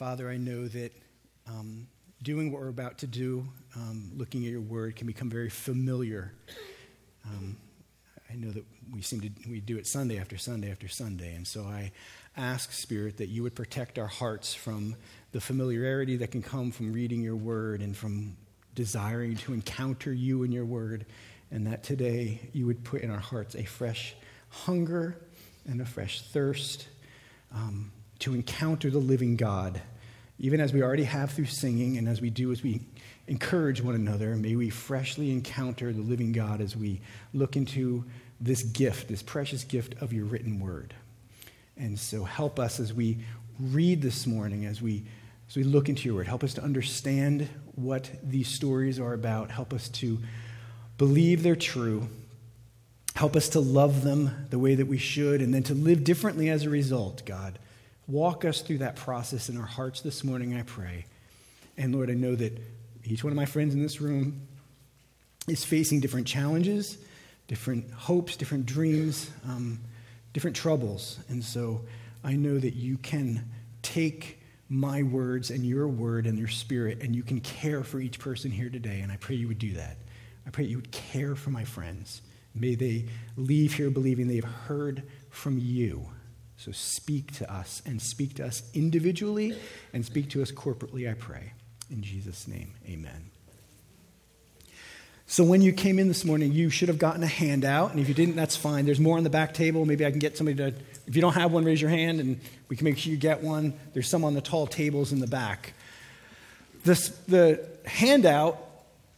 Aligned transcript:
Father, 0.00 0.30
I 0.30 0.38
know 0.38 0.66
that 0.66 0.92
um, 1.46 1.86
doing 2.22 2.50
what 2.50 2.62
we're 2.62 2.68
about 2.68 2.96
to 3.00 3.06
do, 3.06 3.46
um, 3.76 4.10
looking 4.16 4.46
at 4.46 4.50
your 4.50 4.62
word, 4.62 4.96
can 4.96 5.06
become 5.06 5.28
very 5.28 5.50
familiar. 5.50 6.32
Um, 7.26 7.58
I 8.30 8.34
know 8.34 8.50
that 8.50 8.64
we 8.90 9.02
seem 9.02 9.20
to 9.20 9.28
we 9.46 9.60
do 9.60 9.76
it 9.76 9.86
Sunday 9.86 10.18
after 10.18 10.38
Sunday 10.38 10.70
after 10.70 10.88
Sunday, 10.88 11.34
and 11.34 11.46
so 11.46 11.64
I 11.64 11.92
ask, 12.34 12.72
Spirit, 12.72 13.18
that 13.18 13.26
you 13.26 13.42
would 13.42 13.54
protect 13.54 13.98
our 13.98 14.06
hearts 14.06 14.54
from 14.54 14.96
the 15.32 15.40
familiarity 15.42 16.16
that 16.16 16.30
can 16.30 16.40
come 16.40 16.70
from 16.70 16.94
reading 16.94 17.20
your 17.20 17.36
word 17.36 17.82
and 17.82 17.94
from 17.94 18.38
desiring 18.74 19.36
to 19.36 19.52
encounter 19.52 20.14
you 20.14 20.44
in 20.44 20.50
your 20.50 20.64
word, 20.64 21.04
and 21.50 21.66
that 21.66 21.82
today 21.82 22.40
you 22.54 22.64
would 22.64 22.84
put 22.84 23.02
in 23.02 23.10
our 23.10 23.18
hearts 23.18 23.54
a 23.54 23.64
fresh 23.64 24.16
hunger 24.48 25.20
and 25.68 25.78
a 25.82 25.84
fresh 25.84 26.22
thirst 26.22 26.88
um, 27.54 27.92
to 28.20 28.34
encounter 28.34 28.90
the 28.90 28.98
living 28.98 29.36
God, 29.36 29.80
even 30.38 30.60
as 30.60 30.72
we 30.72 30.82
already 30.82 31.04
have 31.04 31.32
through 31.32 31.46
singing, 31.46 31.98
and 31.98 32.08
as 32.08 32.20
we 32.20 32.30
do 32.30 32.52
as 32.52 32.62
we 32.62 32.80
encourage 33.26 33.82
one 33.82 33.94
another. 33.94 34.34
May 34.36 34.56
we 34.56 34.70
freshly 34.70 35.30
encounter 35.30 35.92
the 35.92 36.02
living 36.02 36.32
God 36.32 36.60
as 36.60 36.76
we 36.76 37.00
look 37.34 37.56
into 37.56 38.04
this 38.40 38.62
gift, 38.62 39.08
this 39.08 39.22
precious 39.22 39.64
gift 39.64 40.00
of 40.00 40.12
your 40.12 40.24
written 40.24 40.60
word. 40.60 40.94
And 41.76 41.98
so 41.98 42.24
help 42.24 42.58
us 42.58 42.80
as 42.80 42.92
we 42.92 43.18
read 43.58 44.02
this 44.02 44.26
morning, 44.26 44.64
as 44.66 44.80
we, 44.80 45.04
as 45.48 45.56
we 45.56 45.62
look 45.62 45.88
into 45.88 46.04
your 46.04 46.16
word. 46.16 46.26
Help 46.26 46.44
us 46.44 46.54
to 46.54 46.62
understand 46.62 47.48
what 47.74 48.10
these 48.22 48.48
stories 48.48 48.98
are 48.98 49.12
about. 49.12 49.50
Help 49.50 49.72
us 49.72 49.88
to 49.88 50.18
believe 50.98 51.42
they're 51.42 51.56
true. 51.56 52.08
Help 53.14 53.36
us 53.36 53.48
to 53.50 53.60
love 53.60 54.04
them 54.04 54.46
the 54.50 54.58
way 54.58 54.74
that 54.74 54.86
we 54.86 54.98
should, 54.98 55.40
and 55.42 55.52
then 55.52 55.62
to 55.64 55.74
live 55.74 56.04
differently 56.04 56.48
as 56.48 56.64
a 56.64 56.70
result, 56.70 57.24
God. 57.24 57.58
Walk 58.10 58.44
us 58.44 58.60
through 58.60 58.78
that 58.78 58.96
process 58.96 59.48
in 59.48 59.56
our 59.56 59.66
hearts 59.66 60.00
this 60.00 60.24
morning, 60.24 60.56
I 60.56 60.62
pray. 60.62 61.04
And 61.78 61.94
Lord, 61.94 62.10
I 62.10 62.14
know 62.14 62.34
that 62.34 62.60
each 63.04 63.22
one 63.22 63.32
of 63.32 63.36
my 63.36 63.44
friends 63.44 63.72
in 63.72 63.80
this 63.80 64.00
room 64.00 64.48
is 65.46 65.64
facing 65.64 66.00
different 66.00 66.26
challenges, 66.26 66.98
different 67.46 67.88
hopes, 67.92 68.34
different 68.34 68.66
dreams, 68.66 69.30
um, 69.46 69.78
different 70.32 70.56
troubles. 70.56 71.20
And 71.28 71.44
so 71.44 71.82
I 72.24 72.34
know 72.34 72.58
that 72.58 72.74
you 72.74 72.98
can 72.98 73.48
take 73.82 74.40
my 74.68 75.04
words 75.04 75.50
and 75.50 75.64
your 75.64 75.86
word 75.86 76.26
and 76.26 76.36
your 76.36 76.48
spirit, 76.48 77.02
and 77.02 77.14
you 77.14 77.22
can 77.22 77.38
care 77.40 77.84
for 77.84 78.00
each 78.00 78.18
person 78.18 78.50
here 78.50 78.70
today. 78.70 79.02
And 79.02 79.12
I 79.12 79.18
pray 79.18 79.36
you 79.36 79.46
would 79.46 79.60
do 79.60 79.74
that. 79.74 79.98
I 80.48 80.50
pray 80.50 80.64
you 80.64 80.78
would 80.78 80.90
care 80.90 81.36
for 81.36 81.50
my 81.50 81.62
friends. 81.62 82.22
May 82.56 82.74
they 82.74 83.04
leave 83.36 83.74
here 83.74 83.88
believing 83.88 84.26
they 84.26 84.36
have 84.36 84.44
heard 84.44 85.04
from 85.30 85.58
you. 85.60 86.08
So 86.60 86.72
speak 86.72 87.32
to 87.38 87.50
us 87.50 87.80
and 87.86 88.02
speak 88.02 88.34
to 88.34 88.44
us 88.44 88.62
individually 88.74 89.56
and 89.94 90.04
speak 90.04 90.28
to 90.30 90.42
us 90.42 90.52
corporately, 90.52 91.10
I 91.10 91.14
pray. 91.14 91.54
In 91.90 92.02
Jesus' 92.02 92.46
name, 92.46 92.74
amen. 92.86 93.30
So, 95.26 95.42
when 95.42 95.62
you 95.62 95.72
came 95.72 95.98
in 95.98 96.08
this 96.08 96.22
morning, 96.22 96.52
you 96.52 96.68
should 96.68 96.88
have 96.88 96.98
gotten 96.98 97.22
a 97.22 97.26
handout. 97.26 97.92
And 97.92 98.00
if 98.00 98.08
you 98.08 98.14
didn't, 98.14 98.36
that's 98.36 98.56
fine. 98.56 98.84
There's 98.84 99.00
more 99.00 99.16
on 99.16 99.24
the 99.24 99.30
back 99.30 99.54
table. 99.54 99.86
Maybe 99.86 100.04
I 100.04 100.10
can 100.10 100.18
get 100.18 100.36
somebody 100.36 100.58
to, 100.58 100.74
if 101.06 101.16
you 101.16 101.22
don't 101.22 101.32
have 101.32 101.50
one, 101.50 101.64
raise 101.64 101.80
your 101.80 101.88
hand 101.88 102.20
and 102.20 102.38
we 102.68 102.76
can 102.76 102.84
make 102.84 102.98
sure 102.98 103.10
you 103.10 103.16
get 103.16 103.42
one. 103.42 103.72
There's 103.94 104.10
some 104.10 104.22
on 104.22 104.34
the 104.34 104.42
tall 104.42 104.66
tables 104.66 105.12
in 105.12 105.20
the 105.20 105.26
back. 105.26 105.72
This, 106.84 107.08
the 107.26 107.66
handout 107.86 108.58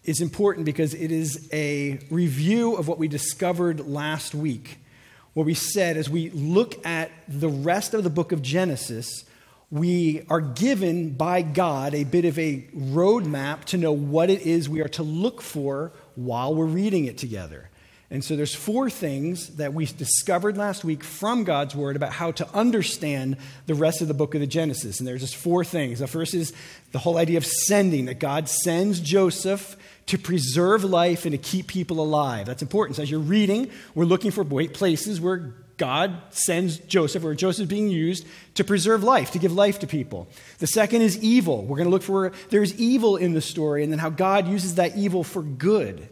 is 0.05 0.21
important 0.21 0.65
because 0.65 0.95
it 0.95 1.11
is 1.11 1.49
a 1.53 1.99
review 2.09 2.77
of 2.77 2.87
what 2.87 2.99
we 2.99 3.09
discovered 3.09 3.81
last 3.81 4.33
week. 4.33 4.79
What 5.35 5.47
we 5.47 5.55
said 5.55 5.97
as 5.97 6.11
we 6.11 6.31
look 6.31 6.85
at 6.85 7.11
the 7.27 7.49
rest 7.49 7.95
of 7.95 8.05
the 8.05 8.11
book 8.11 8.33
of 8.33 8.43
Genesis, 8.43 9.25
we 9.71 10.27
are 10.29 10.43
given 10.43 11.11
by 11.11 11.41
God 11.41 11.95
a 11.95 12.05
bit 12.05 12.27
of 12.27 12.39
a 12.39 12.67
roadmap 12.77 13.65
to 13.67 13.79
know 13.79 13.93
what 13.93 14.29
it 14.29 14.43
is 14.43 14.69
we 14.69 14.83
are 14.83 14.89
to 14.89 15.03
look 15.03 15.41
for 15.41 15.93
while 16.15 16.55
we're 16.55 16.67
reading 16.67 17.07
it 17.07 17.17
together. 17.17 17.71
And 18.13 18.23
so 18.23 18.37
there's 18.37 18.55
four 18.55 18.91
things 18.91 19.57
that 19.57 19.73
we 19.73 19.87
discovered 19.87 20.59
last 20.59 20.85
week 20.85 21.03
from 21.03 21.45
God's 21.45 21.75
word 21.75 21.97
about 21.97 22.13
how 22.13 22.31
to 22.33 22.47
understand 22.55 23.39
the 23.65 23.75
rest 23.75 24.03
of 24.03 24.09
the 24.09 24.13
book 24.13 24.35
of 24.35 24.43
the 24.43 24.47
Genesis. 24.47 24.99
And 24.99 25.09
there's 25.09 25.23
just 25.23 25.35
four 25.35 25.65
things. 25.65 26.01
The 26.01 26.07
first 26.07 26.35
is 26.35 26.53
the 26.91 26.99
whole 26.99 27.17
idea 27.17 27.39
of 27.39 27.47
sending, 27.47 28.05
that 28.05 28.19
God 28.19 28.51
sends 28.51 29.01
Joseph 29.01 29.79
to 30.07 30.19
preserve 30.19 30.85
life 30.85 31.25
and 31.25 31.33
to 31.33 31.39
keep 31.39 31.69
people 31.69 32.01
alive. 32.01 32.45
That's 32.45 32.61
important. 32.61 32.97
So 32.97 33.03
as 33.03 33.11
you're 33.11 33.19
reading, 33.19 33.71
we're 33.95 34.05
looking 34.05 34.31
for 34.31 34.45
places 34.45 35.19
where 35.19 35.55
God 35.79 36.15
sends 36.29 36.77
Joseph, 36.77 37.25
or 37.25 37.35
Joseph 37.35 37.67
being 37.67 37.89
used 37.89 38.27
to 38.57 38.63
preserve 38.63 39.03
life, 39.03 39.31
to 39.31 39.39
give 39.39 39.55
life 39.55 39.79
to 39.79 39.87
people. 39.87 40.29
The 40.59 40.67
second 40.67 41.01
is 41.01 41.17
evil. 41.25 41.65
We're 41.65 41.79
going 41.79 41.89
to 41.89 41.91
look 41.91 42.03
for 42.03 42.33
there's 42.51 42.79
evil 42.79 43.17
in 43.17 43.33
the 43.33 43.41
story 43.41 43.83
and 43.83 43.91
then 43.91 43.99
how 43.99 44.11
God 44.11 44.49
uses 44.49 44.75
that 44.75 44.99
evil 44.99 45.25
for 45.25 45.41
good. 45.41 46.11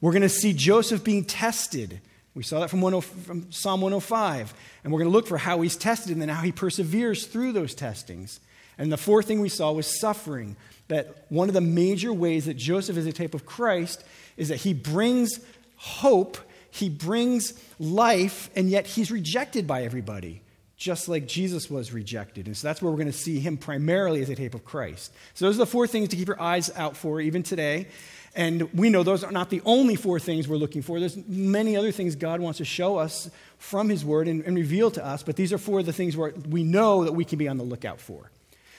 We're 0.00 0.12
going 0.12 0.22
to 0.22 0.28
see 0.28 0.52
Joseph 0.52 1.04
being 1.04 1.24
tested. 1.24 2.00
We 2.34 2.42
saw 2.42 2.60
that 2.60 2.70
from, 2.70 2.82
oh, 2.82 3.00
from 3.00 3.50
Psalm 3.52 3.80
105. 3.80 4.54
And 4.82 4.92
we're 4.92 5.00
going 5.00 5.10
to 5.10 5.16
look 5.16 5.26
for 5.26 5.38
how 5.38 5.60
he's 5.60 5.76
tested 5.76 6.12
and 6.12 6.22
then 6.22 6.28
how 6.28 6.42
he 6.42 6.52
perseveres 6.52 7.26
through 7.26 7.52
those 7.52 7.74
testings. 7.74 8.40
And 8.78 8.90
the 8.90 8.96
fourth 8.96 9.26
thing 9.26 9.40
we 9.40 9.48
saw 9.48 9.72
was 9.72 10.00
suffering. 10.00 10.56
That 10.88 11.26
one 11.28 11.48
of 11.48 11.54
the 11.54 11.60
major 11.60 12.12
ways 12.12 12.46
that 12.46 12.56
Joseph 12.56 12.96
is 12.96 13.06
a 13.06 13.12
type 13.12 13.34
of 13.34 13.46
Christ 13.46 14.02
is 14.36 14.48
that 14.48 14.56
he 14.56 14.74
brings 14.74 15.38
hope, 15.76 16.38
he 16.70 16.88
brings 16.88 17.54
life, 17.78 18.50
and 18.56 18.68
yet 18.68 18.86
he's 18.86 19.10
rejected 19.10 19.66
by 19.66 19.84
everybody, 19.84 20.42
just 20.80 21.10
like 21.10 21.26
Jesus 21.26 21.68
was 21.68 21.92
rejected. 21.92 22.46
And 22.46 22.56
so 22.56 22.66
that's 22.66 22.80
where 22.80 22.90
we're 22.90 22.96
going 22.96 23.12
to 23.12 23.12
see 23.12 23.38
him 23.38 23.58
primarily 23.58 24.22
as 24.22 24.30
a 24.30 24.34
type 24.34 24.54
of 24.54 24.64
Christ. 24.64 25.12
So 25.34 25.44
those 25.44 25.56
are 25.56 25.58
the 25.58 25.66
four 25.66 25.86
things 25.86 26.08
to 26.08 26.16
keep 26.16 26.26
your 26.26 26.40
eyes 26.40 26.74
out 26.74 26.96
for, 26.96 27.20
even 27.20 27.42
today. 27.42 27.86
And 28.34 28.72
we 28.72 28.88
know 28.88 29.02
those 29.02 29.22
are 29.22 29.30
not 29.30 29.50
the 29.50 29.60
only 29.66 29.94
four 29.94 30.18
things 30.18 30.48
we're 30.48 30.56
looking 30.56 30.80
for. 30.80 30.98
There's 30.98 31.18
many 31.28 31.76
other 31.76 31.92
things 31.92 32.16
God 32.16 32.40
wants 32.40 32.56
to 32.58 32.64
show 32.64 32.96
us 32.96 33.30
from 33.58 33.90
His 33.90 34.06
Word 34.06 34.26
and, 34.26 34.42
and 34.44 34.56
reveal 34.56 34.90
to 34.92 35.04
us, 35.04 35.22
but 35.22 35.36
these 35.36 35.52
are 35.52 35.58
four 35.58 35.80
of 35.80 35.86
the 35.86 35.92
things 35.92 36.16
where 36.16 36.32
we 36.48 36.64
know 36.64 37.04
that 37.04 37.12
we 37.12 37.26
can 37.26 37.38
be 37.38 37.46
on 37.46 37.58
the 37.58 37.64
lookout 37.64 38.00
for. 38.00 38.30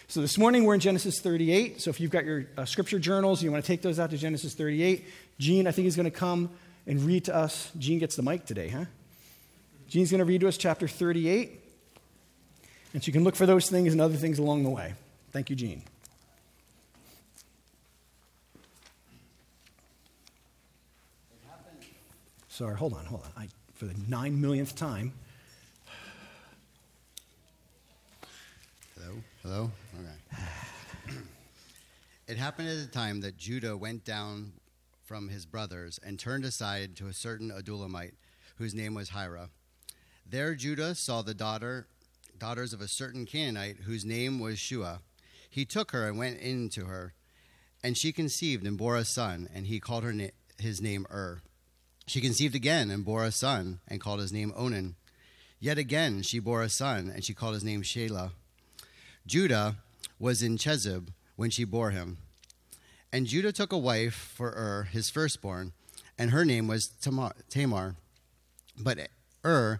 So 0.07 0.21
this 0.21 0.39
morning 0.39 0.63
we're 0.63 0.73
in 0.73 0.79
Genesis 0.79 1.19
38. 1.19 1.81
So 1.81 1.91
if 1.91 1.99
you've 1.99 2.09
got 2.09 2.25
your 2.25 2.47
uh, 2.57 2.65
scripture 2.65 2.97
journals, 2.97 3.43
you 3.43 3.51
want 3.51 3.63
to 3.63 3.67
take 3.67 3.83
those 3.83 3.99
out 3.99 4.09
to 4.09 4.17
Genesis 4.17 4.55
38. 4.55 5.05
Gene, 5.37 5.67
I 5.67 5.71
think, 5.71 5.87
is 5.87 5.95
going 5.95 6.05
to 6.05 6.11
come 6.11 6.49
and 6.87 6.99
read 7.03 7.25
to 7.25 7.35
us. 7.35 7.71
Gene 7.77 7.99
gets 7.99 8.15
the 8.15 8.23
mic 8.23 8.45
today, 8.45 8.69
huh? 8.69 8.85
Gene's 9.87 10.09
going 10.09 10.19
to 10.19 10.25
read 10.25 10.41
to 10.41 10.47
us 10.47 10.57
chapter 10.57 10.87
38. 10.87 11.60
And 12.93 13.01
so 13.01 13.07
you 13.07 13.13
can 13.13 13.23
look 13.23 13.35
for 13.35 13.45
those 13.45 13.69
things 13.69 13.93
and 13.93 14.01
other 14.01 14.15
things 14.15 14.37
along 14.39 14.63
the 14.63 14.69
way. 14.69 14.93
Thank 15.31 15.49
you, 15.49 15.55
Gene. 15.55 15.83
Sorry, 22.49 22.75
hold 22.75 22.93
on, 22.93 23.05
hold 23.05 23.23
on. 23.23 23.31
I, 23.37 23.47
for 23.73 23.85
the 23.85 23.95
nine 24.07 24.39
millionth 24.39 24.75
time. 24.75 25.13
Hello? 28.95 29.15
Hello? 29.41 29.71
Okay. 29.97 31.17
it 32.27 32.37
happened 32.37 32.67
at 32.67 32.77
the 32.77 32.91
time 32.91 33.21
that 33.21 33.37
Judah 33.37 33.75
went 33.77 34.03
down 34.03 34.51
from 35.05 35.29
his 35.29 35.45
brothers 35.45 35.99
and 36.05 36.19
turned 36.19 36.45
aside 36.45 36.95
to 36.97 37.07
a 37.07 37.13
certain 37.13 37.51
Adullamite 37.51 38.13
whose 38.57 38.75
name 38.75 38.93
was 38.93 39.09
Hira. 39.09 39.49
There 40.29 40.53
Judah 40.53 40.93
saw 40.93 41.21
the 41.21 41.33
daughter 41.33 41.87
daughters 42.41 42.73
of 42.73 42.81
a 42.81 42.87
certain 42.87 43.23
Canaanite 43.23 43.81
whose 43.85 44.03
name 44.03 44.39
was 44.39 44.57
Shua. 44.57 45.01
He 45.47 45.63
took 45.63 45.91
her 45.91 46.07
and 46.07 46.17
went 46.17 46.39
in 46.39 46.69
to 46.69 46.85
her, 46.85 47.13
and 47.83 47.95
she 47.95 48.11
conceived 48.11 48.65
and 48.65 48.79
bore 48.79 48.97
a 48.97 49.05
son, 49.05 49.47
and 49.53 49.67
he 49.67 49.79
called 49.79 50.03
her 50.03 50.11
na- 50.11 50.33
his 50.57 50.81
name 50.81 51.05
Ur. 51.11 51.43
She 52.07 52.19
conceived 52.19 52.55
again 52.55 52.89
and 52.89 53.05
bore 53.05 53.23
a 53.23 53.31
son 53.31 53.79
and 53.87 54.01
called 54.01 54.21
his 54.21 54.33
name 54.33 54.51
Onan. 54.55 54.95
Yet 55.59 55.77
again 55.77 56.23
she 56.23 56.39
bore 56.39 56.63
a 56.63 56.69
son 56.69 57.11
and 57.13 57.23
she 57.23 57.35
called 57.35 57.53
his 57.53 57.63
name 57.63 57.83
Shelah. 57.83 58.31
Judah 59.27 59.75
was 60.17 60.41
in 60.41 60.57
Chezib 60.57 61.09
when 61.35 61.51
she 61.51 61.63
bore 61.63 61.91
him. 61.91 62.17
And 63.13 63.27
Judah 63.27 63.51
took 63.51 63.71
a 63.71 63.77
wife 63.77 64.15
for 64.15 64.49
Ur, 64.49 64.87
his 64.91 65.11
firstborn, 65.11 65.73
and 66.17 66.31
her 66.31 66.43
name 66.43 66.67
was 66.67 66.87
Tamar. 66.87 67.95
But 68.79 69.09
Ur, 69.45 69.79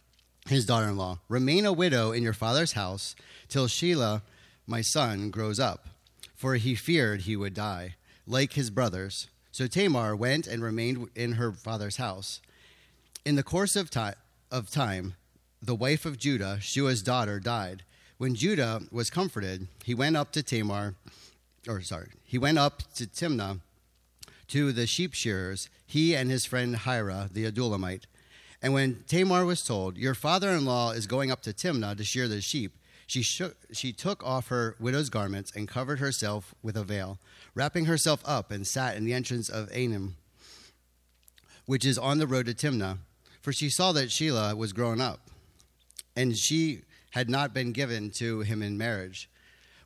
his 0.47 0.65
daughter 0.65 0.87
in 0.87 0.97
law, 0.97 1.19
Remain 1.29 1.65
a 1.65 1.73
widow 1.73 2.11
in 2.11 2.23
your 2.23 2.33
father's 2.33 2.73
house 2.73 3.15
till 3.47 3.67
Shelah, 3.67 4.21
my 4.67 4.81
son, 4.81 5.29
grows 5.29 5.59
up. 5.59 5.87
for 6.35 6.55
he 6.55 6.73
feared 6.73 7.21
he 7.21 7.35
would 7.35 7.53
die, 7.53 7.95
like 8.25 8.53
his 8.53 8.71
brothers. 8.71 9.27
So 9.51 9.67
Tamar 9.67 10.15
went 10.15 10.47
and 10.47 10.63
remained 10.63 11.09
in 11.15 11.33
her 11.33 11.51
father's 11.51 11.97
house. 11.97 12.41
In 13.23 13.35
the 13.35 13.43
course 13.43 13.75
of, 13.75 13.91
of 14.49 14.69
time, 14.71 15.13
the 15.61 15.75
wife 15.75 16.05
of 16.05 16.17
Judah, 16.17 16.57
Shua's 16.59 17.03
daughter, 17.03 17.39
died. 17.39 17.83
When 18.17 18.33
Judah 18.33 18.81
was 18.91 19.11
comforted, 19.11 19.67
he 19.83 19.93
went 19.93 20.17
up 20.17 20.31
to 20.31 20.41
Tamar, 20.41 20.95
or 21.67 21.81
sorry, 21.81 22.09
he 22.23 22.37
went 22.39 22.57
up 22.57 22.81
to 22.95 23.05
Timnah 23.05 23.59
to 24.47 24.71
the 24.71 24.87
sheep 24.87 25.13
shearers, 25.13 25.69
he 25.85 26.15
and 26.15 26.31
his 26.31 26.45
friend 26.45 26.75
Hira, 26.77 27.29
the 27.31 27.45
Adullamite. 27.45 28.05
And 28.61 28.73
when 28.73 29.03
Tamar 29.07 29.45
was 29.45 29.63
told, 29.63 29.97
Your 29.97 30.13
father 30.13 30.49
in 30.49 30.65
law 30.65 30.91
is 30.91 31.07
going 31.07 31.31
up 31.31 31.41
to 31.43 31.53
Timnah 31.53 31.97
to 31.97 32.03
shear 32.03 32.27
the 32.27 32.41
sheep, 32.41 32.77
she, 33.07 33.23
shook, 33.23 33.57
she 33.73 33.91
took 33.91 34.23
off 34.23 34.47
her 34.47 34.75
widow's 34.79 35.09
garments 35.09 35.51
and 35.53 35.67
covered 35.67 35.99
herself 35.99 36.55
with 36.63 36.77
a 36.77 36.83
veil, 36.83 37.19
wrapping 37.55 37.85
herself 37.85 38.21
up 38.23 38.51
and 38.51 38.65
sat 38.65 38.95
in 38.95 39.03
the 39.03 39.13
entrance 39.13 39.49
of 39.49 39.69
Anim, 39.73 40.15
which 41.65 41.85
is 41.85 41.97
on 41.97 42.19
the 42.19 42.27
road 42.27 42.45
to 42.45 42.53
Timnah, 42.53 42.99
for 43.41 43.51
she 43.51 43.69
saw 43.69 43.91
that 43.91 44.09
Shelah 44.09 44.55
was 44.55 44.71
grown 44.71 45.01
up, 45.01 45.29
and 46.15 46.37
she 46.37 46.83
had 47.11 47.29
not 47.29 47.53
been 47.53 47.73
given 47.73 48.11
to 48.11 48.41
him 48.41 48.61
in 48.61 48.77
marriage. 48.77 49.29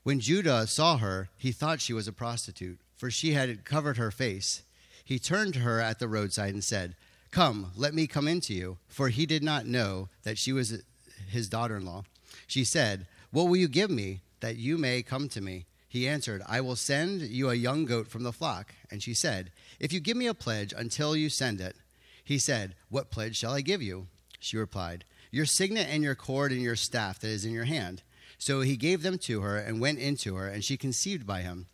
When 0.04 0.20
Judah 0.20 0.68
saw 0.68 0.98
her, 0.98 1.30
he 1.38 1.52
thought 1.52 1.82
she 1.82 1.94
was 1.94 2.08
a 2.08 2.14
prostitute, 2.14 2.80
for 2.96 3.10
she 3.10 3.34
had 3.34 3.66
covered 3.66 3.98
her 3.98 4.12
face. 4.12 4.62
He 5.04 5.18
turned 5.18 5.56
to 5.56 5.62
her 5.62 5.80
at 5.80 5.98
the 5.98 6.08
roadside 6.08 6.54
and 6.54 6.64
said, 6.64 6.96
Come, 7.36 7.74
let 7.76 7.94
me 7.94 8.08
come 8.08 8.30
in 8.30 8.40
to 8.40 8.54
you, 8.54 8.78
for 8.88 9.10
he 9.10 9.26
did 9.26 9.44
not 9.44 9.66
know 9.66 10.08
that 10.24 10.38
she 10.38 10.54
was 10.54 10.82
his 11.28 11.50
daughter 11.50 11.76
in 11.76 11.84
law. 11.84 12.06
She 12.48 12.64
said, 12.64 13.08
what 13.30 13.50
will 13.50 13.58
you 13.58 13.68
give 13.68 13.90
me 13.90 14.22
that 14.40 14.56
you 14.56 14.78
may 14.78 15.04
come 15.04 15.28
to 15.28 15.42
me? 15.42 15.66
He 15.90 16.08
answered, 16.08 16.42
I 16.48 16.62
will 16.62 16.78
send 16.78 17.24
you 17.24 17.50
a 17.50 17.56
young 17.56 17.84
goat 17.84 18.08
from 18.08 18.24
the 18.24 18.32
flock. 18.32 18.74
And 18.90 19.04
she 19.04 19.14
said, 19.14 19.52
If 19.82 19.92
you 19.92 20.00
give 20.00 20.16
me 20.16 20.28
a 20.28 20.34
pledge 20.34 20.72
until 20.72 21.14
you 21.18 21.28
send 21.28 21.60
it. 21.60 21.76
He 22.24 22.40
said, 22.40 22.76
What 22.88 23.12
pledge 23.12 23.36
shall 23.36 23.52
I 23.52 23.60
give 23.60 23.82
you? 23.82 24.08
She 24.40 24.56
replied, 24.56 25.04
Your 25.32 25.46
signet 25.46 25.90
and 25.90 26.02
your 26.02 26.16
cord 26.16 26.54
and 26.54 26.62
your 26.62 26.78
staff 26.78 27.20
that 27.20 27.28
is 27.28 27.44
in 27.44 27.52
your 27.52 27.66
hand. 27.66 28.02
So 28.38 28.62
he 28.62 28.78
gave 28.78 29.04
them 29.04 29.18
to 29.26 29.42
her 29.42 29.58
and 29.58 29.82
went 29.82 30.00
into 30.00 30.36
her, 30.36 30.48
and 30.48 30.64
she 30.64 30.78
conceived 30.78 31.28
by 31.28 31.42
him. 31.42 31.68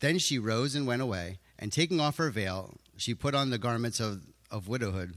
Then 0.00 0.18
she 0.18 0.40
rose 0.40 0.74
and 0.74 0.88
went 0.88 1.02
away, 1.02 1.38
and 1.56 1.70
taking 1.70 2.00
off 2.00 2.16
her 2.16 2.30
veil, 2.30 2.78
she 2.96 3.14
put 3.14 3.36
on 3.36 3.50
the 3.50 3.58
garments 3.58 4.00
of, 4.00 4.22
of 4.54 4.68
widowhood. 4.68 5.14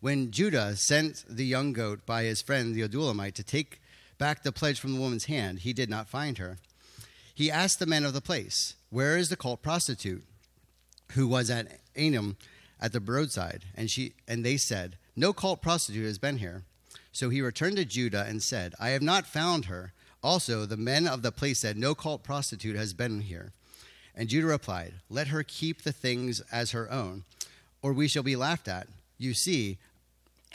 When 0.00 0.30
Judah 0.30 0.76
sent 0.76 1.24
the 1.28 1.44
young 1.44 1.74
goat 1.74 2.06
by 2.06 2.24
his 2.24 2.40
friend 2.40 2.74
the 2.74 2.88
Adullamite 2.88 3.34
to 3.34 3.42
take 3.42 3.80
back 4.18 4.42
the 4.42 4.52
pledge 4.52 4.80
from 4.80 4.94
the 4.94 5.00
woman's 5.00 5.26
hand, 5.26 5.60
he 5.60 5.74
did 5.74 5.90
not 5.90 6.08
find 6.08 6.38
her. 6.38 6.58
He 7.34 7.50
asked 7.50 7.78
the 7.78 7.86
men 7.86 8.04
of 8.04 8.14
the 8.14 8.20
place, 8.22 8.74
Where 8.90 9.18
is 9.18 9.28
the 9.28 9.36
cult 9.36 9.62
prostitute 9.62 10.24
who 11.12 11.28
was 11.28 11.50
at 11.50 11.80
Anim 11.94 12.38
at 12.80 12.92
the 12.92 13.00
roadside? 13.00 13.64
And, 13.74 13.90
she, 13.90 14.14
and 14.26 14.44
they 14.44 14.56
said, 14.56 14.96
No 15.14 15.32
cult 15.32 15.60
prostitute 15.60 16.06
has 16.06 16.18
been 16.18 16.38
here. 16.38 16.62
So 17.12 17.28
he 17.28 17.42
returned 17.42 17.76
to 17.76 17.84
Judah 17.84 18.24
and 18.26 18.42
said, 18.42 18.74
I 18.80 18.90
have 18.90 19.02
not 19.02 19.26
found 19.26 19.66
her. 19.66 19.92
Also, 20.22 20.64
the 20.64 20.76
men 20.78 21.06
of 21.06 21.22
the 21.22 21.32
place 21.32 21.60
said, 21.60 21.76
No 21.76 21.94
cult 21.94 22.22
prostitute 22.22 22.76
has 22.76 22.94
been 22.94 23.20
here. 23.20 23.52
And 24.14 24.28
Judah 24.28 24.46
replied, 24.46 24.94
Let 25.10 25.28
her 25.28 25.42
keep 25.42 25.82
the 25.82 25.92
things 25.92 26.40
as 26.52 26.70
her 26.70 26.90
own, 26.90 27.24
or 27.84 27.92
we 27.92 28.08
shall 28.08 28.22
be 28.22 28.34
laughed 28.34 28.66
at. 28.66 28.88
You 29.18 29.34
see, 29.34 29.76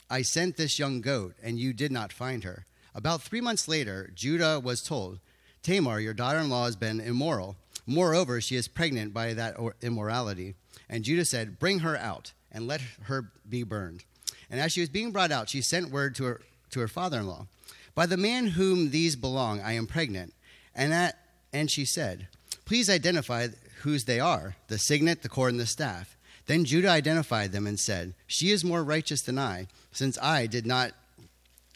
I 0.09 0.23
sent 0.23 0.57
this 0.57 0.79
young 0.79 0.99
goat, 0.99 1.35
and 1.43 1.59
you 1.59 1.73
did 1.73 1.91
not 1.91 2.11
find 2.11 2.43
her. 2.43 2.65
About 2.95 3.21
three 3.21 3.39
months 3.39 3.67
later, 3.67 4.11
Judah 4.15 4.59
was 4.59 4.81
told, 4.81 5.19
Tamar, 5.61 5.99
your 5.99 6.15
daughter 6.15 6.39
in 6.39 6.49
law, 6.49 6.65
has 6.65 6.75
been 6.75 6.99
immoral. 6.99 7.55
Moreover, 7.85 8.41
she 8.41 8.55
is 8.55 8.67
pregnant 8.67 9.13
by 9.13 9.35
that 9.35 9.57
immorality. 9.83 10.55
And 10.89 11.03
Judah 11.03 11.23
said, 11.23 11.59
Bring 11.59 11.79
her 11.79 11.95
out 11.95 12.33
and 12.51 12.65
let 12.65 12.81
her 13.03 13.31
be 13.47 13.61
burned. 13.61 14.05
And 14.49 14.59
as 14.59 14.71
she 14.71 14.79
was 14.79 14.89
being 14.89 15.11
brought 15.11 15.31
out, 15.31 15.49
she 15.49 15.61
sent 15.61 15.91
word 15.91 16.15
to 16.15 16.23
her, 16.23 16.41
to 16.71 16.79
her 16.79 16.87
father 16.87 17.19
in 17.19 17.27
law, 17.27 17.45
By 17.93 18.07
the 18.07 18.17
man 18.17 18.47
whom 18.47 18.89
these 18.89 19.15
belong, 19.15 19.61
I 19.61 19.73
am 19.73 19.85
pregnant. 19.85 20.33
And, 20.73 20.91
that, 20.91 21.19
and 21.53 21.69
she 21.69 21.85
said, 21.85 22.27
Please 22.65 22.89
identify 22.89 23.49
whose 23.81 24.05
they 24.05 24.19
are 24.19 24.55
the 24.67 24.79
signet, 24.79 25.21
the 25.21 25.29
cord, 25.29 25.51
and 25.51 25.59
the 25.59 25.67
staff. 25.67 26.15
Then 26.49 26.65
Judah 26.65 26.89
identified 26.89 27.51
them 27.51 27.67
and 27.67 27.79
said, 27.79 28.15
She 28.25 28.49
is 28.49 28.65
more 28.65 28.83
righteous 28.83 29.21
than 29.21 29.37
I, 29.37 29.67
since 29.91 30.17
I 30.19 30.47
did 30.47 30.65
not 30.65 30.93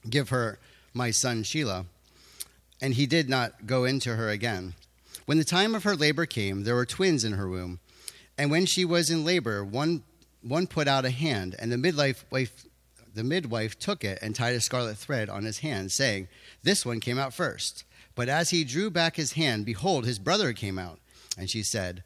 give 0.09 0.29
her 0.29 0.57
my 0.95 1.11
son 1.11 1.43
Shelah. 1.43 1.85
And 2.81 2.95
he 2.95 3.05
did 3.05 3.29
not 3.29 3.67
go 3.67 3.83
into 3.83 4.15
her 4.15 4.29
again. 4.29 4.73
When 5.27 5.37
the 5.37 5.43
time 5.43 5.75
of 5.75 5.83
her 5.83 5.95
labor 5.95 6.25
came, 6.25 6.63
there 6.63 6.73
were 6.73 6.87
twins 6.87 7.23
in 7.23 7.33
her 7.33 7.47
womb. 7.47 7.81
And 8.35 8.49
when 8.49 8.65
she 8.65 8.83
was 8.83 9.11
in 9.11 9.23
labor, 9.23 9.63
one, 9.63 10.01
one 10.41 10.65
put 10.65 10.87
out 10.87 11.05
a 11.05 11.11
hand, 11.11 11.55
and 11.59 11.71
the 11.71 11.77
midwife, 11.77 12.25
wife, 12.31 12.65
the 13.13 13.23
midwife 13.23 13.77
took 13.77 14.03
it 14.03 14.17
and 14.23 14.33
tied 14.33 14.55
a 14.55 14.59
scarlet 14.59 14.97
thread 14.97 15.29
on 15.29 15.43
his 15.43 15.59
hand, 15.59 15.91
saying, 15.91 16.29
This 16.63 16.83
one 16.83 16.99
came 16.99 17.19
out 17.19 17.35
first. 17.35 17.83
But 18.15 18.27
as 18.27 18.49
he 18.49 18.63
drew 18.63 18.89
back 18.89 19.17
his 19.17 19.33
hand, 19.33 19.67
behold, 19.67 20.07
his 20.07 20.17
brother 20.17 20.51
came 20.51 20.79
out. 20.79 20.97
And 21.37 21.47
she 21.47 21.61
said, 21.61 22.03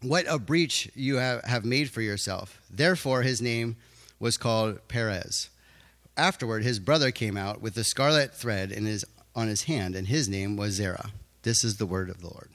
What 0.00 0.26
a 0.28 0.38
breach 0.38 0.88
you 0.94 1.16
have, 1.16 1.44
have 1.44 1.64
made 1.64 1.90
for 1.90 2.02
yourself. 2.02 2.60
Therefore, 2.70 3.22
his 3.22 3.42
name 3.42 3.76
was 4.20 4.36
called 4.36 4.86
Perez. 4.86 5.50
Afterward, 6.16 6.62
his 6.62 6.78
brother 6.78 7.10
came 7.10 7.36
out 7.36 7.60
with 7.60 7.74
the 7.74 7.84
scarlet 7.84 8.32
thread 8.32 8.70
in 8.70 8.86
his, 8.86 9.04
on 9.34 9.48
his 9.48 9.64
hand, 9.64 9.96
and 9.96 10.06
his 10.06 10.28
name 10.28 10.56
was 10.56 10.74
Zerah. 10.74 11.10
This 11.42 11.64
is 11.64 11.78
the 11.78 11.86
word 11.86 12.10
of 12.10 12.20
the 12.20 12.28
Lord. 12.28 12.50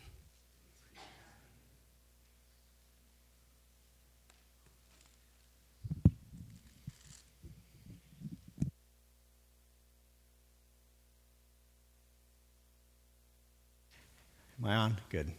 Am 14.59 14.69
I 14.69 14.75
on? 14.75 14.97
Good. 15.09 15.29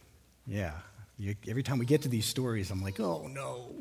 Yeah. 0.45 0.73
You, 1.17 1.35
every 1.47 1.63
time 1.63 1.79
we 1.79 1.85
get 1.85 2.01
to 2.01 2.09
these 2.09 2.25
stories, 2.25 2.71
I'm 2.71 2.81
like, 2.81 2.99
oh 2.99 3.27
no. 3.27 3.75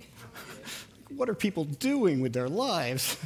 what 1.16 1.28
are 1.28 1.34
people 1.34 1.64
doing 1.64 2.20
with 2.20 2.32
their 2.32 2.48
lives? 2.48 3.16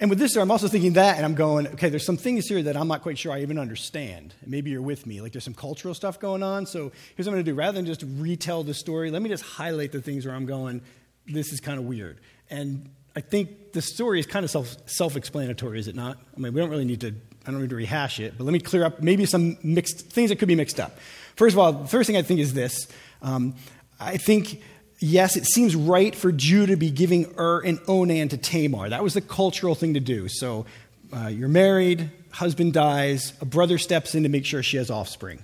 And 0.00 0.10
with 0.10 0.18
this, 0.18 0.34
I'm 0.34 0.50
also 0.50 0.66
thinking 0.66 0.94
that, 0.94 1.16
and 1.16 1.24
I'm 1.24 1.36
going, 1.36 1.68
okay, 1.68 1.88
there's 1.88 2.04
some 2.04 2.16
things 2.16 2.48
here 2.48 2.60
that 2.64 2.76
I'm 2.76 2.88
not 2.88 3.02
quite 3.02 3.16
sure 3.16 3.32
I 3.32 3.42
even 3.42 3.58
understand. 3.58 4.34
maybe 4.44 4.70
you're 4.70 4.82
with 4.82 5.06
me. 5.06 5.20
Like 5.20 5.32
there's 5.32 5.44
some 5.44 5.54
cultural 5.54 5.94
stuff 5.94 6.18
going 6.18 6.42
on. 6.42 6.66
So 6.66 6.90
here's 7.14 7.26
what 7.26 7.32
I'm 7.32 7.34
going 7.34 7.44
to 7.44 7.50
do. 7.52 7.54
Rather 7.54 7.76
than 7.76 7.86
just 7.86 8.04
retell 8.16 8.64
the 8.64 8.74
story, 8.74 9.12
let 9.12 9.22
me 9.22 9.28
just 9.28 9.44
highlight 9.44 9.92
the 9.92 10.02
things 10.02 10.26
where 10.26 10.34
I'm 10.34 10.46
going, 10.46 10.82
this 11.26 11.52
is 11.52 11.60
kind 11.60 11.78
of 11.78 11.84
weird. 11.84 12.18
And 12.50 12.90
I 13.14 13.20
think 13.20 13.72
the 13.72 13.80
story 13.80 14.18
is 14.18 14.26
kind 14.26 14.44
of 14.44 14.50
self, 14.50 14.76
self-explanatory, 14.86 15.78
is 15.78 15.86
it 15.86 15.94
not? 15.94 16.18
I 16.36 16.40
mean, 16.40 16.52
we 16.52 16.60
don't 16.60 16.70
really 16.70 16.84
need 16.84 17.00
to, 17.02 17.14
I 17.46 17.52
don't 17.52 17.60
need 17.60 17.70
to 17.70 17.76
rehash 17.76 18.18
it, 18.18 18.36
but 18.36 18.44
let 18.44 18.52
me 18.52 18.58
clear 18.58 18.84
up 18.84 19.00
maybe 19.00 19.26
some 19.26 19.56
mixed 19.62 20.10
things 20.10 20.30
that 20.30 20.40
could 20.40 20.48
be 20.48 20.56
mixed 20.56 20.80
up. 20.80 20.98
First 21.36 21.54
of 21.54 21.58
all, 21.58 21.72
the 21.72 21.88
first 21.88 22.06
thing 22.06 22.16
I 22.16 22.22
think 22.22 22.40
is 22.40 22.54
this. 22.54 22.88
Um, 23.22 23.54
I 23.98 24.16
think 24.16 24.62
yes, 25.00 25.36
it 25.36 25.44
seems 25.44 25.76
right 25.76 26.14
for 26.14 26.32
Judah 26.32 26.72
to 26.72 26.76
be 26.76 26.90
giving 26.90 27.32
Ur 27.38 27.60
and 27.60 27.78
Onan 27.86 28.28
to 28.30 28.36
Tamar. 28.36 28.88
That 28.88 29.02
was 29.02 29.14
the 29.14 29.20
cultural 29.20 29.74
thing 29.74 29.94
to 29.94 30.00
do. 30.00 30.28
So 30.28 30.66
uh, 31.12 31.28
you're 31.28 31.48
married, 31.48 32.10
husband 32.30 32.72
dies, 32.72 33.32
a 33.40 33.44
brother 33.44 33.78
steps 33.78 34.14
in 34.14 34.22
to 34.22 34.28
make 34.28 34.46
sure 34.46 34.62
she 34.62 34.76
has 34.76 34.90
offspring 34.90 35.42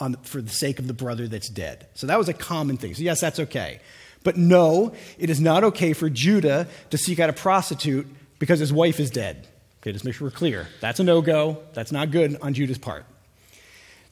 on, 0.00 0.14
for 0.22 0.40
the 0.40 0.50
sake 0.50 0.78
of 0.78 0.86
the 0.86 0.94
brother 0.94 1.28
that's 1.28 1.48
dead. 1.48 1.86
So 1.94 2.06
that 2.06 2.18
was 2.18 2.28
a 2.28 2.34
common 2.34 2.76
thing. 2.76 2.94
So, 2.94 3.02
yes, 3.02 3.20
that's 3.20 3.38
okay. 3.38 3.80
But 4.24 4.36
no, 4.36 4.94
it 5.18 5.30
is 5.30 5.40
not 5.40 5.64
okay 5.64 5.92
for 5.92 6.08
Judah 6.08 6.68
to 6.90 6.98
seek 6.98 7.18
out 7.18 7.28
a 7.28 7.32
prostitute 7.32 8.06
because 8.38 8.60
his 8.60 8.72
wife 8.72 9.00
is 9.00 9.10
dead. 9.10 9.48
Okay, 9.80 9.92
just 9.92 10.04
make 10.04 10.14
sure 10.14 10.28
we're 10.28 10.32
clear. 10.32 10.68
That's 10.80 11.00
a 11.00 11.04
no 11.04 11.22
go. 11.22 11.58
That's 11.74 11.90
not 11.90 12.12
good 12.12 12.38
on 12.40 12.54
Judah's 12.54 12.78
part. 12.78 13.04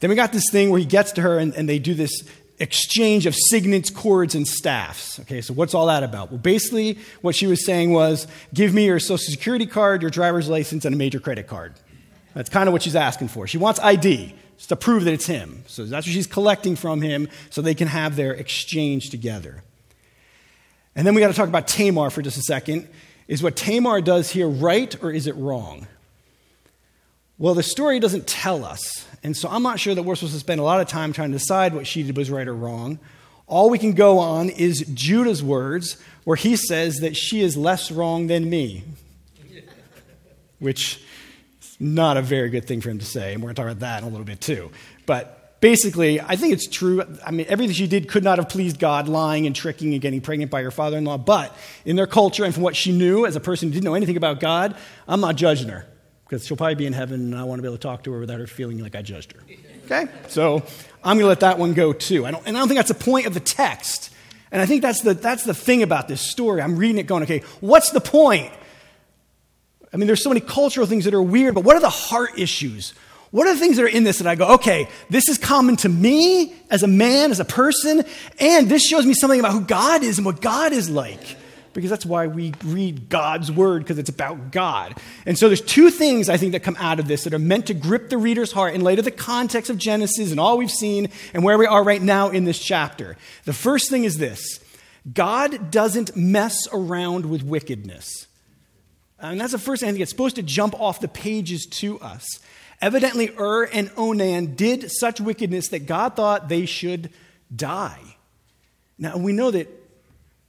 Then 0.01 0.11
we 0.11 0.17
got 0.17 0.33
this 0.33 0.51
thing 0.51 0.71
where 0.71 0.81
he 0.81 0.87
gets 0.87 1.13
to 1.13 1.23
her 1.23 1.39
and, 1.39 1.55
and 1.55 1.69
they 1.69 1.79
do 1.79 1.95
this 1.95 2.23
exchange 2.59 3.27
of 3.27 3.35
signets, 3.35 3.91
cords, 3.91 4.35
and 4.35 4.47
staffs. 4.47 5.19
Okay, 5.21 5.41
so 5.41 5.55
what's 5.55 5.75
all 5.75 5.87
that 5.87 6.03
about? 6.03 6.31
Well, 6.31 6.39
basically, 6.39 6.99
what 7.23 7.35
she 7.35 7.47
was 7.47 7.65
saying 7.65 7.93
was 7.93 8.27
give 8.53 8.75
me 8.75 8.87
your 8.87 9.01
social 9.01 9.31
security 9.31 9.67
card, 9.67 10.03
your 10.03 10.11
driver's 10.11 10.49
license, 10.49 10.85
and 10.85 10.95
a 10.95 10.99
major 10.99 11.21
credit 11.21 11.47
card. 11.47 11.75
That's 12.35 12.51
kind 12.51 12.69
of 12.69 12.73
what 12.73 12.83
she's 12.83 12.97
asking 12.97 13.29
for. 13.29 13.47
She 13.47 13.59
wants 13.59 13.81
ID, 13.81 14.35
just 14.57 14.69
to 14.69 14.77
prove 14.77 15.05
that 15.05 15.13
it's 15.13 15.27
him. 15.27 15.65
So 15.67 15.85
that's 15.85 16.07
what 16.07 16.13
she's 16.13 16.27
collecting 16.27 16.77
from 16.77 17.01
him 17.01 17.29
so 17.49 17.63
they 17.63 17.75
can 17.75 17.89
have 17.89 18.15
their 18.15 18.33
exchange 18.33 19.11
together. 19.11 19.65
And 20.95 21.07
then 21.07 21.15
we 21.15 21.21
got 21.21 21.29
to 21.29 21.35
talk 21.35 21.49
about 21.49 21.67
Tamar 21.67 22.11
for 22.11 22.23
just 22.23 22.37
a 22.37 22.43
second. 22.43 22.89
Is 23.27 23.43
what 23.43 23.57
Tamar 23.57 24.01
does 24.01 24.31
here 24.31 24.49
right 24.49 24.95
or 25.03 25.11
is 25.11 25.27
it 25.27 25.37
wrong? 25.37 25.87
Well, 27.41 27.55
the 27.55 27.63
story 27.63 28.01
doesn't 28.01 28.27
tell 28.27 28.67
us. 28.67 29.07
And 29.23 29.35
so 29.35 29.49
I'm 29.49 29.63
not 29.63 29.81
sure 29.81 29.95
that 29.95 30.03
we're 30.03 30.15
supposed 30.15 30.35
to 30.35 30.41
spend 30.41 30.61
a 30.61 30.63
lot 30.63 30.83
of 30.83 30.89
time 30.89 31.15
trying 31.15 31.33
to 31.33 31.39
decide 31.39 31.73
what 31.73 31.87
she 31.87 32.03
did 32.03 32.15
was 32.15 32.31
right 32.31 32.47
or 32.47 32.55
wrong. 32.55 32.99
All 33.47 33.71
we 33.71 33.79
can 33.79 33.95
go 33.95 34.19
on 34.19 34.51
is 34.51 34.81
Judah's 34.93 35.43
words, 35.43 35.97
where 36.25 36.37
he 36.37 36.55
says 36.55 36.99
that 36.99 37.17
she 37.17 37.41
is 37.41 37.57
less 37.57 37.91
wrong 37.91 38.27
than 38.27 38.51
me, 38.51 38.85
which 40.59 41.03
is 41.63 41.77
not 41.81 42.19
a 42.19 42.23
very 42.23 42.51
good 42.51 42.67
thing 42.67 42.83
for 42.83 42.91
him 42.91 42.99
to 42.99 43.07
say. 43.07 43.33
And 43.33 43.43
we're 43.43 43.47
going 43.47 43.55
to 43.55 43.63
talk 43.63 43.71
about 43.71 43.81
that 43.81 44.03
in 44.03 44.09
a 44.09 44.11
little 44.11 44.27
bit 44.27 44.43
too. 44.43 44.71
But 45.07 45.63
basically, 45.63 46.21
I 46.21 46.37
think 46.37 46.53
it's 46.53 46.67
true. 46.67 47.03
I 47.25 47.31
mean, 47.31 47.47
everything 47.49 47.75
she 47.75 47.87
did 47.87 48.07
could 48.07 48.23
not 48.23 48.37
have 48.37 48.51
pleased 48.51 48.79
God, 48.79 49.09
lying 49.09 49.47
and 49.47 49.57
tricking 49.57 49.95
and 49.95 50.03
getting 50.03 50.21
pregnant 50.21 50.51
by 50.51 50.63
her 50.63 50.71
father 50.71 50.99
in 50.99 51.07
law. 51.07 51.17
But 51.17 51.57
in 51.87 51.97
their 51.97 52.07
culture 52.07 52.45
and 52.45 52.53
from 52.53 52.65
what 52.65 52.77
she 52.77 52.93
knew 52.93 53.25
as 53.25 53.35
a 53.35 53.41
person 53.41 53.69
who 53.69 53.73
didn't 53.73 53.87
know 53.87 53.95
anything 53.95 54.19
about 54.19 54.41
God, 54.41 54.77
I'm 55.09 55.23
not 55.23 55.37
judging 55.37 55.71
her 55.71 55.87
because 56.31 56.47
she'll 56.47 56.57
probably 56.57 56.77
be 56.77 56.87
in 56.87 56.93
heaven 56.93 57.21
and 57.21 57.35
I 57.35 57.43
want 57.43 57.59
to 57.59 57.63
be 57.63 57.67
able 57.67 57.77
to 57.77 57.83
talk 57.83 58.05
to 58.05 58.13
her 58.13 58.21
without 58.21 58.39
her 58.39 58.47
feeling 58.47 58.79
like 58.79 58.95
I 58.95 59.03
judged 59.03 59.33
her. 59.33 59.41
Okay? 59.87 60.07
So 60.29 60.63
I'm 61.03 61.17
going 61.17 61.25
to 61.25 61.27
let 61.27 61.41
that 61.41 61.59
one 61.59 61.75
go 61.75 61.93
too. 61.93 62.25
I 62.25 62.31
don't, 62.31 62.47
and 62.47 62.57
I 62.57 62.61
don't 62.61 62.69
think 62.69 62.79
that's 62.79 62.89
the 62.89 62.95
point 62.95 63.27
of 63.27 63.35
the 63.35 63.41
text. 63.41 64.15
And 64.53 64.63
I 64.63 64.67
think 64.67 64.81
that's 64.81 65.01
the, 65.01 65.15
that's 65.15 65.43
the 65.43 65.55
thing 65.55 65.83
about 65.83 66.07
this 66.07 66.21
story. 66.21 66.63
I'm 66.63 66.77
reading 66.77 66.99
it 66.99 67.09
going, 67.09 67.25
okay, 67.25 67.41
what's 67.59 67.91
the 67.91 68.01
point? 68.01 68.53
I 69.93 69.97
mean, 69.97 70.07
there's 70.07 70.23
so 70.23 70.31
many 70.31 70.41
cultural 70.41 70.87
things 70.87 71.05
that 71.05 71.15
are 71.15 71.23
weird, 71.23 71.57
but 71.57 71.65
what 71.65 71.75
are 71.75 71.81
the 71.81 71.91
heart 71.91 72.39
issues? 72.39 72.95
What 73.33 73.49
are 73.49 73.55
the 73.55 73.59
things 73.59 73.77
that 73.79 73.83
are 73.83 73.89
in 73.89 74.05
this 74.05 74.19
that 74.19 74.29
I 74.29 74.37
go, 74.37 74.55
okay, 74.55 74.89
this 75.09 75.29
is 75.29 75.37
common 75.37 75.75
to 75.79 75.89
me 75.89 76.55
as 76.71 76.85
a 76.85 76.89
man, 76.89 77.33
as 77.33 77.41
a 77.41 77.45
person, 77.45 78.05
and 78.39 78.69
this 78.69 78.87
shows 78.87 79.05
me 79.05 79.15
something 79.15 79.41
about 79.41 79.53
who 79.53 79.63
God 79.63 80.05
is 80.05 80.19
and 80.19 80.25
what 80.25 80.41
God 80.41 80.73
is 80.73 80.89
like? 80.89 81.39
Because 81.73 81.91
that's 81.91 82.07
why 82.07 82.27
we 82.27 82.53
read 82.65 83.09
God's 83.09 83.51
word, 83.53 83.83
because 83.83 83.99
it's 83.99 84.11
about 84.11 84.51
God. 84.51 84.99
And 85.25 85.39
so 85.39 85.49
there's 85.49 85.61
two 85.61 85.91
things 85.91 86.29
I 86.29 86.37
think 86.37 86.53
that 86.53 86.65
come 86.65 86.77
out 86.81 86.99
of 86.99 87.07
this 87.07 87.25
that 87.25 87.35
are 87.35 87.39
meant 87.39 87.67
to 87.67 87.75
grip 87.75 88.09
the 88.11 88.19
reader's 88.19 88.51
heart 88.51 88.75
in 88.75 88.81
light 88.81 88.99
of 88.99 89.05
the 89.05 89.11
context 89.11 89.71
of 89.71 89.79
Genesis 89.79 90.31
and 90.31 90.41
all 90.41 90.59
we've 90.59 90.71
seen 90.71 91.09
and 91.33 91.45
where 91.45 91.59
we 91.59 91.67
are 91.67 91.85
right 91.85 92.03
now 92.03 92.29
in 92.29 92.45
this 92.45 92.59
chapter. 92.59 93.17
The 93.45 93.53
first 93.53 93.89
thing 93.89 94.05
is 94.05 94.19
this 94.19 94.59
God 95.13 95.71
doesn't 95.71 96.17
mess 96.17 96.67
around 96.73 97.27
with 97.27 97.43
wickedness. 97.43 98.27
And 99.21 99.41
that's 99.41 99.53
the 99.53 99.59
first 99.59 99.81
thing 99.81 99.91
think 99.93 100.01
it's 100.01 100.11
supposed 100.11 100.37
to 100.37 100.43
jump 100.43 100.79
off 100.81 101.01
the 101.01 101.09
pages 101.09 101.67
to 101.67 102.01
us. 102.01 102.41
Evidently, 102.81 103.31
Ur 103.39 103.65
and 103.65 103.91
Onan 103.97 104.55
did 104.55 104.91
such 104.91 105.21
wickedness 105.21 105.69
that 105.69 105.81
God 105.81 106.17
thought 106.17 106.49
they 106.49 106.65
should 106.65 107.11
die. 107.55 108.01
Now, 108.99 109.19
we 109.19 109.33
know 109.33 109.51
that 109.51 109.80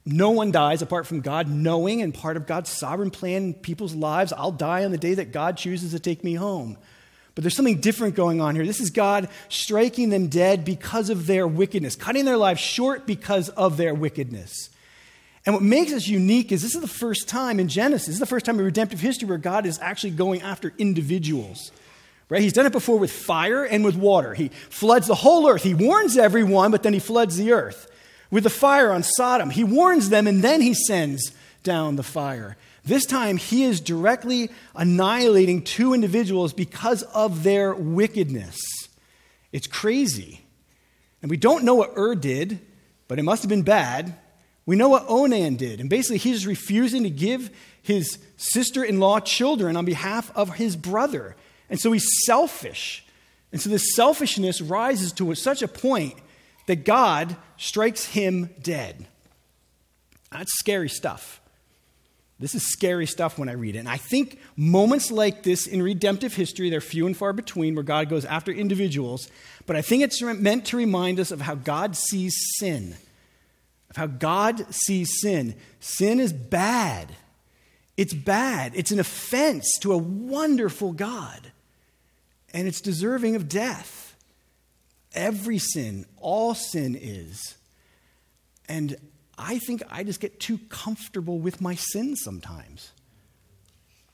no 0.04 0.30
one 0.30 0.50
dies 0.50 0.82
apart 0.82 1.06
from 1.06 1.20
God 1.20 1.48
knowing 1.48 2.02
and 2.02 2.12
part 2.12 2.36
of 2.36 2.46
God's 2.46 2.70
sovereign 2.70 3.10
plan 3.10 3.44
in 3.44 3.54
people's 3.54 3.94
lives. 3.94 4.32
I'll 4.32 4.52
die 4.52 4.84
on 4.84 4.90
the 4.90 4.98
day 4.98 5.14
that 5.14 5.32
God 5.32 5.56
chooses 5.56 5.92
to 5.92 6.00
take 6.00 6.24
me 6.24 6.34
home. 6.34 6.76
But 7.34 7.44
there's 7.44 7.56
something 7.56 7.80
different 7.80 8.14
going 8.14 8.40
on 8.40 8.54
here. 8.54 8.66
This 8.66 8.80
is 8.80 8.90
God 8.90 9.28
striking 9.48 10.10
them 10.10 10.28
dead 10.28 10.64
because 10.64 11.08
of 11.08 11.26
their 11.26 11.46
wickedness, 11.46 11.96
cutting 11.96 12.24
their 12.24 12.36
lives 12.36 12.60
short 12.60 13.06
because 13.06 13.48
of 13.50 13.76
their 13.76 13.94
wickedness. 13.94 14.70
And 15.46 15.54
what 15.54 15.62
makes 15.62 15.92
us 15.92 16.06
unique 16.06 16.52
is 16.52 16.62
this 16.62 16.74
is 16.74 16.80
the 16.80 16.86
first 16.86 17.28
time 17.28 17.58
in 17.58 17.68
Genesis, 17.68 18.06
this 18.06 18.14
is 18.16 18.20
the 18.20 18.26
first 18.26 18.44
time 18.44 18.58
in 18.58 18.64
redemptive 18.64 19.00
history 19.00 19.28
where 19.28 19.38
God 19.38 19.66
is 19.66 19.78
actually 19.80 20.10
going 20.10 20.42
after 20.42 20.72
individuals. 20.78 21.72
Right? 22.28 22.42
He's 22.42 22.52
done 22.52 22.66
it 22.66 22.72
before 22.72 22.98
with 22.98 23.12
fire 23.12 23.64
and 23.64 23.84
with 23.84 23.96
water. 23.96 24.34
He 24.34 24.48
floods 24.48 25.06
the 25.06 25.14
whole 25.14 25.48
earth. 25.48 25.62
He 25.62 25.74
warns 25.74 26.16
everyone, 26.16 26.70
but 26.70 26.82
then 26.82 26.92
he 26.92 26.98
floods 26.98 27.36
the 27.36 27.52
earth. 27.52 27.90
With 28.32 28.44
the 28.44 28.50
fire 28.50 28.90
on 28.90 29.02
Sodom, 29.02 29.50
he 29.50 29.62
warns 29.62 30.08
them 30.08 30.26
and 30.26 30.42
then 30.42 30.62
he 30.62 30.72
sends 30.72 31.32
down 31.62 31.96
the 31.96 32.02
fire. 32.02 32.56
This 32.82 33.04
time, 33.04 33.36
he 33.36 33.62
is 33.62 33.78
directly 33.78 34.50
annihilating 34.74 35.62
two 35.62 35.92
individuals 35.92 36.54
because 36.54 37.02
of 37.02 37.42
their 37.42 37.74
wickedness. 37.74 38.58
It's 39.52 39.66
crazy. 39.66 40.40
And 41.20 41.30
we 41.30 41.36
don't 41.36 41.62
know 41.62 41.74
what 41.74 41.92
Ur 41.94 42.14
did, 42.14 42.58
but 43.06 43.18
it 43.18 43.22
must 43.22 43.42
have 43.42 43.50
been 43.50 43.62
bad. 43.62 44.16
We 44.64 44.76
know 44.76 44.88
what 44.88 45.04
Onan 45.08 45.56
did. 45.56 45.78
And 45.78 45.90
basically, 45.90 46.16
he's 46.16 46.46
refusing 46.46 47.02
to 47.02 47.10
give 47.10 47.50
his 47.82 48.18
sister 48.38 48.82
in 48.82 48.98
law 48.98 49.20
children 49.20 49.76
on 49.76 49.84
behalf 49.84 50.32
of 50.34 50.54
his 50.54 50.74
brother. 50.74 51.36
And 51.68 51.78
so 51.78 51.92
he's 51.92 52.08
selfish. 52.24 53.04
And 53.52 53.60
so 53.60 53.68
this 53.68 53.94
selfishness 53.94 54.62
rises 54.62 55.12
to 55.12 55.34
such 55.34 55.60
a 55.60 55.68
point 55.68 56.14
that 56.66 56.84
God 56.84 57.36
strikes 57.56 58.06
him 58.06 58.50
dead. 58.62 59.06
That's 60.30 60.52
scary 60.58 60.88
stuff. 60.88 61.40
This 62.38 62.54
is 62.54 62.72
scary 62.72 63.06
stuff 63.06 63.38
when 63.38 63.48
I 63.48 63.52
read 63.52 63.76
it. 63.76 63.80
And 63.80 63.88
I 63.88 63.98
think 63.98 64.40
moments 64.56 65.12
like 65.12 65.44
this 65.44 65.66
in 65.66 65.80
redemptive 65.80 66.34
history, 66.34 66.70
they're 66.70 66.80
few 66.80 67.06
and 67.06 67.16
far 67.16 67.32
between 67.32 67.74
where 67.74 67.84
God 67.84 68.08
goes 68.08 68.24
after 68.24 68.50
individuals. 68.50 69.28
But 69.66 69.76
I 69.76 69.82
think 69.82 70.02
it's 70.02 70.20
meant 70.20 70.66
to 70.66 70.76
remind 70.76 71.20
us 71.20 71.30
of 71.30 71.40
how 71.40 71.54
God 71.54 71.96
sees 71.96 72.34
sin, 72.56 72.96
of 73.90 73.96
how 73.96 74.08
God 74.08 74.74
sees 74.74 75.20
sin. 75.20 75.54
Sin 75.78 76.18
is 76.18 76.32
bad. 76.32 77.14
It's 77.96 78.14
bad. 78.14 78.72
It's 78.74 78.90
an 78.90 78.98
offense 78.98 79.78
to 79.82 79.92
a 79.92 79.98
wonderful 79.98 80.92
God 80.92 81.52
and 82.52 82.68
it's 82.68 82.80
deserving 82.80 83.36
of 83.36 83.48
death. 83.48 84.11
Every 85.14 85.58
sin, 85.58 86.06
all 86.18 86.54
sin 86.54 86.96
is. 87.00 87.56
And 88.68 88.96
I 89.36 89.58
think 89.58 89.82
I 89.90 90.04
just 90.04 90.20
get 90.20 90.40
too 90.40 90.58
comfortable 90.68 91.38
with 91.38 91.60
my 91.60 91.74
sin 91.74 92.16
sometimes. 92.16 92.92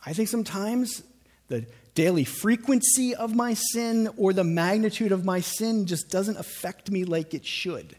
I 0.04 0.12
think 0.12 0.28
sometimes 0.28 1.02
the 1.48 1.66
daily 1.94 2.24
frequency 2.24 3.14
of 3.14 3.34
my 3.34 3.54
sin 3.54 4.08
or 4.16 4.32
the 4.32 4.44
magnitude 4.44 5.12
of 5.12 5.24
my 5.24 5.40
sin 5.40 5.86
just 5.86 6.10
doesn't 6.10 6.38
affect 6.38 6.90
me 6.90 7.04
like 7.04 7.34
it 7.34 7.44
should. 7.44 7.96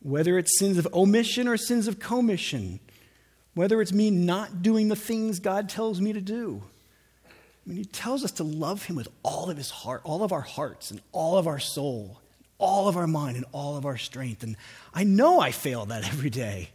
Whether 0.00 0.38
it's 0.38 0.58
sins 0.58 0.78
of 0.78 0.88
omission 0.92 1.46
or 1.46 1.56
sins 1.56 1.86
of 1.86 2.00
commission, 2.00 2.80
whether 3.54 3.80
it's 3.80 3.92
me 3.92 4.10
not 4.10 4.62
doing 4.62 4.88
the 4.88 4.96
things 4.96 5.38
God 5.38 5.68
tells 5.68 6.00
me 6.00 6.12
to 6.12 6.20
do. 6.20 6.64
I 7.64 7.68
mean, 7.68 7.78
he 7.78 7.84
tells 7.84 8.24
us 8.24 8.32
to 8.32 8.44
love 8.44 8.84
him 8.84 8.96
with 8.96 9.08
all 9.22 9.48
of 9.48 9.56
his 9.56 9.70
heart, 9.70 10.00
all 10.04 10.24
of 10.24 10.32
our 10.32 10.40
hearts, 10.40 10.90
and 10.90 11.00
all 11.12 11.38
of 11.38 11.46
our 11.46 11.60
soul, 11.60 12.20
all 12.58 12.88
of 12.88 12.96
our 12.96 13.06
mind, 13.06 13.36
and 13.36 13.46
all 13.52 13.76
of 13.76 13.86
our 13.86 13.96
strength. 13.96 14.42
And 14.42 14.56
I 14.92 15.04
know 15.04 15.40
I 15.40 15.52
fail 15.52 15.86
that 15.86 16.04
every 16.08 16.30
day. 16.30 16.70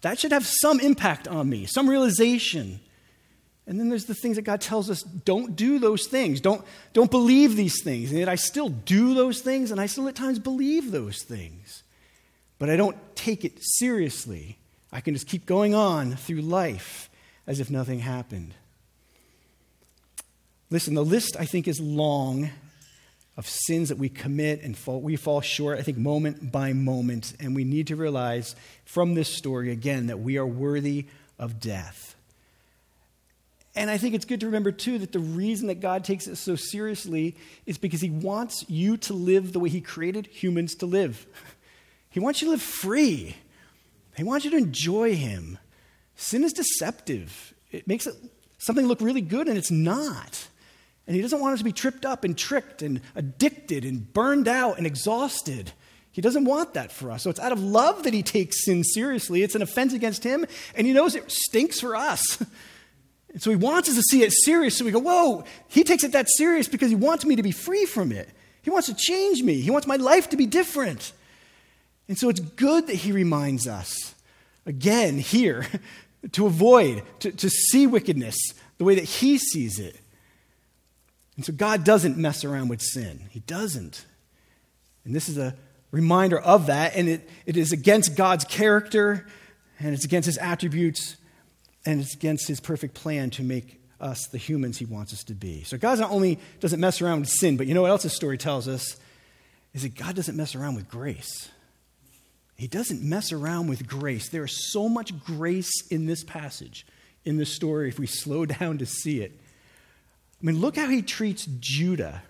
That 0.00 0.18
should 0.18 0.32
have 0.32 0.46
some 0.46 0.80
impact 0.80 1.28
on 1.28 1.48
me, 1.48 1.66
some 1.66 1.88
realization. 1.88 2.80
And 3.66 3.78
then 3.78 3.88
there's 3.88 4.06
the 4.06 4.14
things 4.14 4.36
that 4.36 4.42
God 4.42 4.60
tells 4.60 4.90
us 4.90 5.02
don't 5.02 5.54
do 5.54 5.78
those 5.78 6.06
things. 6.06 6.40
Don't, 6.40 6.64
don't 6.92 7.10
believe 7.10 7.54
these 7.54 7.82
things. 7.84 8.10
And 8.10 8.18
yet 8.18 8.28
I 8.28 8.34
still 8.34 8.70
do 8.70 9.14
those 9.14 9.40
things, 9.40 9.70
and 9.70 9.80
I 9.80 9.86
still 9.86 10.08
at 10.08 10.16
times 10.16 10.38
believe 10.38 10.90
those 10.90 11.22
things. 11.22 11.82
But 12.58 12.70
I 12.70 12.76
don't 12.76 12.96
take 13.14 13.44
it 13.44 13.58
seriously. 13.60 14.58
I 14.90 15.00
can 15.00 15.14
just 15.14 15.26
keep 15.26 15.46
going 15.46 15.74
on 15.74 16.16
through 16.16 16.40
life 16.40 17.10
as 17.46 17.60
if 17.60 17.70
nothing 17.70 18.00
happened. 18.00 18.54
Listen, 20.72 20.94
the 20.94 21.04
list, 21.04 21.36
I 21.38 21.44
think, 21.44 21.68
is 21.68 21.82
long 21.82 22.48
of 23.36 23.46
sins 23.46 23.90
that 23.90 23.98
we 23.98 24.08
commit 24.08 24.62
and 24.62 24.74
fall, 24.74 25.02
we 25.02 25.16
fall 25.16 25.42
short, 25.42 25.78
I 25.78 25.82
think, 25.82 25.98
moment 25.98 26.50
by 26.50 26.72
moment. 26.72 27.34
And 27.38 27.54
we 27.54 27.62
need 27.62 27.88
to 27.88 27.96
realize 27.96 28.56
from 28.86 29.12
this 29.12 29.28
story, 29.28 29.70
again, 29.70 30.06
that 30.06 30.20
we 30.20 30.38
are 30.38 30.46
worthy 30.46 31.04
of 31.38 31.60
death. 31.60 32.16
And 33.76 33.90
I 33.90 33.98
think 33.98 34.14
it's 34.14 34.24
good 34.24 34.40
to 34.40 34.46
remember, 34.46 34.72
too, 34.72 34.98
that 35.00 35.12
the 35.12 35.18
reason 35.18 35.66
that 35.66 35.80
God 35.80 36.04
takes 36.04 36.26
it 36.26 36.36
so 36.36 36.56
seriously 36.56 37.36
is 37.66 37.76
because 37.76 38.00
He 38.00 38.08
wants 38.08 38.64
you 38.66 38.96
to 38.96 39.12
live 39.12 39.52
the 39.52 39.60
way 39.60 39.68
He 39.68 39.82
created 39.82 40.26
humans 40.26 40.74
to 40.76 40.86
live. 40.86 41.26
He 42.08 42.18
wants 42.18 42.40
you 42.40 42.46
to 42.46 42.52
live 42.52 42.62
free, 42.62 43.36
He 44.16 44.24
wants 44.24 44.46
you 44.46 44.50
to 44.52 44.56
enjoy 44.56 45.16
Him. 45.16 45.58
Sin 46.16 46.42
is 46.42 46.54
deceptive, 46.54 47.52
it 47.70 47.86
makes 47.86 48.06
it, 48.06 48.14
something 48.56 48.86
look 48.86 49.02
really 49.02 49.20
good, 49.20 49.48
and 49.48 49.58
it's 49.58 49.70
not. 49.70 50.48
And 51.06 51.16
He 51.16 51.22
doesn't 51.22 51.40
want 51.40 51.54
us 51.54 51.58
to 51.60 51.64
be 51.64 51.72
tripped 51.72 52.06
up 52.06 52.24
and 52.24 52.36
tricked 52.36 52.82
and 52.82 53.00
addicted 53.14 53.84
and 53.84 54.12
burned 54.12 54.48
out 54.48 54.78
and 54.78 54.86
exhausted. 54.86 55.72
He 56.12 56.20
doesn't 56.20 56.44
want 56.44 56.74
that 56.74 56.92
for 56.92 57.10
us. 57.10 57.22
So 57.22 57.30
it's 57.30 57.40
out 57.40 57.52
of 57.52 57.60
love 57.60 58.02
that 58.04 58.12
He 58.12 58.22
takes 58.22 58.64
sin 58.64 58.84
seriously. 58.84 59.42
It's 59.42 59.54
an 59.54 59.62
offense 59.62 59.94
against 59.94 60.22
Him, 60.22 60.46
and 60.74 60.86
He 60.86 60.92
knows 60.92 61.14
it 61.14 61.30
stinks 61.30 61.80
for 61.80 61.96
us. 61.96 62.40
And 63.32 63.42
so 63.42 63.50
He 63.50 63.56
wants 63.56 63.88
us 63.88 63.96
to 63.96 64.02
see 64.02 64.22
it 64.22 64.32
serious. 64.44 64.76
So 64.76 64.84
we 64.84 64.90
go, 64.90 65.00
Whoa, 65.00 65.44
He 65.68 65.84
takes 65.84 66.04
it 66.04 66.12
that 66.12 66.28
serious 66.28 66.68
because 66.68 66.90
He 66.90 66.96
wants 66.96 67.24
me 67.24 67.36
to 67.36 67.42
be 67.42 67.50
free 67.52 67.86
from 67.86 68.12
it. 68.12 68.28
He 68.60 68.70
wants 68.70 68.86
to 68.88 68.94
change 68.94 69.42
me, 69.42 69.60
He 69.60 69.70
wants 69.70 69.86
my 69.86 69.96
life 69.96 70.28
to 70.30 70.36
be 70.36 70.46
different. 70.46 71.12
And 72.08 72.18
so 72.18 72.28
it's 72.28 72.40
good 72.40 72.88
that 72.88 72.96
He 72.96 73.10
reminds 73.10 73.66
us, 73.66 74.14
again, 74.66 75.18
here, 75.18 75.66
to 76.32 76.46
avoid, 76.46 77.02
to, 77.20 77.32
to 77.32 77.48
see 77.48 77.86
wickedness 77.86 78.36
the 78.76 78.84
way 78.84 78.96
that 78.96 79.04
He 79.04 79.38
sees 79.38 79.78
it. 79.78 79.98
And 81.36 81.44
so 81.44 81.52
God 81.52 81.84
doesn't 81.84 82.16
mess 82.16 82.44
around 82.44 82.68
with 82.68 82.82
sin. 82.82 83.24
He 83.30 83.40
doesn't. 83.40 84.04
And 85.04 85.14
this 85.14 85.28
is 85.28 85.38
a 85.38 85.54
reminder 85.90 86.38
of 86.38 86.66
that. 86.66 86.94
And 86.94 87.08
it, 87.08 87.28
it 87.46 87.56
is 87.56 87.72
against 87.72 88.16
God's 88.16 88.44
character, 88.44 89.26
and 89.78 89.94
it's 89.94 90.04
against 90.04 90.26
his 90.26 90.38
attributes, 90.38 91.16
and 91.84 92.00
it's 92.00 92.14
against 92.14 92.48
his 92.48 92.60
perfect 92.60 92.94
plan 92.94 93.30
to 93.30 93.42
make 93.42 93.80
us 94.00 94.26
the 94.26 94.38
humans 94.38 94.78
he 94.78 94.84
wants 94.84 95.12
us 95.12 95.24
to 95.24 95.34
be. 95.34 95.62
So 95.62 95.78
God 95.78 95.98
not 96.00 96.10
only 96.10 96.38
doesn't 96.60 96.80
mess 96.80 97.00
around 97.00 97.20
with 97.20 97.28
sin, 97.28 97.56
but 97.56 97.66
you 97.66 97.74
know 97.74 97.82
what 97.82 97.90
else 97.90 98.02
this 98.02 98.14
story 98.14 98.36
tells 98.36 98.68
us? 98.68 98.96
Is 99.74 99.82
that 99.82 99.94
God 99.94 100.16
doesn't 100.16 100.36
mess 100.36 100.54
around 100.54 100.74
with 100.74 100.88
grace. 100.88 101.50
He 102.56 102.66
doesn't 102.66 103.02
mess 103.02 103.32
around 103.32 103.68
with 103.68 103.86
grace. 103.86 104.28
There 104.28 104.44
is 104.44 104.72
so 104.72 104.88
much 104.88 105.18
grace 105.24 105.72
in 105.90 106.06
this 106.06 106.22
passage, 106.22 106.86
in 107.24 107.36
this 107.36 107.52
story, 107.52 107.88
if 107.88 107.98
we 107.98 108.06
slow 108.06 108.44
down 108.46 108.78
to 108.78 108.86
see 108.86 109.20
it. 109.20 109.40
I 110.42 110.46
mean, 110.46 110.60
look 110.60 110.76
how 110.76 110.88
he 110.88 111.02
treats 111.02 111.46
Judah. 111.60 112.22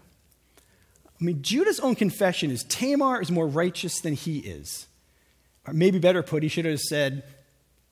I 1.20 1.24
mean, 1.24 1.40
Judah's 1.42 1.80
own 1.80 1.94
confession 1.94 2.50
is 2.50 2.64
Tamar 2.64 3.22
is 3.22 3.30
more 3.30 3.46
righteous 3.46 4.00
than 4.00 4.14
he 4.14 4.38
is. 4.38 4.86
Or 5.66 5.72
maybe 5.72 5.98
better 5.98 6.22
put, 6.22 6.42
he 6.42 6.48
should 6.48 6.64
have 6.64 6.80
said, 6.80 7.22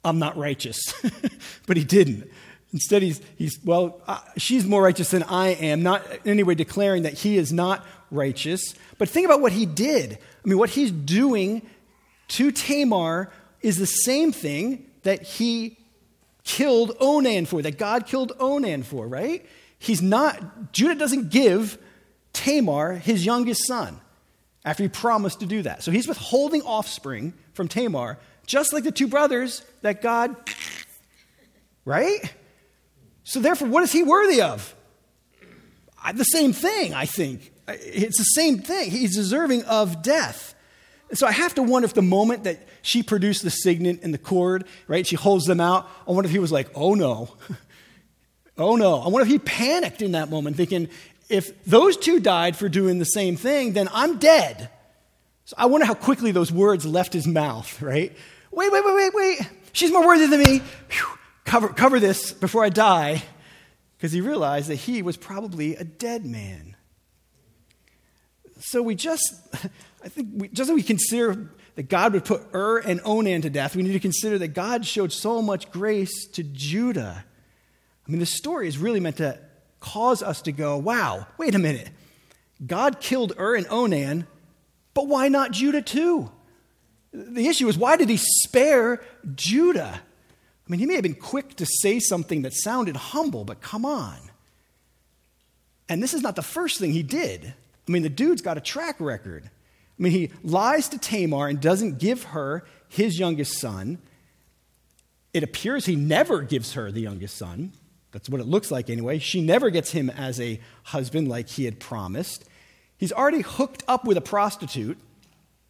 I'm 0.05 0.19
not 0.19 0.37
righteous. 0.37 0.93
but 1.67 1.77
he 1.77 1.85
didn't. 1.85 2.29
Instead, 2.73 3.03
he's, 3.03 3.21
he's 3.37 3.59
well, 3.65 4.01
uh, 4.07 4.21
she's 4.37 4.65
more 4.67 4.83
righteous 4.83 5.11
than 5.11 5.23
I 5.23 5.49
am, 5.49 5.83
not 5.83 6.05
in 6.25 6.33
any 6.33 6.43
way 6.43 6.55
declaring 6.55 7.05
that 7.05 7.15
he 7.15 7.37
is 7.37 7.53
not 7.53 7.85
righteous. 8.11 8.75
But 8.99 9.09
think 9.09 9.25
about 9.25 9.41
what 9.41 9.53
he 9.53 9.67
did. 9.67 10.19
I 10.45 10.49
mean, 10.49 10.59
what 10.59 10.71
he's 10.71 10.91
doing 10.91 11.63
to 12.29 12.53
Tamar 12.53 13.33
is 13.63 13.77
the 13.77 13.87
same 13.87 14.33
thing 14.33 14.87
that 15.03 15.23
he 15.23 15.79
killed 16.45 16.97
Onan 17.01 17.47
for, 17.47 17.63
that 17.63 17.79
God 17.79 18.07
killed 18.07 18.33
Onan 18.39 18.83
for, 18.83 19.07
right? 19.07 19.47
He's 19.81 20.03
not, 20.03 20.73
Judah 20.73 20.95
doesn't 20.95 21.31
give 21.31 21.79
Tamar 22.35 22.97
his 22.97 23.25
youngest 23.25 23.67
son 23.67 23.99
after 24.63 24.83
he 24.83 24.91
promised 24.91 25.41
to 25.41 25.47
do 25.47 25.63
that. 25.63 25.83
So 25.83 25.91
he's 25.91 26.07
withholding 26.07 26.61
offspring 26.63 27.33
from 27.55 27.67
Tamar, 27.67 28.19
just 28.47 28.75
like 28.75 28.85
the 28.85 28.93
two 28.93 29.09
brothers 29.09 29.63
that 29.81 30.03
God, 30.03 30.37
right? 31.87 32.21
So 33.25 33.41
therefore, 33.41 33.69
what 33.69 33.83
is 33.83 33.91
he 33.91 34.03
worthy 34.03 34.43
of? 34.43 34.75
The 36.15 36.25
same 36.25 36.53
thing, 36.53 36.93
I 36.93 37.07
think. 37.07 37.51
It's 37.67 38.19
the 38.19 38.25
same 38.25 38.59
thing. 38.59 38.91
He's 38.91 39.17
deserving 39.17 39.65
of 39.65 40.03
death. 40.03 40.55
So 41.15 41.27
I 41.27 41.33
have 41.33 41.55
to 41.55 41.63
wonder 41.63 41.87
if 41.87 41.95
the 41.95 42.03
moment 42.03 42.45
that 42.45 42.69
she 42.83 43.03
produced 43.03 43.43
the 43.45 43.51
signet 43.51 44.01
and 44.03 44.13
the 44.13 44.19
cord, 44.19 44.67
right, 44.89 45.07
she 45.07 45.17
holds 45.17 45.47
them 45.47 45.59
out, 45.59 45.89
I 46.07 46.13
wonder 46.13 46.27
if 46.29 46.33
he 46.33 46.39
was 46.39 46.53
like, 46.53 46.69
oh 46.75 46.93
no. 46.93 47.31
oh 48.63 48.77
no. 48.77 49.01
I 49.01 49.09
wonder 49.09 49.23
if 49.23 49.29
he 49.29 49.39
panicked 49.39 50.03
in 50.03 50.13
that 50.13 50.31
moment, 50.31 50.57
thinking, 50.57 50.89
if 51.29 51.65
those 51.65 51.97
two 51.97 52.21
died 52.21 52.57
for 52.57 52.69
doing 52.69 52.99
the 52.99 53.05
same 53.05 53.37
thing, 53.37 53.73
then 53.73 53.89
I'm 53.93 54.19
dead. 54.19 54.69
So 55.45 55.55
I 55.59 55.67
wonder 55.67 55.87
how 55.87 55.95
quickly 55.95 56.33
those 56.33 56.53
words 56.53 56.85
left 56.85 57.13
his 57.13 57.27
mouth, 57.27 57.81
right? 57.81 58.17
Wait, 58.51 58.73
wait, 58.73 58.85
wait, 58.85 58.95
wait, 58.95 59.15
wait. 59.15 59.51
She's 59.73 59.93
more 59.93 60.07
worthy 60.07 60.27
than 60.27 60.41
me. 60.41 60.59
Whew. 60.91 61.07
Cover, 61.45 61.69
cover 61.69 61.99
this 61.99 62.33
before 62.33 62.65
I 62.65 62.69
die. 62.69 63.23
Because 63.97 64.13
he 64.13 64.21
realized 64.21 64.69
that 64.69 64.77
he 64.77 65.03
was 65.03 65.17
probably 65.17 65.77
a 65.77 65.85
dead 65.85 66.25
man. 66.25 66.77
So 68.61 68.83
we 68.83 68.95
just, 68.95 69.25
I 70.05 70.09
think, 70.09 70.29
we, 70.35 70.49
just 70.49 70.71
as 70.71 70.75
we 70.75 70.83
consider 70.83 71.51
that 71.77 71.89
God 71.89 72.13
would 72.13 72.25
put 72.25 72.43
Ur 72.55 72.79
and 72.79 73.01
Onan 73.05 73.43
to 73.43 73.51
death, 73.51 73.77
we 73.77 73.83
need 73.83 73.93
to 73.93 74.01
consider 74.01 74.39
that 74.39 74.49
God 74.49 74.87
showed 74.87 75.13
so 75.13 75.43
much 75.43 75.71
grace 75.71 76.27
to 76.33 76.43
Judah. 76.43 77.25
I 78.11 78.13
mean, 78.13 78.19
the 78.19 78.27
story 78.27 78.67
is 78.67 78.77
really 78.77 78.99
meant 78.99 79.19
to 79.19 79.39
cause 79.79 80.21
us 80.21 80.43
to 80.43 80.51
go, 80.51 80.77
wow, 80.77 81.29
wait 81.39 81.55
a 81.55 81.61
minute. 81.61 81.89
God 82.67 82.99
killed 82.99 83.35
Ur 83.39 83.55
and 83.55 83.69
Onan, 83.71 84.27
but 84.95 85.07
why 85.07 85.29
not 85.29 85.53
Judah 85.53 85.81
too? 85.81 86.29
The 87.13 87.47
issue 87.47 87.69
is, 87.69 87.79
why 87.79 87.97
did 87.97 88.09
he 88.09 88.17
spare 88.17 89.01
Judah? 89.37 90.01
I 90.03 90.71
mean, 90.71 90.81
he 90.81 90.87
may 90.87 90.95
have 90.95 91.05
been 91.05 91.15
quick 91.15 91.55
to 91.55 91.67
say 91.67 92.01
something 92.01 92.43
that 92.43 92.53
sounded 92.53 92.97
humble, 92.97 93.45
but 93.45 93.61
come 93.61 93.85
on. 93.85 94.19
And 95.89 96.03
this 96.03 96.13
is 96.13 96.21
not 96.21 96.35
the 96.35 96.43
first 96.43 96.81
thing 96.81 96.91
he 96.91 97.05
did. 97.05 97.55
I 97.87 97.93
mean, 97.93 98.03
the 98.03 98.09
dude's 98.09 98.43
got 98.43 98.59
a 98.59 98.61
track 98.61 98.97
record. 98.99 99.45
I 99.47 100.03
mean, 100.03 100.11
he 100.11 100.31
lies 100.43 100.89
to 100.89 100.99
Tamar 100.99 101.47
and 101.47 101.61
doesn't 101.61 102.01
give 102.01 102.25
her 102.25 102.65
his 102.89 103.21
youngest 103.21 103.61
son. 103.61 103.99
It 105.33 105.45
appears 105.45 105.87
he 105.87 105.95
never 105.95 106.43
gives 106.43 106.73
her 106.73 106.91
the 106.91 107.03
youngest 107.03 107.37
son. 107.37 107.71
That's 108.13 108.29
what 108.29 108.41
it 108.41 108.47
looks 108.47 108.71
like 108.71 108.91
anyway. 108.91 109.19
She 109.19 109.41
never 109.41 109.71
gets 109.71 109.93
him 109.93 110.11
as 110.11 110.41
a 110.41 110.61
husband 110.85 111.29
like 111.29 111.49
he 111.49 111.65
had 111.65 111.79
promised. 111.79 112.45
He's 112.97 113.13
already 113.13 113.41
hooked 113.41 113.85
up 113.87 114.05
with 114.05 114.17
a 114.17 114.21
prostitute. 114.21 114.99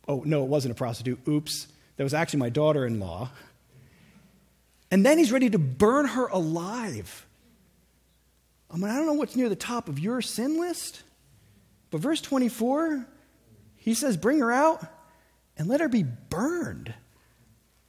Oh, 0.08 0.22
no, 0.24 0.42
it 0.42 0.48
wasn't 0.48 0.72
a 0.72 0.74
prostitute. 0.74 1.20
Oops. 1.28 1.68
That 1.96 2.04
was 2.04 2.14
actually 2.14 2.40
my 2.40 2.48
daughter 2.48 2.86
in 2.86 2.98
law. 2.98 3.30
And 4.90 5.04
then 5.04 5.18
he's 5.18 5.30
ready 5.30 5.50
to 5.50 5.58
burn 5.58 6.06
her 6.06 6.26
alive. 6.26 7.26
I 8.70 8.76
mean, 8.76 8.90
I 8.90 8.96
don't 8.96 9.06
know 9.06 9.12
what's 9.12 9.36
near 9.36 9.48
the 9.48 9.56
top 9.56 9.88
of 9.88 9.98
your 9.98 10.22
sin 10.22 10.58
list, 10.58 11.02
but 11.90 12.00
verse 12.00 12.20
24, 12.20 13.06
he 13.76 13.94
says, 13.94 14.16
Bring 14.16 14.38
her 14.38 14.50
out 14.50 14.84
and 15.56 15.68
let 15.68 15.80
her 15.80 15.88
be 15.88 16.04
burned. 16.04 16.94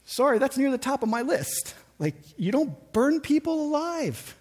Sorry, 0.05 0.39
that's 0.39 0.57
near 0.57 0.71
the 0.71 0.77
top 0.77 1.03
of 1.03 1.09
my 1.09 1.21
list. 1.21 1.73
Like, 1.99 2.15
you 2.35 2.51
don't 2.51 2.91
burn 2.93 3.21
people 3.21 3.61
alive. 3.65 4.35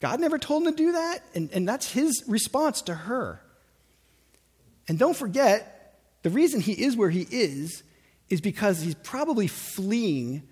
God 0.00 0.20
never 0.20 0.38
told 0.38 0.66
him 0.66 0.72
to 0.72 0.76
do 0.76 0.92
that, 0.92 1.20
and, 1.34 1.50
and 1.52 1.68
that's 1.68 1.90
his 1.90 2.22
response 2.26 2.82
to 2.82 2.94
her. 2.94 3.40
And 4.88 4.98
don't 4.98 5.16
forget, 5.16 5.98
the 6.22 6.30
reason 6.30 6.60
he 6.60 6.72
is 6.72 6.96
where 6.96 7.10
he 7.10 7.26
is 7.30 7.82
is 8.28 8.40
because 8.40 8.80
he's 8.80 8.94
probably 8.94 9.46
fleeing 9.46 10.42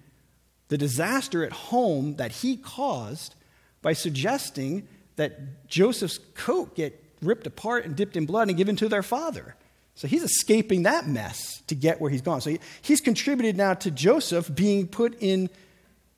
the 0.69 0.79
disaster 0.79 1.45
at 1.45 1.53
home 1.53 2.17
that 2.17 2.33
he 2.33 2.57
caused 2.57 3.35
by 3.83 3.93
suggesting 3.93 4.89
that 5.17 5.69
Joseph's 5.69 6.19
coat 6.35 6.75
get 6.75 7.01
ripped 7.21 7.47
apart 7.47 7.85
and 7.85 7.95
dipped 7.95 8.17
in 8.17 8.27
blood 8.27 8.49
and 8.49 8.57
given 8.57 8.77
to 8.77 8.89
their 8.89 9.03
father. 9.03 9.57
So 9.95 10.09
he's 10.09 10.25
escaping 10.25 10.85
that 10.85 11.07
mess 11.07 11.63
to 11.69 11.75
get 11.75 12.01
where 12.01 12.11
he's 12.11 12.23
gone. 12.23 12.41
So 12.41 12.51
he, 12.51 12.61
he's 12.83 13.01
contributed 13.01 13.57
now 13.57 13.75
to 13.75 13.91
Joseph 13.91 14.53
being 14.53 14.89
put 14.89 15.17
in 15.21 15.51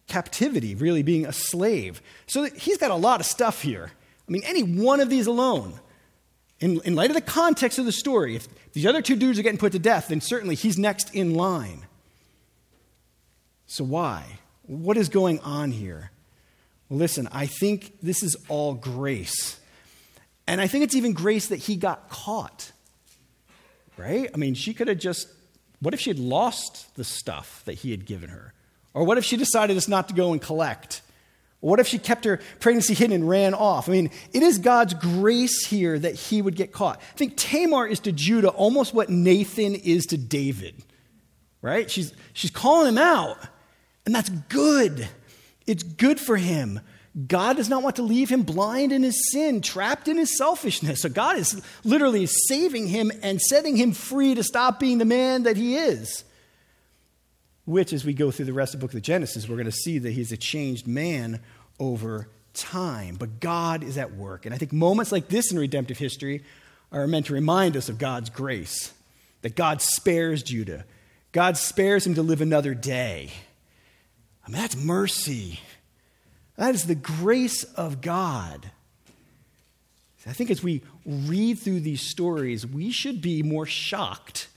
captivity, 0.06 0.74
really 0.74 1.02
being 1.02 1.26
a 1.26 1.32
slave. 1.32 2.00
So 2.26 2.44
he's 2.44 2.78
got 2.78 2.90
a 2.90 2.96
lot 2.96 3.20
of 3.20 3.26
stuff 3.26 3.62
here. 3.62 3.90
I 4.28 4.32
mean, 4.32 4.42
any 4.44 4.62
one 4.62 5.00
of 5.00 5.10
these 5.10 5.26
alone, 5.26 5.78
in, 6.60 6.80
in 6.84 6.94
light 6.94 7.10
of 7.10 7.14
the 7.14 7.20
context 7.20 7.78
of 7.78 7.84
the 7.84 7.92
story, 7.92 8.36
if 8.36 8.48
these 8.72 8.86
other 8.86 9.02
two 9.02 9.16
dudes 9.16 9.38
are 9.38 9.42
getting 9.42 9.58
put 9.58 9.72
to 9.72 9.78
death, 9.78 10.08
then 10.08 10.20
certainly 10.20 10.54
he's 10.54 10.78
next 10.78 11.14
in 11.14 11.34
line. 11.34 11.86
So 13.66 13.84
why? 13.84 14.38
What 14.62 14.96
is 14.96 15.08
going 15.08 15.40
on 15.40 15.70
here? 15.70 16.10
Well, 16.88 16.98
listen, 16.98 17.28
I 17.32 17.46
think 17.46 18.00
this 18.00 18.22
is 18.22 18.36
all 18.48 18.74
grace. 18.74 19.58
And 20.46 20.60
I 20.60 20.66
think 20.66 20.84
it's 20.84 20.94
even 20.94 21.12
grace 21.12 21.48
that 21.48 21.56
he 21.56 21.76
got 21.76 22.08
caught. 22.08 22.72
Right? 23.96 24.30
I 24.32 24.36
mean, 24.36 24.54
she 24.54 24.74
could 24.74 24.88
have 24.88 24.98
just, 24.98 25.28
what 25.80 25.94
if 25.94 26.00
she 26.00 26.10
had 26.10 26.18
lost 26.18 26.94
the 26.96 27.04
stuff 27.04 27.62
that 27.64 27.74
he 27.74 27.90
had 27.90 28.06
given 28.06 28.30
her? 28.30 28.52
Or 28.96 29.04
what 29.04 29.18
if 29.18 29.26
she 29.26 29.36
decided 29.36 29.74
just 29.74 29.90
not 29.90 30.08
to 30.08 30.14
go 30.14 30.32
and 30.32 30.40
collect? 30.40 31.02
What 31.60 31.80
if 31.80 31.86
she 31.86 31.98
kept 31.98 32.24
her 32.24 32.40
pregnancy 32.60 32.94
hidden 32.94 33.14
and 33.14 33.28
ran 33.28 33.52
off? 33.52 33.90
I 33.90 33.92
mean, 33.92 34.10
it 34.32 34.42
is 34.42 34.56
God's 34.56 34.94
grace 34.94 35.66
here 35.66 35.98
that 35.98 36.14
he 36.14 36.40
would 36.40 36.56
get 36.56 36.72
caught. 36.72 36.98
I 36.98 37.16
think 37.16 37.36
Tamar 37.36 37.86
is 37.86 38.00
to 38.00 38.12
Judah 38.12 38.48
almost 38.48 38.94
what 38.94 39.10
Nathan 39.10 39.74
is 39.74 40.06
to 40.06 40.16
David, 40.16 40.82
right? 41.60 41.90
She's, 41.90 42.14
she's 42.32 42.50
calling 42.50 42.88
him 42.88 42.96
out, 42.96 43.36
and 44.06 44.14
that's 44.14 44.30
good. 44.30 45.06
It's 45.66 45.82
good 45.82 46.18
for 46.18 46.38
him. 46.38 46.80
God 47.28 47.58
does 47.58 47.68
not 47.68 47.82
want 47.82 47.96
to 47.96 48.02
leave 48.02 48.30
him 48.30 48.44
blind 48.44 48.92
in 48.92 49.02
his 49.02 49.30
sin, 49.30 49.60
trapped 49.60 50.08
in 50.08 50.16
his 50.16 50.38
selfishness. 50.38 51.02
So 51.02 51.10
God 51.10 51.36
is 51.36 51.60
literally 51.84 52.24
saving 52.24 52.86
him 52.86 53.12
and 53.22 53.42
setting 53.42 53.76
him 53.76 53.92
free 53.92 54.34
to 54.34 54.42
stop 54.42 54.80
being 54.80 54.96
the 54.96 55.04
man 55.04 55.42
that 55.42 55.58
he 55.58 55.76
is 55.76 56.24
which, 57.66 57.92
as 57.92 58.04
we 58.04 58.14
go 58.14 58.30
through 58.30 58.46
the 58.46 58.52
rest 58.52 58.72
of 58.72 58.80
the 58.80 58.86
book 58.86 58.94
of 58.94 59.02
Genesis, 59.02 59.48
we're 59.48 59.56
going 59.56 59.66
to 59.66 59.72
see 59.72 59.98
that 59.98 60.12
he's 60.12 60.32
a 60.32 60.36
changed 60.36 60.86
man 60.86 61.40
over 61.78 62.28
time. 62.54 63.16
But 63.16 63.40
God 63.40 63.82
is 63.82 63.98
at 63.98 64.14
work. 64.14 64.46
And 64.46 64.54
I 64.54 64.58
think 64.58 64.72
moments 64.72 65.12
like 65.12 65.28
this 65.28 65.52
in 65.52 65.58
redemptive 65.58 65.98
history 65.98 66.42
are 66.90 67.06
meant 67.06 67.26
to 67.26 67.34
remind 67.34 67.76
us 67.76 67.88
of 67.88 67.98
God's 67.98 68.30
grace, 68.30 68.94
that 69.42 69.56
God 69.56 69.82
spares 69.82 70.42
Judah, 70.42 70.84
God 71.32 71.58
spares 71.58 72.06
him 72.06 72.14
to 72.14 72.22
live 72.22 72.40
another 72.40 72.72
day. 72.72 73.30
I 74.46 74.50
mean, 74.50 74.60
that's 74.60 74.76
mercy. 74.76 75.60
That 76.56 76.74
is 76.74 76.84
the 76.84 76.94
grace 76.94 77.64
of 77.64 78.00
God. 78.00 78.70
I 80.28 80.32
think 80.32 80.50
as 80.50 80.62
we 80.62 80.82
read 81.04 81.58
through 81.58 81.80
these 81.80 82.00
stories, 82.00 82.66
we 82.66 82.90
should 82.90 83.22
be 83.22 83.44
more 83.44 83.64
shocked 83.64 84.48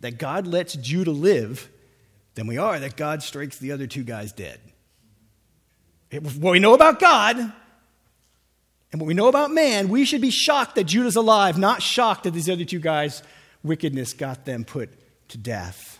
that 0.00 0.18
God 0.18 0.46
lets 0.46 0.74
Judah 0.74 1.12
live 1.12 1.70
than 2.34 2.46
we 2.46 2.58
are 2.58 2.78
that 2.78 2.96
God 2.96 3.22
strikes 3.22 3.58
the 3.58 3.72
other 3.72 3.86
two 3.86 4.04
guys 4.04 4.32
dead. 4.32 4.60
What 6.10 6.52
we 6.52 6.60
know 6.60 6.74
about 6.74 7.00
God 7.00 7.36
and 7.36 9.00
what 9.00 9.06
we 9.06 9.14
know 9.14 9.28
about 9.28 9.50
man, 9.50 9.88
we 9.88 10.04
should 10.04 10.20
be 10.20 10.30
shocked 10.30 10.76
that 10.76 10.84
Judah's 10.84 11.16
alive, 11.16 11.58
not 11.58 11.82
shocked 11.82 12.24
that 12.24 12.30
these 12.30 12.48
other 12.48 12.64
two 12.64 12.78
guys' 12.78 13.22
wickedness 13.62 14.12
got 14.12 14.44
them 14.44 14.64
put 14.64 14.90
to 15.30 15.38
death. 15.38 15.98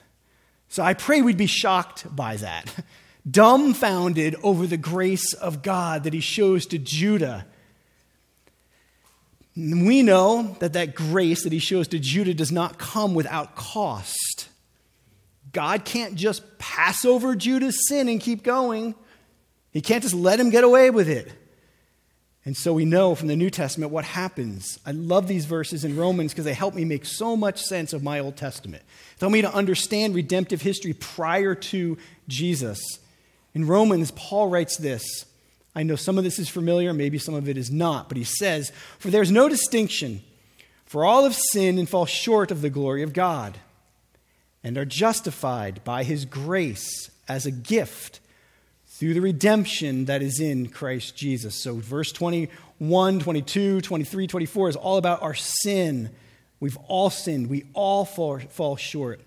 So 0.69 0.83
I 0.83 0.95
pray 0.95 1.23
we'd 1.23 1.37
be 1.37 1.47
shocked 1.47 2.15
by 2.15 2.37
that, 2.37 2.73
dumbfounded 3.31 4.37
over 4.43 4.67
the 4.67 4.77
grace 4.77 5.33
of 5.35 5.63
God 5.63 6.05
that 6.05 6.13
he 6.13 6.21
shows 6.21 6.67
to 6.67 6.79
Judah. 6.79 7.47
We 9.57 10.03
know 10.03 10.57
that 10.59 10.73
that 10.73 10.97
grace 10.97 11.45
that 11.45 11.53
he 11.53 11.61
shows 11.61 11.89
to 11.89 11.99
Judah 12.01 12.35
does 12.35 12.51
not 12.51 12.77
come 12.77 13.15
without 13.15 13.55
cost. 13.55 14.34
God 15.55 15.87
can't 15.87 16.15
just 16.17 16.59
pass 16.59 17.05
over 17.07 17.35
Judah's 17.35 17.89
sin 17.89 18.09
and 18.09 18.21
keep 18.21 18.43
going. 18.43 18.95
He 19.73 19.81
can't 19.81 20.03
just 20.03 20.15
let 20.15 20.39
him 20.39 20.51
get 20.51 20.65
away 20.65 20.91
with 20.91 21.09
it. 21.09 21.33
And 22.45 22.55
so 22.55 22.75
we 22.75 22.85
know 22.85 23.15
from 23.15 23.29
the 23.29 23.37
New 23.37 23.49
Testament 23.49 23.91
what 23.91 24.05
happens. 24.05 24.79
I 24.85 24.91
love 24.91 25.29
these 25.29 25.47
verses 25.47 25.83
in 25.83 25.97
Romans 25.97 26.33
because 26.33 26.45
they 26.45 26.53
help 26.53 26.75
me 26.75 26.85
make 26.85 27.07
so 27.07 27.37
much 27.37 27.63
sense 27.63 27.95
of 27.95 28.03
my 28.03 28.19
Old 28.19 28.37
Testament. 28.37 28.83
They 29.19 29.25
help 29.25 29.33
me 29.33 29.41
to 29.41 29.55
understand 29.55 30.15
redemptive 30.15 30.61
history 30.61 30.93
prior 30.93 31.55
to 31.55 31.97
Jesus. 32.29 32.79
In 33.55 33.67
Romans, 33.67 34.11
Paul 34.11 34.49
writes 34.49 34.77
this. 34.77 35.25
I 35.75 35.83
know 35.83 35.97
some 35.97 36.19
of 36.19 36.25
this 36.25 36.39
is 36.39 36.49
familiar, 36.49 36.93
maybe 36.93 37.19
some 37.19 37.35
of 37.35 37.49
it 37.49 37.57
is 37.57 37.71
not, 37.71 38.09
but 38.09 38.19
he 38.19 38.25
says, 38.25 38.71
For 38.99 39.11
there's 39.11 39.31
no 39.31 39.49
distinction, 39.49 40.23
for 40.85 41.05
all 41.05 41.25
have 41.25 41.35
sinned 41.35 41.79
and 41.79 41.89
fall 41.89 42.07
short 42.07 42.51
of 42.51 42.61
the 42.61 42.71
glory 42.71 43.03
of 43.03 43.13
God, 43.13 43.59
and 44.65 44.79
are 44.79 44.87
justified 44.87 45.85
by 45.85 46.03
his 46.03 46.25
grace 46.25 47.11
as 47.29 47.45
a 47.45 47.51
gift 47.51 48.21
through 48.87 49.15
the 49.15 49.21
redemption 49.21 50.07
that 50.07 50.23
is 50.23 50.41
in 50.41 50.69
Christ 50.69 51.17
Jesus. 51.17 51.63
So, 51.63 51.75
verse 51.75 52.11
21, 52.11 53.21
22, 53.21 53.83
23, 53.83 54.27
24 54.27 54.69
is 54.71 54.77
all 54.77 54.97
about 54.97 55.23
our 55.23 55.35
sin. 55.35 56.11
We've 56.61 56.79
all 56.89 57.11
sinned, 57.11 57.51
we 57.51 57.65
all 57.75 58.05
fall, 58.05 58.39
fall 58.39 58.77
short. 58.77 59.21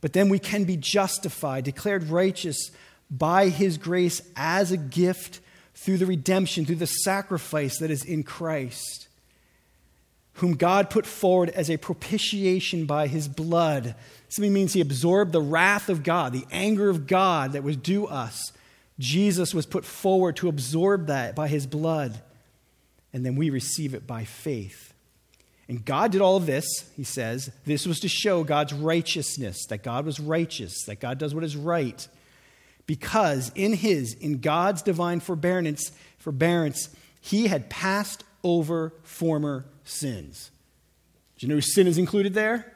But 0.00 0.12
then 0.12 0.28
we 0.28 0.38
can 0.38 0.64
be 0.64 0.76
justified, 0.76 1.64
declared 1.64 2.04
righteous 2.04 2.70
by 3.10 3.48
his 3.48 3.78
grace 3.78 4.22
as 4.36 4.70
a 4.70 4.76
gift 4.76 5.40
through 5.74 5.98
the 5.98 6.06
redemption, 6.06 6.64
through 6.64 6.76
the 6.76 6.86
sacrifice 6.86 7.78
that 7.78 7.90
is 7.90 8.04
in 8.04 8.22
Christ, 8.22 9.08
whom 10.34 10.54
God 10.54 10.90
put 10.90 11.06
forward 11.06 11.50
as 11.50 11.70
a 11.70 11.76
propitiation 11.76 12.86
by 12.86 13.06
his 13.06 13.28
blood. 13.28 13.94
Simply 14.28 14.50
means 14.50 14.72
he 14.72 14.80
absorbed 14.80 15.32
the 15.32 15.40
wrath 15.40 15.88
of 15.88 16.02
God, 16.02 16.32
the 16.32 16.46
anger 16.50 16.88
of 16.88 17.06
God 17.06 17.52
that 17.52 17.62
was 17.62 17.76
due 17.76 18.06
us. 18.06 18.52
Jesus 18.98 19.54
was 19.54 19.66
put 19.66 19.84
forward 19.84 20.36
to 20.36 20.48
absorb 20.48 21.06
that 21.06 21.34
by 21.34 21.48
his 21.48 21.66
blood, 21.66 22.20
and 23.12 23.24
then 23.24 23.36
we 23.36 23.50
receive 23.50 23.94
it 23.94 24.06
by 24.06 24.24
faith. 24.24 24.92
And 25.68 25.84
God 25.84 26.12
did 26.12 26.20
all 26.20 26.36
of 26.36 26.46
this, 26.46 26.66
he 26.94 27.04
says. 27.04 27.50
This 27.64 27.86
was 27.86 28.00
to 28.00 28.08
show 28.08 28.44
God's 28.44 28.72
righteousness, 28.72 29.66
that 29.68 29.82
God 29.82 30.04
was 30.04 30.20
righteous, 30.20 30.84
that 30.86 31.00
God 31.00 31.18
does 31.18 31.34
what 31.34 31.44
is 31.44 31.56
right 31.56 32.06
because 32.86 33.50
in 33.54 33.72
his, 33.72 34.14
in 34.14 34.40
God's 34.40 34.82
divine 34.82 35.20
forbearance, 35.20 35.92
forbearance, 36.18 36.90
he 37.20 37.46
had 37.46 37.70
passed 37.70 38.24
over 38.42 38.92
former 39.02 39.64
sins. 39.84 40.50
Do 41.38 41.46
you 41.46 41.48
know 41.48 41.56
whose 41.56 41.74
sin 41.74 41.86
is 41.86 41.98
included 41.98 42.34
there? 42.34 42.72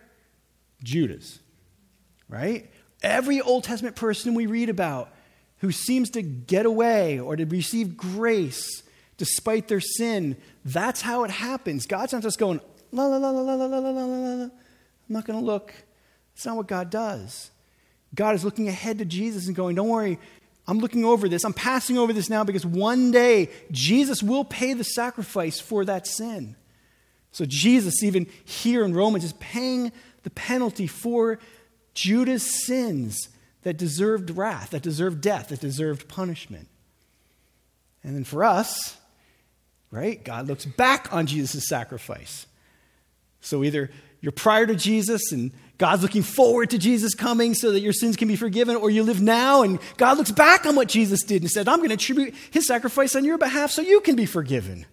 Judah's. 0.82 1.40
Right? 2.28 2.70
Every 3.02 3.40
Old 3.40 3.64
Testament 3.64 3.96
person 3.96 4.34
we 4.34 4.46
read 4.46 4.68
about 4.68 5.12
who 5.58 5.72
seems 5.72 6.10
to 6.10 6.22
get 6.22 6.66
away 6.66 7.18
or 7.18 7.36
to 7.36 7.44
receive 7.44 7.96
grace 7.96 8.82
despite 9.16 9.68
their 9.68 9.80
sin, 9.80 10.36
that's 10.64 11.02
how 11.02 11.24
it 11.24 11.30
happens. 11.30 11.86
God's 11.86 12.12
not 12.12 12.22
just 12.22 12.38
going, 12.38 12.60
la 12.92 13.06
la 13.06 13.16
la 13.16 13.30
la 13.30 13.42
la 13.42 13.54
la 13.54 13.66
la 13.66 13.78
la 13.78 13.90
la 13.90 14.34
la. 14.34 14.44
I'm 14.44 14.50
not 15.08 15.24
going 15.24 15.38
to 15.38 15.44
look. 15.44 15.74
That's 16.34 16.46
not 16.46 16.56
what 16.56 16.68
God 16.68 16.90
does. 16.90 17.50
God 18.14 18.34
is 18.34 18.44
looking 18.44 18.68
ahead 18.68 18.98
to 18.98 19.04
Jesus 19.04 19.46
and 19.48 19.56
going, 19.56 19.74
Don't 19.74 19.88
worry, 19.88 20.18
I'm 20.66 20.78
looking 20.78 21.04
over 21.04 21.28
this. 21.28 21.44
I'm 21.44 21.52
passing 21.52 21.98
over 21.98 22.12
this 22.12 22.30
now 22.30 22.44
because 22.44 22.64
one 22.64 23.10
day 23.10 23.50
Jesus 23.70 24.22
will 24.22 24.44
pay 24.44 24.74
the 24.74 24.84
sacrifice 24.84 25.58
for 25.58 25.84
that 25.86 26.06
sin. 26.06 26.56
So, 27.32 27.44
Jesus, 27.46 28.02
even 28.02 28.26
here 28.44 28.84
in 28.84 28.94
Romans, 28.94 29.24
is 29.24 29.34
paying 29.34 29.92
the 30.22 30.30
penalty 30.30 30.86
for 30.86 31.38
Judah's 31.94 32.66
sins 32.66 33.28
that 33.62 33.76
deserved 33.76 34.30
wrath, 34.30 34.70
that 34.70 34.82
deserved 34.82 35.20
death, 35.20 35.48
that 35.48 35.60
deserved 35.60 36.08
punishment. 36.08 36.68
And 38.02 38.14
then 38.14 38.24
for 38.24 38.44
us, 38.44 38.96
right, 39.90 40.22
God 40.24 40.46
looks 40.46 40.64
back 40.64 41.12
on 41.12 41.26
Jesus' 41.26 41.68
sacrifice. 41.68 42.46
So 43.40 43.64
either 43.64 43.90
you're 44.20 44.32
prior 44.32 44.66
to 44.66 44.74
Jesus 44.74 45.32
and 45.32 45.52
God's 45.76 46.02
looking 46.02 46.22
forward 46.22 46.70
to 46.70 46.78
Jesus 46.78 47.14
coming 47.14 47.54
so 47.54 47.70
that 47.72 47.80
your 47.80 47.92
sins 47.92 48.16
can 48.16 48.26
be 48.26 48.36
forgiven, 48.36 48.76
or 48.76 48.90
you 48.90 49.02
live 49.04 49.22
now 49.22 49.62
and 49.62 49.78
God 49.96 50.18
looks 50.18 50.32
back 50.32 50.66
on 50.66 50.74
what 50.74 50.88
Jesus 50.88 51.22
did 51.22 51.42
and 51.42 51.50
said, 51.50 51.68
I'm 51.68 51.78
going 51.78 51.90
to 51.90 51.94
attribute 51.94 52.34
his 52.50 52.66
sacrifice 52.66 53.14
on 53.14 53.24
your 53.24 53.38
behalf 53.38 53.70
so 53.70 53.82
you 53.82 54.00
can 54.00 54.16
be 54.16 54.26
forgiven. 54.26 54.86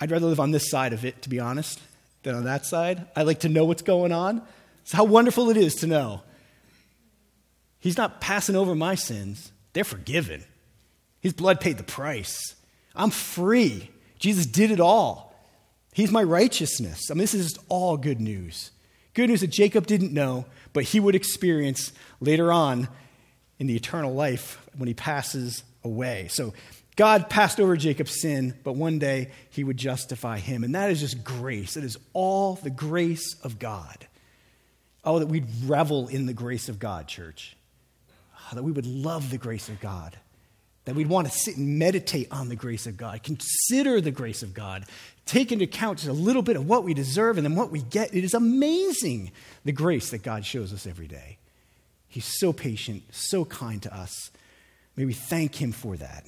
I'd 0.00 0.10
rather 0.10 0.26
live 0.26 0.40
on 0.40 0.50
this 0.50 0.70
side 0.70 0.92
of 0.92 1.04
it, 1.04 1.22
to 1.22 1.28
be 1.28 1.40
honest, 1.40 1.80
than 2.22 2.34
on 2.34 2.44
that 2.44 2.66
side. 2.66 3.06
I 3.16 3.22
like 3.22 3.40
to 3.40 3.48
know 3.48 3.64
what's 3.64 3.82
going 3.82 4.12
on. 4.12 4.42
It's 4.82 4.92
how 4.92 5.04
wonderful 5.04 5.50
it 5.50 5.56
is 5.56 5.74
to 5.76 5.86
know. 5.86 6.22
He's 7.78 7.96
not 7.96 8.20
passing 8.20 8.56
over 8.56 8.74
my 8.74 8.94
sins, 8.94 9.52
they're 9.72 9.84
forgiven. 9.84 10.44
His 11.20 11.32
blood 11.32 11.60
paid 11.60 11.76
the 11.76 11.82
price. 11.82 12.54
I'm 12.94 13.10
free. 13.10 13.90
Jesus 14.18 14.46
did 14.46 14.70
it 14.70 14.80
all. 14.80 15.34
He's 15.92 16.12
my 16.12 16.22
righteousness. 16.22 17.10
I 17.10 17.14
mean, 17.14 17.20
this 17.20 17.34
is 17.34 17.52
just 17.52 17.66
all 17.68 17.96
good 17.96 18.20
news. 18.20 18.70
Good 19.14 19.30
news 19.30 19.40
that 19.40 19.48
Jacob 19.48 19.86
didn't 19.86 20.12
know, 20.12 20.46
but 20.72 20.84
he 20.84 21.00
would 21.00 21.14
experience 21.14 21.92
later 22.20 22.52
on 22.52 22.88
in 23.58 23.66
the 23.66 23.74
eternal 23.74 24.14
life 24.14 24.64
when 24.76 24.86
he 24.86 24.94
passes 24.94 25.64
away. 25.82 26.28
So 26.28 26.52
God 26.96 27.28
passed 27.28 27.60
over 27.60 27.76
Jacob's 27.76 28.20
sin, 28.20 28.54
but 28.64 28.72
one 28.72 28.98
day 28.98 29.30
he 29.50 29.62
would 29.62 29.76
justify 29.76 30.38
him. 30.38 30.64
And 30.64 30.74
that 30.74 30.90
is 30.90 31.00
just 31.00 31.22
grace. 31.22 31.76
It 31.76 31.84
is 31.84 31.98
all 32.14 32.54
the 32.54 32.70
grace 32.70 33.36
of 33.42 33.58
God. 33.58 34.06
Oh, 35.04 35.18
that 35.18 35.28
we'd 35.28 35.46
revel 35.66 36.08
in 36.08 36.26
the 36.26 36.32
grace 36.32 36.70
of 36.70 36.78
God, 36.78 37.06
church. 37.06 37.54
Oh, 38.50 38.54
that 38.54 38.62
we 38.62 38.72
would 38.72 38.86
love 38.86 39.30
the 39.30 39.38
grace 39.38 39.68
of 39.68 39.78
God. 39.78 40.16
That 40.86 40.94
we'd 40.94 41.08
want 41.08 41.30
to 41.30 41.38
sit 41.38 41.58
and 41.58 41.78
meditate 41.78 42.28
on 42.30 42.48
the 42.48 42.56
grace 42.56 42.86
of 42.86 42.96
God, 42.96 43.22
consider 43.22 44.00
the 44.00 44.10
grace 44.10 44.42
of 44.42 44.54
God, 44.54 44.84
take 45.26 45.52
into 45.52 45.64
account 45.64 45.98
just 45.98 46.08
a 46.08 46.12
little 46.12 46.42
bit 46.42 46.56
of 46.56 46.66
what 46.66 46.84
we 46.84 46.94
deserve 46.94 47.36
and 47.36 47.44
then 47.44 47.56
what 47.56 47.70
we 47.70 47.82
get. 47.82 48.14
It 48.14 48.24
is 48.24 48.34
amazing 48.34 49.32
the 49.64 49.72
grace 49.72 50.10
that 50.10 50.22
God 50.22 50.46
shows 50.46 50.72
us 50.72 50.86
every 50.86 51.08
day. 51.08 51.38
He's 52.08 52.38
so 52.38 52.52
patient, 52.52 53.02
so 53.10 53.44
kind 53.44 53.82
to 53.82 53.94
us. 53.94 54.30
May 54.96 55.04
we 55.04 55.12
thank 55.12 55.60
Him 55.60 55.72
for 55.72 55.96
that. 55.96 56.24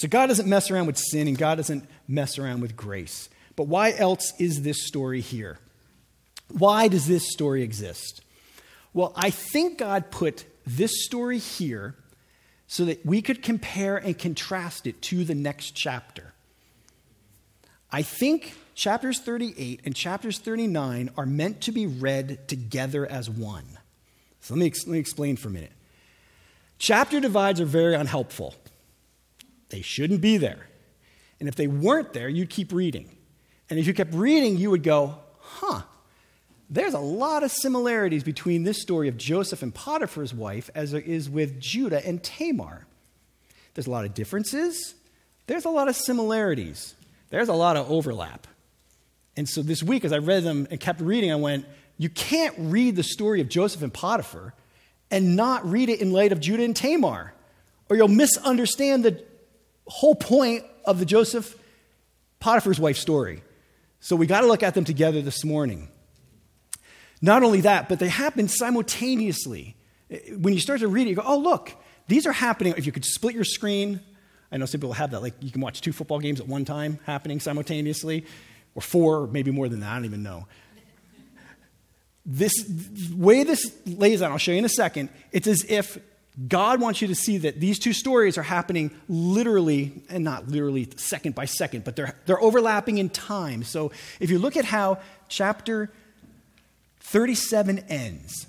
So, 0.00 0.08
God 0.08 0.28
doesn't 0.28 0.48
mess 0.48 0.70
around 0.70 0.86
with 0.86 0.96
sin 0.96 1.28
and 1.28 1.36
God 1.36 1.56
doesn't 1.56 1.86
mess 2.08 2.38
around 2.38 2.62
with 2.62 2.74
grace. 2.74 3.28
But 3.54 3.64
why 3.64 3.92
else 3.92 4.32
is 4.38 4.62
this 4.62 4.86
story 4.86 5.20
here? 5.20 5.58
Why 6.48 6.88
does 6.88 7.06
this 7.06 7.30
story 7.30 7.62
exist? 7.62 8.22
Well, 8.94 9.12
I 9.14 9.28
think 9.28 9.76
God 9.76 10.10
put 10.10 10.46
this 10.66 11.04
story 11.04 11.36
here 11.36 11.96
so 12.66 12.86
that 12.86 13.04
we 13.04 13.20
could 13.20 13.42
compare 13.42 13.98
and 13.98 14.18
contrast 14.18 14.86
it 14.86 15.02
to 15.02 15.22
the 15.22 15.34
next 15.34 15.72
chapter. 15.72 16.32
I 17.92 18.00
think 18.00 18.54
chapters 18.74 19.20
38 19.20 19.82
and 19.84 19.94
chapters 19.94 20.38
39 20.38 21.10
are 21.18 21.26
meant 21.26 21.60
to 21.60 21.72
be 21.72 21.86
read 21.86 22.48
together 22.48 23.04
as 23.04 23.28
one. 23.28 23.78
So 24.40 24.54
let 24.54 24.60
me, 24.60 24.70
let 24.70 24.86
me 24.86 24.98
explain 24.98 25.36
for 25.36 25.48
a 25.48 25.52
minute. 25.52 25.72
Chapter 26.78 27.20
divides 27.20 27.60
are 27.60 27.66
very 27.66 27.94
unhelpful. 27.94 28.54
They 29.70 29.82
shouldn't 29.82 30.20
be 30.20 30.36
there. 30.36 30.68
And 31.38 31.48
if 31.48 31.54
they 31.54 31.66
weren't 31.66 32.12
there, 32.12 32.28
you'd 32.28 32.50
keep 32.50 32.72
reading. 32.72 33.16
And 33.70 33.78
if 33.78 33.86
you 33.86 33.94
kept 33.94 34.14
reading, 34.14 34.58
you 34.58 34.70
would 34.70 34.82
go, 34.82 35.16
huh, 35.38 35.82
there's 36.68 36.94
a 36.94 37.00
lot 37.00 37.42
of 37.42 37.50
similarities 37.50 38.22
between 38.22 38.64
this 38.64 38.80
story 38.80 39.08
of 39.08 39.16
Joseph 39.16 39.62
and 39.62 39.74
Potiphar's 39.74 40.34
wife 40.34 40.70
as 40.74 40.92
there 40.92 41.00
is 41.00 41.30
with 41.30 41.60
Judah 41.60 42.06
and 42.06 42.22
Tamar. 42.22 42.86
There's 43.74 43.86
a 43.86 43.90
lot 43.90 44.04
of 44.04 44.14
differences, 44.14 44.94
there's 45.46 45.64
a 45.64 45.70
lot 45.70 45.88
of 45.88 45.96
similarities 45.96 46.94
there's 47.30 47.48
a 47.48 47.54
lot 47.54 47.76
of 47.76 47.90
overlap. 47.90 48.46
And 49.36 49.48
so 49.48 49.62
this 49.62 49.82
week, 49.82 50.04
as 50.04 50.12
I 50.12 50.18
read 50.18 50.42
them 50.44 50.66
and 50.70 50.78
kept 50.78 51.00
reading, 51.00 51.32
I 51.32 51.36
went, 51.36 51.64
you 51.96 52.10
can't 52.10 52.54
read 52.58 52.96
the 52.96 53.02
story 53.02 53.40
of 53.40 53.48
Joseph 53.48 53.82
and 53.82 53.94
Potiphar 53.94 54.52
and 55.10 55.36
not 55.36 55.68
read 55.68 55.88
it 55.88 56.00
in 56.00 56.12
light 56.12 56.32
of 56.32 56.40
Judah 56.40 56.64
and 56.64 56.76
Tamar, 56.76 57.32
or 57.88 57.96
you'll 57.96 58.08
misunderstand 58.08 59.04
the 59.04 59.24
whole 59.86 60.14
point 60.14 60.64
of 60.84 60.98
the 60.98 61.04
Joseph 61.04 61.56
Potiphar's 62.40 62.80
wife 62.80 62.96
story. 62.96 63.42
So 64.00 64.16
we 64.16 64.26
got 64.26 64.40
to 64.40 64.46
look 64.46 64.62
at 64.62 64.74
them 64.74 64.84
together 64.84 65.20
this 65.20 65.44
morning. 65.44 65.88
Not 67.20 67.42
only 67.42 67.60
that, 67.62 67.88
but 67.88 67.98
they 67.98 68.08
happen 68.08 68.48
simultaneously. 68.48 69.76
When 70.38 70.54
you 70.54 70.60
start 70.60 70.80
to 70.80 70.88
read 70.88 71.06
it, 71.06 71.10
you 71.10 71.16
go, 71.16 71.22
oh, 71.24 71.38
look, 71.38 71.72
these 72.08 72.26
are 72.26 72.32
happening. 72.32 72.74
If 72.76 72.86
you 72.86 72.92
could 72.92 73.04
split 73.04 73.34
your 73.34 73.44
screen, 73.44 74.00
I 74.50 74.56
know 74.56 74.66
some 74.66 74.80
people 74.80 74.94
have 74.94 75.10
that. 75.10 75.22
Like 75.22 75.34
you 75.40 75.50
can 75.50 75.60
watch 75.60 75.80
two 75.80 75.92
football 75.92 76.18
games 76.18 76.40
at 76.40 76.48
one 76.48 76.64
time 76.64 76.98
happening 77.04 77.40
simultaneously, 77.40 78.24
or 78.74 78.82
four, 78.82 79.22
or 79.22 79.26
maybe 79.26 79.50
more 79.50 79.68
than 79.68 79.80
that. 79.80 79.90
I 79.90 79.94
don't 79.96 80.06
even 80.06 80.22
know. 80.22 80.46
This 82.26 82.52
way 83.12 83.44
this 83.44 83.72
lays 83.86 84.22
out, 84.22 84.30
I'll 84.30 84.38
show 84.38 84.52
you 84.52 84.58
in 84.58 84.64
a 84.64 84.68
second. 84.68 85.08
It's 85.32 85.46
as 85.46 85.64
if 85.68 85.98
God 86.48 86.80
wants 86.80 87.02
you 87.02 87.08
to 87.08 87.14
see 87.14 87.38
that 87.38 87.60
these 87.60 87.78
two 87.78 87.92
stories 87.92 88.38
are 88.38 88.42
happening 88.42 88.90
literally, 89.08 89.92
and 90.08 90.24
not 90.24 90.48
literally 90.48 90.88
second 90.96 91.34
by 91.34 91.44
second, 91.44 91.84
but 91.84 91.96
they're, 91.96 92.14
they're 92.26 92.40
overlapping 92.40 92.98
in 92.98 93.10
time. 93.10 93.62
So 93.62 93.90
if 94.20 94.30
you 94.30 94.38
look 94.38 94.56
at 94.56 94.64
how 94.64 95.00
chapter 95.28 95.90
37 97.00 97.80
ends, 97.88 98.46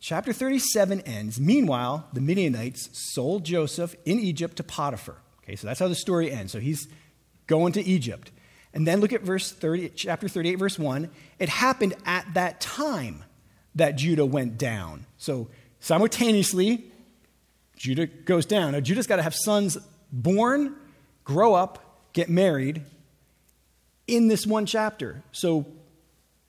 chapter 0.00 0.32
37 0.32 1.02
ends. 1.02 1.38
Meanwhile, 1.38 2.06
the 2.12 2.20
Midianites 2.20 2.88
sold 3.14 3.44
Joseph 3.44 3.94
in 4.04 4.18
Egypt 4.18 4.56
to 4.56 4.62
Potiphar. 4.62 5.16
Okay, 5.44 5.56
so 5.56 5.66
that's 5.66 5.80
how 5.80 5.88
the 5.88 5.94
story 5.94 6.30
ends. 6.30 6.52
So 6.52 6.58
he's 6.58 6.88
going 7.46 7.72
to 7.74 7.82
Egypt. 7.82 8.30
And 8.72 8.86
then 8.86 9.00
look 9.00 9.12
at 9.12 9.22
verse 9.22 9.52
30, 9.52 9.90
chapter 9.90 10.28
38, 10.28 10.54
verse 10.54 10.78
1. 10.78 11.10
It 11.38 11.48
happened 11.48 11.94
at 12.06 12.32
that 12.34 12.60
time 12.60 13.24
that 13.74 13.96
Judah 13.96 14.24
went 14.24 14.58
down. 14.58 15.06
So 15.18 15.48
simultaneously, 15.80 16.89
Judah 17.80 18.04
goes 18.04 18.44
down. 18.44 18.72
Now, 18.72 18.80
Judah's 18.80 19.06
got 19.06 19.16
to 19.16 19.22
have 19.22 19.34
sons 19.34 19.78
born, 20.12 20.76
grow 21.24 21.54
up, 21.54 22.12
get 22.12 22.28
married 22.28 22.82
in 24.06 24.28
this 24.28 24.46
one 24.46 24.66
chapter. 24.66 25.22
So 25.32 25.64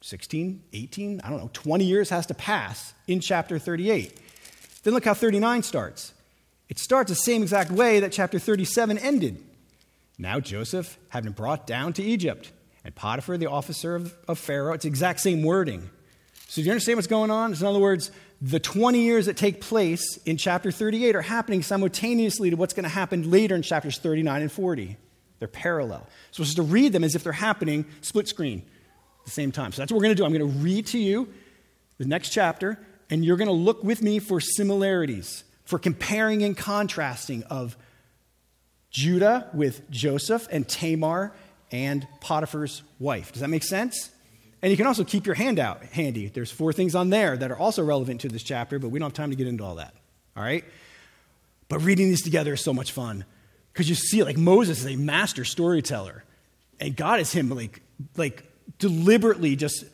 16, 0.02 0.62
18, 0.74 1.22
I 1.24 1.30
don't 1.30 1.40
know, 1.40 1.50
20 1.54 1.86
years 1.86 2.10
has 2.10 2.26
to 2.26 2.34
pass 2.34 2.94
in 3.08 3.22
chapter 3.22 3.58
38. 3.58 4.20
Then 4.84 4.94
look 4.94 5.06
how 5.06 5.14
39 5.14 5.64
starts. 5.64 6.14
It 6.68 6.80
starts 6.80 7.08
the 7.08 7.16
same 7.16 7.44
exact 7.44 7.72
way 7.72 8.02
that 8.02 8.12
chapter 8.12 8.38
37 8.38 8.98
ended. 8.98 9.42
Now 10.18 10.42
Joseph 10.42 10.98
had 11.08 11.24
been 11.24 11.32
brought 11.32 11.66
down 11.66 11.94
to 11.94 12.04
Egypt, 12.04 12.52
and 12.84 12.94
Potiphar, 12.94 13.38
the 13.38 13.50
officer 13.50 13.96
of, 13.96 14.14
of 14.28 14.38
Pharaoh, 14.38 14.74
it's 14.74 14.84
exact 14.84 15.22
same 15.22 15.44
wording. 15.44 15.92
So 16.50 16.62
do 16.62 16.66
you 16.66 16.72
understand 16.72 16.98
what's 16.98 17.08
going 17.08 17.32
on? 17.32 17.54
in 17.54 17.66
other 17.66 17.80
words, 17.80 18.12
the 18.42 18.60
20 18.60 19.00
years 19.00 19.28
that 19.28 19.38
take 19.38 19.62
place 19.62 20.18
in 20.26 20.36
chapter 20.36 20.72
38 20.72 21.16
are 21.16 21.22
happening 21.22 21.62
simultaneously 21.62 22.50
to 22.50 22.56
what's 22.56 22.74
going 22.74 22.84
to 22.84 22.90
happen 22.90 23.30
later 23.30 23.56
in 23.56 23.62
chapters 23.62 24.00
39 24.00 24.42
and 24.42 24.52
40. 24.52 24.98
They're 25.38 25.48
parallel. 25.48 26.08
So 26.32 26.42
we're 26.42 26.46
supposed 26.46 26.56
to 26.56 26.64
read 26.64 26.92
them 26.92 27.04
as 27.04 27.14
if 27.14 27.24
they're 27.24 27.34
happening 27.34 27.86
split 28.02 28.28
screen 28.28 28.60
at 29.20 29.26
the 29.26 29.32
same 29.32 29.52
time. 29.52 29.72
So 29.72 29.82
that's 29.82 29.92
what 29.92 29.98
we're 29.98 30.04
going 30.06 30.16
to 30.16 30.20
do. 30.20 30.26
I'm 30.26 30.34
going 30.34 30.52
to 30.52 30.60
read 30.60 30.88
to 30.88 30.98
you 30.98 31.30
the 32.00 32.06
next 32.06 32.30
chapter, 32.30 32.80
and 33.12 33.24
you're 33.24 33.38
going 33.38 33.48
to 33.48 33.54
look 33.54 33.84
with 33.84 34.02
me 34.02 34.18
for 34.18 34.40
similarities, 34.40 35.44
for 35.64 35.78
comparing 35.78 36.42
and 36.44 36.58
contrasting 36.58 37.44
of 37.44 37.78
Judah 38.90 39.50
with 39.54 39.90
Joseph 39.92 40.48
and 40.52 40.68
Tamar 40.68 41.32
and 41.72 42.08
Potiphar's 42.20 42.82
wife. 43.00 43.32
Does 43.32 43.42
that 43.42 43.50
make 43.50 43.64
sense? 43.64 44.10
And 44.62 44.70
you 44.70 44.78
can 44.78 44.86
also 44.86 45.04
keep 45.04 45.26
your 45.26 45.36
hand 45.36 45.60
out 45.60 45.84
handy. 45.84 46.28
There's 46.28 46.52
four 46.52 46.72
things 46.72 46.94
on 46.94 47.10
there 47.10 47.36
that 47.36 47.52
are 47.52 47.58
also 47.58 47.84
relevant 47.84 48.22
to 48.22 48.30
this 48.30 48.44
chapter, 48.44 48.78
but 48.78 48.90
we 48.90 49.00
don't 49.00 49.08
have 49.08 49.14
time 49.14 49.32
to 49.32 49.36
get 49.36 49.48
into 49.48 49.64
all 49.64 49.76
that. 49.76 49.96
All 50.38 50.44
right? 50.44 50.64
But 51.68 51.80
reading 51.80 52.10
these 52.10 52.22
together 52.22 52.54
is 52.54 52.62
so 52.62 52.74
much 52.74 52.92
fun 52.92 53.26
because 53.74 53.90
you 53.90 53.96
see, 53.96 54.24
like, 54.24 54.38
Moses 54.38 54.82
is 54.82 54.88
a 54.88 54.98
master 54.98 55.46
storyteller, 55.46 56.24
and 56.80 56.96
God 56.96 57.20
is 57.20 57.32
him, 57.32 57.50
like, 57.50 57.82
like 58.18 58.44
deliberately 58.78 59.56
just 59.56 59.86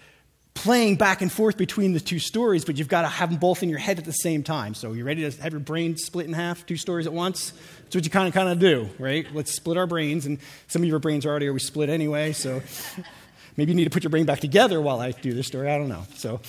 playing 0.53 0.95
back 0.95 1.21
and 1.21 1.31
forth 1.31 1.55
between 1.55 1.93
the 1.93 1.99
two 1.99 2.17
stories, 2.17 2.65
but 2.65 2.77
you've 2.77 2.87
got 2.87 3.03
to 3.03 3.07
have 3.07 3.29
them 3.29 3.37
both 3.37 3.61
in 3.61 3.69
your 3.69 3.77
head 3.77 3.99
at 3.99 4.05
the 4.05 4.11
same 4.11 4.41
time. 4.41 4.73
So 4.73 4.93
you 4.93 5.03
ready 5.03 5.29
to 5.29 5.41
have 5.41 5.53
your 5.53 5.59
brain 5.59 5.97
split 5.97 6.25
in 6.25 6.33
half, 6.33 6.65
two 6.65 6.77
stories 6.77 7.05
at 7.05 7.13
once? 7.13 7.51
That's 7.83 7.95
what 7.95 8.03
you 8.05 8.09
kind 8.09 8.27
of 8.27 8.33
kind 8.33 8.49
of 8.49 8.57
do, 8.57 8.89
right? 8.97 9.27
Let's 9.35 9.53
split 9.53 9.77
our 9.77 9.85
brains, 9.85 10.25
and 10.25 10.39
some 10.67 10.81
of 10.81 10.87
your 10.87 10.97
brains 10.99 11.25
are 11.25 11.29
already 11.29 11.47
already 11.47 11.63
split 11.63 11.89
anyway. 11.89 12.33
So 12.33 12.63
maybe 13.57 13.71
you 13.71 13.75
need 13.75 13.83
to 13.83 13.89
put 13.89 14.03
your 14.03 14.09
brain 14.09 14.25
back 14.25 14.39
together 14.39 14.79
while 14.79 14.99
I 14.99 15.11
do 15.11 15.33
this 15.33 15.47
story. 15.47 15.69
I 15.69 15.77
don't 15.77 15.89
know. 15.89 16.05
So. 16.15 16.39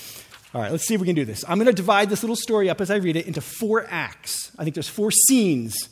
All 0.55 0.63
right, 0.63 0.73
let's 0.73 0.87
see 0.87 0.95
if 0.95 1.01
we 1.03 1.07
can 1.07 1.15
do 1.15 1.27
this. 1.27 1.45
I'm 1.47 1.59
going 1.59 1.67
to 1.67 1.75
divide 1.75 2.09
this 2.09 2.23
little 2.23 2.35
story 2.35 2.71
up 2.71 2.81
as 2.81 2.91
I 2.91 2.97
read 2.97 3.17
it 3.17 3.27
into 3.27 3.43
four 3.43 3.87
acts. 3.91 4.51
I 4.59 4.65
think 4.65 4.75
there's 4.75 4.89
four 4.89 5.11
scenes 5.11 5.91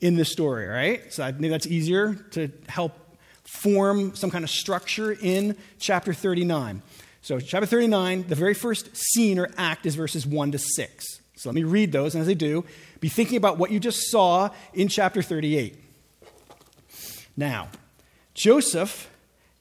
in 0.00 0.14
this 0.14 0.30
story, 0.30 0.68
right? 0.68 1.12
So 1.12 1.24
I 1.24 1.32
think 1.32 1.50
that's 1.50 1.66
easier 1.66 2.14
to 2.30 2.48
help 2.68 2.92
form 3.46 4.14
some 4.14 4.30
kind 4.30 4.44
of 4.44 4.50
structure 4.50 5.12
in 5.12 5.56
chapter 5.78 6.12
39. 6.12 6.82
So, 7.22 7.40
chapter 7.40 7.66
39, 7.66 8.28
the 8.28 8.36
very 8.36 8.54
first 8.54 8.96
scene 8.96 9.38
or 9.38 9.50
act 9.56 9.84
is 9.84 9.96
verses 9.96 10.24
1 10.24 10.52
to 10.52 10.58
6. 10.58 11.20
So, 11.36 11.48
let 11.48 11.54
me 11.54 11.64
read 11.64 11.90
those, 11.90 12.14
and 12.14 12.22
as 12.22 12.28
I 12.28 12.34
do, 12.34 12.64
be 13.00 13.08
thinking 13.08 13.36
about 13.36 13.58
what 13.58 13.72
you 13.72 13.80
just 13.80 14.10
saw 14.10 14.50
in 14.72 14.86
chapter 14.86 15.22
38. 15.22 15.76
Now, 17.36 17.68
Joseph 18.34 19.10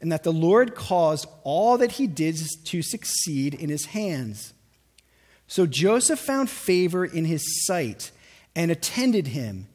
and 0.00 0.10
that 0.10 0.22
the 0.22 0.32
Lord 0.32 0.74
caused 0.74 1.26
all 1.44 1.78
that 1.78 1.92
he 1.92 2.06
did 2.06 2.36
to 2.64 2.82
succeed 2.82 3.54
in 3.54 3.68
his 3.68 3.86
hands. 3.86 4.54
So 5.46 5.66
Joseph 5.66 6.20
found 6.20 6.48
favor 6.48 7.04
in 7.04 7.24
his 7.24 7.66
sight 7.66 8.10
and 8.54 8.70
attended 8.70 9.28
him, 9.28 9.66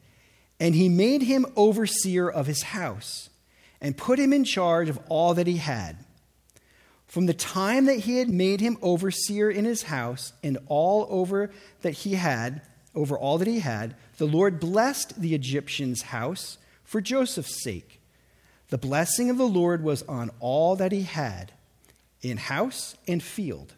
and 0.58 0.74
he 0.74 0.88
made 0.88 1.22
him 1.22 1.46
overseer 1.54 2.28
of 2.28 2.46
his 2.46 2.62
house, 2.62 3.30
and 3.80 3.96
put 3.96 4.18
him 4.18 4.32
in 4.32 4.44
charge 4.44 4.88
of 4.88 4.98
all 5.08 5.34
that 5.34 5.46
he 5.46 5.58
had. 5.58 5.98
From 7.06 7.26
the 7.26 7.34
time 7.34 7.86
that 7.86 8.00
he 8.00 8.18
had 8.18 8.28
made 8.28 8.60
him 8.60 8.78
overseer 8.82 9.50
in 9.50 9.64
his 9.64 9.84
house 9.84 10.32
and 10.42 10.58
all 10.66 11.06
over 11.08 11.50
that 11.82 11.92
he 11.92 12.14
had, 12.14 12.62
over 12.94 13.16
all 13.16 13.38
that 13.38 13.48
he 13.48 13.60
had, 13.60 13.94
the 14.18 14.26
Lord 14.26 14.58
blessed 14.58 15.20
the 15.20 15.34
Egyptian's 15.34 16.02
house 16.02 16.58
for 16.84 17.00
Joseph's 17.00 17.62
sake. 17.62 18.00
The 18.68 18.78
blessing 18.78 19.30
of 19.30 19.38
the 19.38 19.46
Lord 19.46 19.82
was 19.82 20.02
on 20.02 20.30
all 20.40 20.76
that 20.76 20.92
he 20.92 21.02
had, 21.02 21.52
in 22.22 22.36
house 22.36 22.96
and 23.06 23.22
field. 23.22 23.74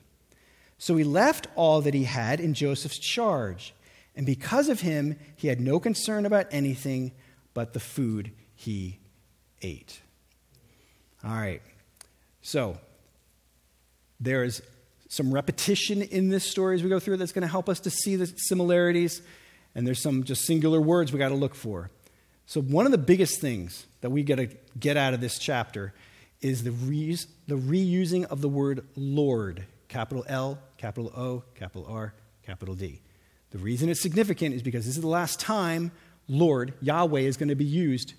So 0.78 0.96
he 0.96 1.04
left 1.04 1.48
all 1.56 1.80
that 1.82 1.94
he 1.94 2.04
had 2.04 2.40
in 2.40 2.54
Joseph's 2.54 2.98
charge, 2.98 3.74
and 4.16 4.24
because 4.24 4.68
of 4.68 4.80
him, 4.80 5.18
he 5.36 5.48
had 5.48 5.60
no 5.60 5.78
concern 5.78 6.24
about 6.24 6.46
anything 6.50 7.12
but 7.54 7.72
the 7.72 7.80
food 7.80 8.32
he 8.54 8.98
ate. 9.62 10.00
All 11.24 11.32
right. 11.32 11.62
So, 12.42 12.78
there 14.20 14.44
is 14.44 14.62
some 15.08 15.32
repetition 15.32 16.02
in 16.02 16.28
this 16.28 16.44
story 16.44 16.74
as 16.74 16.82
we 16.82 16.88
go 16.88 17.00
through 17.00 17.16
that's 17.16 17.32
going 17.32 17.42
to 17.42 17.48
help 17.48 17.68
us 17.68 17.80
to 17.80 17.90
see 17.90 18.16
the 18.16 18.26
similarities, 18.26 19.22
and 19.74 19.86
there's 19.86 20.02
some 20.02 20.24
just 20.24 20.46
singular 20.46 20.80
words 20.80 21.12
we 21.12 21.18
got 21.18 21.30
to 21.30 21.34
look 21.34 21.54
for. 21.54 21.90
So, 22.48 22.62
one 22.62 22.86
of 22.86 22.92
the 22.92 22.98
biggest 22.98 23.42
things 23.42 23.86
that 24.00 24.08
we 24.08 24.22
got 24.22 24.36
to 24.36 24.46
get 24.80 24.96
out 24.96 25.12
of 25.12 25.20
this 25.20 25.38
chapter 25.38 25.92
is 26.40 26.62
the, 26.62 26.70
the 27.46 27.56
reusing 27.56 28.24
of 28.24 28.40
the 28.40 28.48
word 28.48 28.86
Lord, 28.96 29.66
capital 29.88 30.24
L, 30.26 30.58
capital 30.78 31.12
O, 31.14 31.44
capital 31.54 31.86
R, 31.86 32.14
capital 32.42 32.74
D. 32.74 33.02
The 33.50 33.58
reason 33.58 33.90
it's 33.90 34.00
significant 34.00 34.54
is 34.54 34.62
because 34.62 34.86
this 34.86 34.96
is 34.96 35.02
the 35.02 35.08
last 35.08 35.38
time 35.40 35.92
Lord, 36.26 36.72
Yahweh, 36.80 37.20
is 37.20 37.36
going 37.36 37.50
to 37.50 37.54
be 37.54 37.66
used 37.66 38.14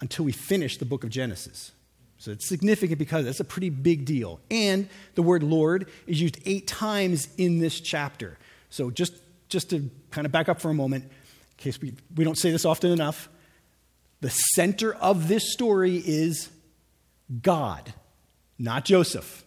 until 0.00 0.24
we 0.24 0.32
finish 0.32 0.78
the 0.78 0.84
book 0.84 1.04
of 1.04 1.10
Genesis. 1.10 1.70
So 2.18 2.32
it's 2.32 2.48
significant 2.48 2.98
because 2.98 3.26
that's 3.26 3.38
a 3.38 3.44
pretty 3.44 3.70
big 3.70 4.04
deal. 4.04 4.40
And 4.50 4.88
the 5.14 5.22
word 5.22 5.44
Lord 5.44 5.88
is 6.08 6.20
used 6.20 6.40
eight 6.46 6.66
times 6.66 7.28
in 7.36 7.60
this 7.60 7.78
chapter. 7.78 8.38
So 8.70 8.90
just, 8.90 9.14
just 9.48 9.70
to 9.70 9.88
kind 10.10 10.24
of 10.26 10.32
back 10.32 10.48
up 10.48 10.60
for 10.60 10.68
a 10.68 10.74
moment, 10.74 11.04
in 11.04 11.10
case 11.58 11.80
we, 11.80 11.94
we 12.16 12.24
don't 12.24 12.36
say 12.36 12.50
this 12.50 12.64
often 12.64 12.90
enough, 12.90 13.28
the 14.20 14.30
center 14.30 14.94
of 14.94 15.28
this 15.28 15.52
story 15.52 15.96
is 15.96 16.50
God, 17.42 17.92
not 18.58 18.84
Joseph. 18.84 19.44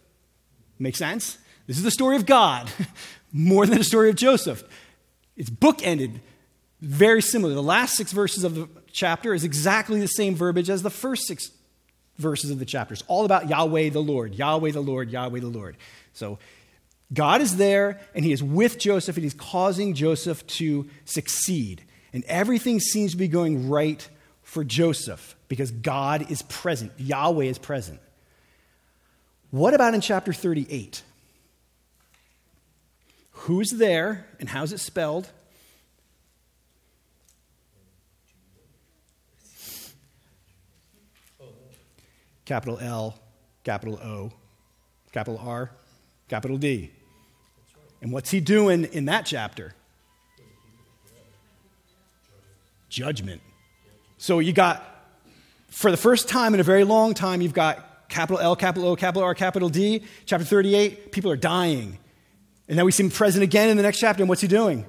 Make 0.80 0.96
sense? 0.96 1.38
This 1.68 1.78
is 1.78 1.84
the 1.84 1.92
story 1.92 2.16
of 2.16 2.26
God 2.26 2.70
more 3.32 3.66
than 3.66 3.78
the 3.78 3.84
story 3.84 4.10
of 4.10 4.16
Joseph. 4.16 4.64
It's 5.36 5.50
bookended 5.50 6.20
very 6.82 7.22
similar. 7.22 7.54
The 7.54 7.64
last 7.64 7.96
six 7.96 8.12
verses 8.12 8.44
of 8.44 8.56
the 8.56 8.68
chapter 8.92 9.34
is 9.34 9.44
exactly 9.44 10.00
the 10.00 10.08
same 10.08 10.36
verbiage 10.36 10.70
as 10.70 10.82
the 10.82 10.90
first 10.90 11.28
six 11.28 11.52
verses 12.18 12.50
of 12.52 12.60
the 12.60 12.66
chapter. 12.66 12.94
It's 12.94 13.04
all 13.08 13.26
about 13.26 13.50
Yahweh 13.50 13.90
the 13.90 14.02
Lord, 14.02 14.36
Yahweh 14.36 14.72
the 14.72 14.82
Lord, 14.82 15.12
Yahweh 15.12 15.40
the 15.40 15.48
Lord. 15.48 15.78
So 16.14 16.40
God 17.14 17.42
is 17.42 17.58
there 17.58 18.00
and 18.16 18.26
he 18.26 18.32
is 18.32 18.42
with 18.42 18.80
Joseph 18.80 19.16
and 19.16 19.24
he's 19.24 19.34
causing 19.34 19.94
Joseph 19.94 20.46
to 20.48 20.90
succeed. 21.06 21.84
And 22.14 22.24
everything 22.26 22.80
seems 22.80 23.12
to 23.12 23.18
be 23.18 23.28
going 23.28 23.70
right 23.70 24.08
for 24.52 24.66
Joseph 24.66 25.38
because 25.48 25.72
God 25.72 26.30
is 26.30 26.42
present, 26.42 26.92
Yahweh 26.98 27.46
is 27.46 27.58
present. 27.58 28.02
What 29.50 29.74
about 29.74 29.94
in 29.94 30.02
chapter 30.02 30.34
38? 30.34 31.04
Who's 33.32 33.72
there 33.72 34.28
and 34.42 34.50
how's 34.50 34.74
it 34.74 34.82
spelled? 34.82 35.30
capital 42.44 42.78
L, 42.82 43.18
capital 43.64 43.98
O, 44.04 44.34
capital 45.14 45.40
R, 45.42 45.72
capital 46.28 46.58
D. 46.58 46.92
And 48.02 48.12
what's 48.12 48.32
he 48.32 48.42
doing 48.42 48.84
in 48.84 49.06
that 49.06 49.26
chapter? 49.26 49.74
Judgment. 52.90 53.42
So 54.22 54.38
you 54.38 54.54
got, 54.54 54.86
for 55.70 55.90
the 55.90 55.98
first 55.98 56.30
time 56.30 56.54
in 56.54 56.60
a 56.60 56.64
very 56.64 56.84
long 56.84 57.16
time, 57.16 57.42
you've 57.42 57.56
got 57.56 58.08
capital 58.08 58.40
L, 58.40 58.56
capital 58.56 58.90
O, 58.90 58.96
capital 58.96 59.24
R, 59.24 59.34
capital 59.34 59.68
D. 59.68 60.04
Chapter 60.28 60.46
38, 60.46 61.12
people 61.12 61.32
are 61.32 61.36
dying. 61.36 61.98
And 62.68 62.78
then 62.78 62.86
we 62.86 62.92
see 62.92 63.02
him 63.02 63.10
present 63.10 63.42
again 63.42 63.70
in 63.70 63.78
the 63.78 63.84
next 63.84 63.98
chapter. 63.98 64.22
And 64.22 64.30
what's 64.30 64.42
he 64.42 64.48
doing? 64.48 64.86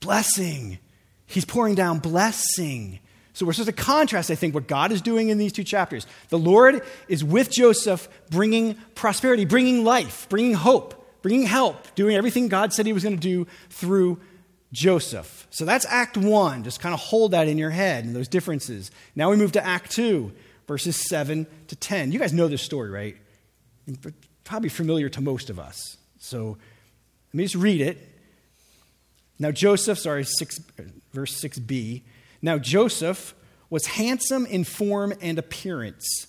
Blessing. 0.00 0.78
He's 1.24 1.46
pouring 1.46 1.74
down 1.74 2.00
blessing. 2.00 2.98
So 3.32 3.46
we're 3.46 3.54
supposed 3.54 3.74
to 3.74 3.82
contrast, 3.82 4.30
I 4.30 4.34
think, 4.34 4.54
what 4.54 4.68
God 4.68 4.92
is 4.92 5.00
doing 5.00 5.30
in 5.30 5.38
these 5.38 5.54
two 5.54 5.64
chapters. 5.64 6.06
The 6.28 6.38
Lord 6.38 6.82
is 7.08 7.24
with 7.24 7.50
Joseph, 7.50 8.10
bringing 8.30 8.74
prosperity, 8.94 9.46
bringing 9.46 9.84
life, 9.84 10.28
bringing 10.28 10.52
hope, 10.52 11.22
bringing 11.22 11.46
help, 11.46 11.94
doing 11.94 12.14
everything 12.14 12.48
God 12.48 12.74
said 12.74 12.84
he 12.84 12.92
was 12.92 13.04
going 13.04 13.16
to 13.16 13.22
do 13.22 13.46
through 13.70 14.20
Joseph. 14.74 15.46
So 15.50 15.64
that's 15.64 15.86
Act 15.86 16.16
1. 16.16 16.64
Just 16.64 16.80
kind 16.80 16.92
of 16.92 17.00
hold 17.00 17.30
that 17.30 17.46
in 17.48 17.56
your 17.56 17.70
head 17.70 18.04
and 18.04 18.14
those 18.14 18.28
differences. 18.28 18.90
Now 19.14 19.30
we 19.30 19.36
move 19.36 19.52
to 19.52 19.64
Act 19.64 19.92
2, 19.92 20.32
verses 20.66 20.96
7 21.08 21.46
to 21.68 21.76
10. 21.76 22.12
You 22.12 22.18
guys 22.18 22.32
know 22.32 22.48
this 22.48 22.62
story, 22.62 22.90
right? 22.90 23.16
Probably 24.42 24.68
familiar 24.68 25.08
to 25.10 25.20
most 25.20 25.48
of 25.48 25.58
us. 25.58 25.96
So 26.18 26.58
let 27.28 27.34
me 27.34 27.44
just 27.44 27.54
read 27.54 27.80
it. 27.80 27.98
Now, 29.38 29.52
Joseph, 29.52 29.98
sorry, 29.98 30.24
six, 30.24 30.58
verse 31.12 31.40
6b. 31.40 32.02
Now, 32.42 32.58
Joseph 32.58 33.34
was 33.70 33.86
handsome 33.86 34.44
in 34.46 34.64
form 34.64 35.12
and 35.20 35.38
appearance. 35.38 36.26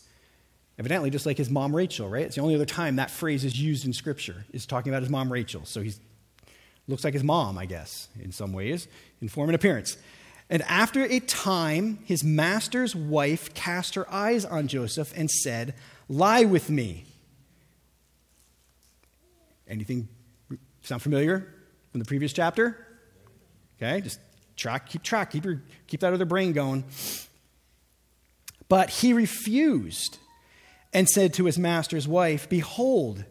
Evidently, 0.77 1.09
just 1.09 1.25
like 1.25 1.37
his 1.37 1.49
mom 1.49 1.75
Rachel, 1.75 2.09
right? 2.09 2.25
It's 2.25 2.35
the 2.35 2.41
only 2.41 2.55
other 2.55 2.65
time 2.65 2.97
that 2.97 3.09
phrase 3.09 3.45
is 3.45 3.59
used 3.59 3.85
in 3.85 3.93
Scripture, 3.93 4.45
is 4.51 4.65
talking 4.65 4.91
about 4.91 5.01
his 5.01 5.09
mom 5.09 5.31
Rachel. 5.31 5.65
So 5.65 5.81
he 5.81 5.93
looks 6.87 7.03
like 7.03 7.13
his 7.13 7.23
mom, 7.23 7.57
I 7.57 7.65
guess, 7.65 8.09
in 8.19 8.31
some 8.31 8.53
ways, 8.53 8.87
in 9.21 9.27
form 9.27 9.49
and 9.49 9.55
appearance. 9.55 9.97
And 10.49 10.61
after 10.63 11.03
a 11.03 11.19
time, 11.19 11.99
his 12.05 12.23
master's 12.23 12.95
wife 12.95 13.53
cast 13.53 13.95
her 13.95 14.11
eyes 14.13 14.45
on 14.45 14.67
Joseph 14.67 15.11
and 15.15 15.29
said, 15.29 15.73
Lie 16.07 16.45
with 16.45 16.69
me. 16.69 17.05
Anything 19.67 20.07
sound 20.81 21.01
familiar 21.01 21.51
from 21.91 21.99
the 21.99 22.05
previous 22.05 22.31
chapter? 22.31 22.85
Okay, 23.77 24.01
just 24.01 24.19
track, 24.55 24.87
keep 24.87 25.01
track, 25.01 25.31
keep, 25.31 25.43
your, 25.43 25.63
keep 25.87 26.01
that 26.01 26.13
other 26.13 26.25
brain 26.25 26.53
going. 26.53 26.85
But 28.69 28.89
he 28.89 29.13
refused 29.13 30.19
and 30.93 31.09
said 31.09 31.33
to 31.35 31.45
his 31.45 31.57
master's 31.57 32.07
wife, 32.07 32.47
Behold, 32.47 33.25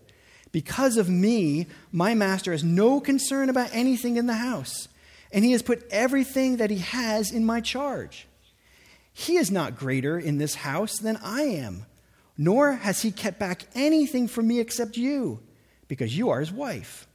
because 0.55 0.97
of 0.97 1.09
me, 1.09 1.67
my 1.91 2.15
master 2.15 2.53
has 2.53 2.63
no 2.63 3.01
concern 3.01 3.49
about 3.49 3.71
anything 3.73 4.17
in 4.17 4.29
the 4.29 4.35
house, 4.35 4.87
and 5.33 5.45
he 5.45 5.51
has 5.51 5.63
put 5.63 5.85
everything 5.91 6.59
that 6.59 6.71
he 6.71 6.79
has 6.79 7.33
in 7.33 7.45
my 7.45 7.61
charge. 7.61 8.29
He 9.13 9.35
is 9.37 9.51
not 9.51 9.77
greater 9.77 10.17
in 10.17 10.39
this 10.39 10.55
house 10.55 10.97
than 10.99 11.17
I 11.17 11.43
am, 11.43 11.87
nor 12.39 12.75
has 12.75 13.03
he 13.03 13.11
kept 13.11 13.41
back 13.41 13.65
anything 13.75 14.29
from 14.29 14.47
me 14.47 14.61
except 14.61 14.97
you, 14.97 15.41
because 15.89 16.17
you 16.17 16.31
are 16.31 16.39
his 16.39 16.53
wife. 16.53 17.09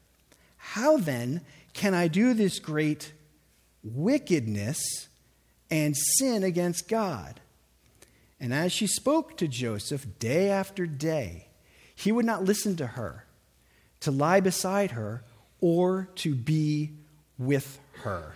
How 0.58 0.98
then 0.98 1.40
can 1.72 1.94
I 1.94 2.10
do 2.10 2.34
this 2.34 2.60
great 2.60 3.14
wickedness 3.86 5.08
and 5.72 5.96
sin 5.96 6.44
against 6.44 6.90
God. 6.90 7.40
And 8.38 8.54
as 8.54 8.74
she 8.74 8.86
spoke 8.86 9.38
to 9.38 9.48
Joseph 9.48 10.20
day 10.20 10.50
after 10.50 10.86
day, 10.86 11.48
he 11.96 12.12
would 12.12 12.26
not 12.26 12.44
listen 12.44 12.76
to 12.78 12.88
her, 12.88 13.26
to 14.02 14.12
lie 14.12 14.40
beside 14.40 14.92
her, 14.92 15.24
or 15.62 16.10
to 16.16 16.34
be 16.36 16.92
with 17.38 17.80
her. 18.04 18.34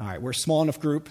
All 0.00 0.06
right, 0.06 0.20
we're 0.20 0.30
a 0.30 0.34
small 0.34 0.62
enough 0.62 0.80
group. 0.80 1.08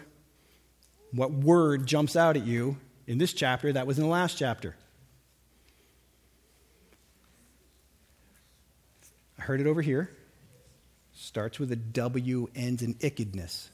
What 1.12 1.32
word 1.32 1.86
jumps 1.86 2.16
out 2.16 2.38
at 2.38 2.46
you 2.46 2.78
in 3.08 3.18
this 3.18 3.34
chapter 3.34 3.72
that 3.74 3.86
was 3.88 3.98
in 3.98 4.04
the 4.04 4.10
last 4.10 4.38
chapter? 4.38 4.76
I 9.38 9.42
heard 9.44 9.60
it 9.60 9.68
over 9.68 9.82
here. 9.82 10.12
Starts 11.14 11.60
with 11.60 11.72
a 11.72 11.76
W, 11.76 12.48
ends 12.56 12.82
in 12.82 12.96
ickedness. 13.02 13.70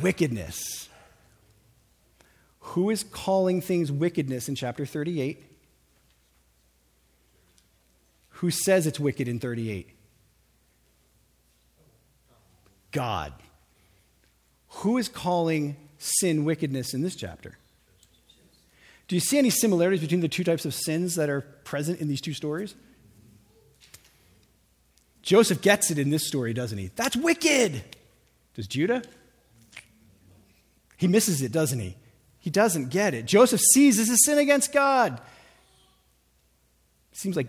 wickedness. 0.00 0.88
Who 2.60 2.90
is 2.90 3.02
calling 3.02 3.60
things 3.60 3.90
wickedness 3.90 4.48
in 4.48 4.54
chapter 4.54 4.86
38? 4.86 5.42
Who 8.28 8.50
says 8.50 8.86
it's 8.86 9.00
wicked 9.00 9.28
in 9.28 9.38
38? 9.38 9.90
God. 12.92 13.32
Who 14.68 14.98
is 14.98 15.08
calling 15.08 15.76
sin 15.98 16.44
wickedness 16.44 16.94
in 16.94 17.02
this 17.02 17.16
chapter? 17.16 17.58
Do 19.08 19.16
you 19.16 19.20
see 19.20 19.38
any 19.38 19.50
similarities 19.50 20.00
between 20.00 20.20
the 20.20 20.28
two 20.28 20.44
types 20.44 20.64
of 20.64 20.72
sins 20.72 21.16
that 21.16 21.28
are 21.28 21.40
present 21.40 22.00
in 22.00 22.08
these 22.08 22.20
two 22.20 22.32
stories? 22.32 22.74
Joseph 25.22 25.60
gets 25.60 25.90
it 25.90 25.98
in 25.98 26.10
this 26.10 26.26
story, 26.26 26.54
doesn't 26.54 26.78
he? 26.78 26.90
That's 26.96 27.16
wicked. 27.16 27.82
Does 28.54 28.66
Judah? 28.66 29.02
He 30.96 31.08
misses 31.08 31.42
it, 31.42 31.52
doesn't 31.52 31.78
he? 31.78 31.96
He 32.40 32.50
doesn't 32.50 32.88
get 32.88 33.14
it. 33.14 33.26
Joseph 33.26 33.60
sees 33.60 33.96
this 33.96 34.08
is 34.08 34.24
sin 34.24 34.38
against 34.38 34.72
God. 34.72 35.20
Seems 37.12 37.36
like 37.36 37.48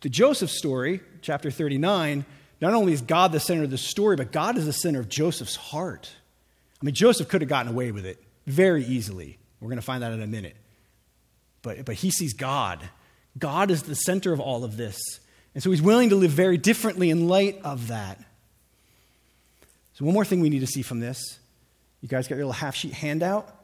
the 0.00 0.08
Joseph 0.08 0.50
story, 0.50 1.02
chapter 1.20 1.50
39, 1.50 2.24
not 2.60 2.74
only 2.74 2.92
is 2.92 3.02
God 3.02 3.32
the 3.32 3.40
center 3.40 3.64
of 3.64 3.70
the 3.70 3.78
story, 3.78 4.16
but 4.16 4.32
God 4.32 4.56
is 4.56 4.64
the 4.64 4.72
center 4.72 5.00
of 5.00 5.08
Joseph's 5.08 5.56
heart. 5.56 6.10
I 6.80 6.84
mean, 6.84 6.94
Joseph 6.94 7.28
could 7.28 7.42
have 7.42 7.50
gotten 7.50 7.70
away 7.70 7.92
with 7.92 8.06
it 8.06 8.22
very 8.46 8.84
easily. 8.84 9.38
We're 9.60 9.68
going 9.68 9.76
to 9.76 9.82
find 9.82 10.02
that 10.02 10.12
in 10.12 10.22
a 10.22 10.26
minute. 10.26 10.56
But, 11.62 11.84
but 11.84 11.96
he 11.96 12.10
sees 12.10 12.32
God. 12.32 12.88
God 13.38 13.70
is 13.70 13.82
the 13.82 13.94
center 13.94 14.32
of 14.32 14.40
all 14.40 14.64
of 14.64 14.78
this. 14.78 14.98
And 15.54 15.62
so 15.62 15.70
he's 15.70 15.82
willing 15.82 16.10
to 16.10 16.16
live 16.16 16.30
very 16.30 16.56
differently 16.56 17.10
in 17.10 17.28
light 17.28 17.60
of 17.62 17.88
that. 17.88 18.18
So, 19.94 20.06
one 20.06 20.14
more 20.14 20.24
thing 20.24 20.40
we 20.40 20.48
need 20.48 20.60
to 20.60 20.66
see 20.66 20.82
from 20.82 21.00
this. 21.00 21.38
You 22.00 22.08
guys 22.08 22.26
got 22.26 22.36
your 22.36 22.46
little 22.46 22.52
half 22.52 22.74
sheet 22.74 22.94
handout? 22.94 23.59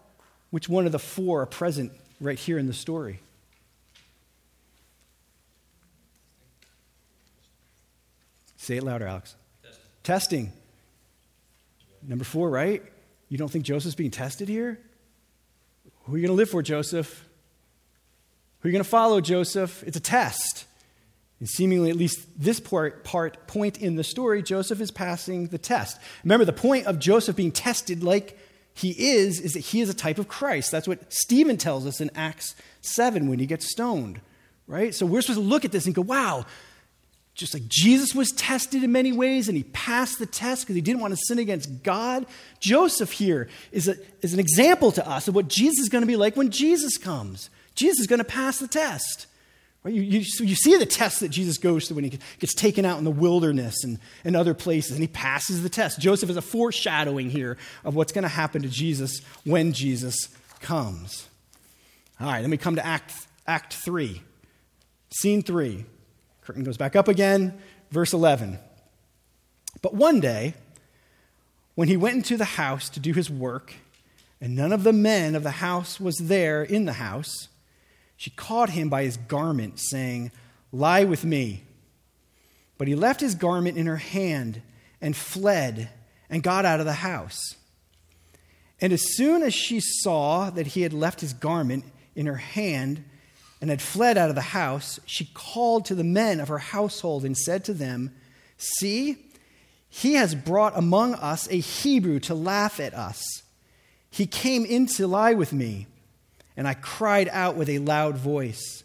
Which 0.56 0.70
one 0.70 0.86
of 0.86 0.92
the 0.92 0.98
four 0.98 1.42
are 1.42 1.46
present 1.46 1.92
right 2.18 2.38
here 2.38 2.58
in 2.58 2.66
the 2.66 2.72
story? 2.72 3.20
Say 8.56 8.78
it 8.78 8.82
louder, 8.82 9.06
Alex. 9.06 9.34
Testing. 9.62 10.46
Testing. 10.46 10.52
Number 12.08 12.24
four, 12.24 12.48
right? 12.48 12.82
You 13.28 13.36
don't 13.36 13.50
think 13.50 13.66
Joseph's 13.66 13.96
being 13.96 14.10
tested 14.10 14.48
here? 14.48 14.80
Who 16.04 16.14
are 16.14 16.16
you 16.16 16.26
going 16.26 16.34
to 16.34 16.38
live 16.38 16.48
for, 16.48 16.62
Joseph? 16.62 17.26
Who 18.60 18.66
are 18.66 18.70
you 18.70 18.72
going 18.72 18.82
to 18.82 18.88
follow, 18.88 19.20
Joseph? 19.20 19.84
It's 19.86 19.98
a 19.98 20.00
test. 20.00 20.64
And 21.38 21.46
seemingly, 21.46 21.90
at 21.90 21.96
least 21.96 22.26
this 22.34 22.60
part, 22.60 23.04
part, 23.04 23.46
point 23.46 23.76
in 23.76 23.96
the 23.96 24.04
story, 24.04 24.42
Joseph 24.42 24.80
is 24.80 24.90
passing 24.90 25.48
the 25.48 25.58
test. 25.58 26.00
Remember, 26.24 26.46
the 26.46 26.54
point 26.54 26.86
of 26.86 26.98
Joseph 26.98 27.36
being 27.36 27.52
tested 27.52 28.02
like 28.02 28.38
he 28.76 28.90
is, 28.90 29.40
is 29.40 29.54
that 29.54 29.60
he 29.60 29.80
is 29.80 29.88
a 29.88 29.94
type 29.94 30.18
of 30.18 30.28
Christ. 30.28 30.70
That's 30.70 30.86
what 30.86 31.10
Stephen 31.10 31.56
tells 31.56 31.86
us 31.86 31.98
in 31.98 32.10
Acts 32.14 32.54
7 32.82 33.26
when 33.26 33.38
he 33.38 33.46
gets 33.46 33.70
stoned, 33.70 34.20
right? 34.66 34.94
So 34.94 35.06
we're 35.06 35.22
supposed 35.22 35.40
to 35.40 35.44
look 35.44 35.64
at 35.64 35.72
this 35.72 35.86
and 35.86 35.94
go, 35.94 36.02
wow, 36.02 36.44
just 37.34 37.54
like 37.54 37.66
Jesus 37.68 38.14
was 38.14 38.30
tested 38.32 38.84
in 38.84 38.92
many 38.92 39.12
ways 39.12 39.48
and 39.48 39.56
he 39.56 39.64
passed 39.64 40.18
the 40.18 40.26
test 40.26 40.62
because 40.62 40.74
he 40.74 40.82
didn't 40.82 41.00
want 41.00 41.14
to 41.14 41.20
sin 41.26 41.38
against 41.38 41.82
God, 41.82 42.26
Joseph 42.60 43.12
here 43.12 43.48
is, 43.72 43.88
a, 43.88 43.96
is 44.20 44.34
an 44.34 44.40
example 44.40 44.92
to 44.92 45.08
us 45.08 45.26
of 45.26 45.34
what 45.34 45.48
Jesus 45.48 45.78
is 45.78 45.88
going 45.88 46.02
to 46.02 46.06
be 46.06 46.16
like 46.16 46.36
when 46.36 46.50
Jesus 46.50 46.98
comes. 46.98 47.48
Jesus 47.74 48.00
is 48.00 48.06
going 48.06 48.18
to 48.18 48.24
pass 48.24 48.58
the 48.58 48.68
test. 48.68 49.26
You, 49.86 50.02
you, 50.02 50.24
so 50.24 50.42
you 50.42 50.54
see 50.54 50.76
the 50.76 50.86
test 50.86 51.20
that 51.20 51.28
Jesus 51.28 51.58
goes 51.58 51.86
through 51.86 51.96
when 51.96 52.04
he 52.04 52.18
gets 52.38 52.54
taken 52.54 52.84
out 52.84 52.98
in 52.98 53.04
the 53.04 53.10
wilderness 53.10 53.84
and, 53.84 53.98
and 54.24 54.34
other 54.34 54.54
places, 54.54 54.92
and 54.92 55.00
he 55.00 55.06
passes 55.06 55.62
the 55.62 55.68
test. 55.68 56.00
Joseph 56.00 56.30
is 56.30 56.36
a 56.36 56.42
foreshadowing 56.42 57.30
here 57.30 57.56
of 57.84 57.94
what's 57.94 58.12
going 58.12 58.22
to 58.22 58.28
happen 58.28 58.62
to 58.62 58.68
Jesus 58.68 59.20
when 59.44 59.72
Jesus 59.72 60.28
comes. 60.60 61.28
All 62.20 62.26
right, 62.26 62.40
then 62.40 62.50
we 62.50 62.56
come 62.56 62.76
to 62.76 62.84
Act, 62.86 63.12
act 63.46 63.74
3. 63.74 64.22
Scene 65.10 65.42
3. 65.42 65.84
Curtain 66.42 66.64
goes 66.64 66.76
back 66.76 66.96
up 66.96 67.08
again, 67.08 67.58
verse 67.90 68.12
11. 68.12 68.58
But 69.82 69.94
one 69.94 70.20
day, 70.20 70.54
when 71.74 71.88
he 71.88 71.96
went 71.96 72.16
into 72.16 72.36
the 72.36 72.44
house 72.44 72.88
to 72.90 73.00
do 73.00 73.12
his 73.12 73.30
work, 73.30 73.74
and 74.40 74.54
none 74.54 74.72
of 74.72 74.82
the 74.82 74.92
men 74.92 75.34
of 75.34 75.42
the 75.42 75.50
house 75.52 76.00
was 76.00 76.16
there 76.16 76.62
in 76.62 76.84
the 76.86 76.94
house, 76.94 77.48
she 78.16 78.30
caught 78.30 78.70
him 78.70 78.88
by 78.88 79.04
his 79.04 79.16
garment, 79.16 79.78
saying, 79.78 80.32
Lie 80.72 81.04
with 81.04 81.24
me. 81.24 81.62
But 82.78 82.88
he 82.88 82.94
left 82.94 83.20
his 83.20 83.34
garment 83.34 83.78
in 83.78 83.86
her 83.86 83.96
hand 83.96 84.62
and 85.00 85.16
fled 85.16 85.90
and 86.28 86.42
got 86.42 86.64
out 86.64 86.80
of 86.80 86.86
the 86.86 86.94
house. 86.94 87.56
And 88.80 88.92
as 88.92 89.16
soon 89.16 89.42
as 89.42 89.54
she 89.54 89.80
saw 89.80 90.50
that 90.50 90.68
he 90.68 90.82
had 90.82 90.92
left 90.92 91.20
his 91.20 91.32
garment 91.32 91.84
in 92.14 92.26
her 92.26 92.36
hand 92.36 93.04
and 93.60 93.70
had 93.70 93.80
fled 93.80 94.18
out 94.18 94.28
of 94.28 94.34
the 94.34 94.42
house, 94.42 95.00
she 95.06 95.30
called 95.32 95.86
to 95.86 95.94
the 95.94 96.04
men 96.04 96.40
of 96.40 96.48
her 96.48 96.58
household 96.58 97.24
and 97.24 97.36
said 97.36 97.64
to 97.64 97.74
them, 97.74 98.14
See, 98.58 99.16
he 99.88 100.14
has 100.14 100.34
brought 100.34 100.76
among 100.76 101.14
us 101.14 101.48
a 101.50 101.56
Hebrew 101.58 102.20
to 102.20 102.34
laugh 102.34 102.80
at 102.80 102.94
us. 102.94 103.22
he 104.10 104.26
came 104.26 104.64
in 104.64 104.86
to 104.86 105.06
lie 105.06 105.34
with 105.34 105.52
me, 105.52 105.86
and 106.56 106.66
I 106.66 106.74
cried 106.74 107.28
out 107.30 107.56
with 107.56 107.68
a 107.68 107.78
loud 107.78 108.16
voice. 108.16 108.84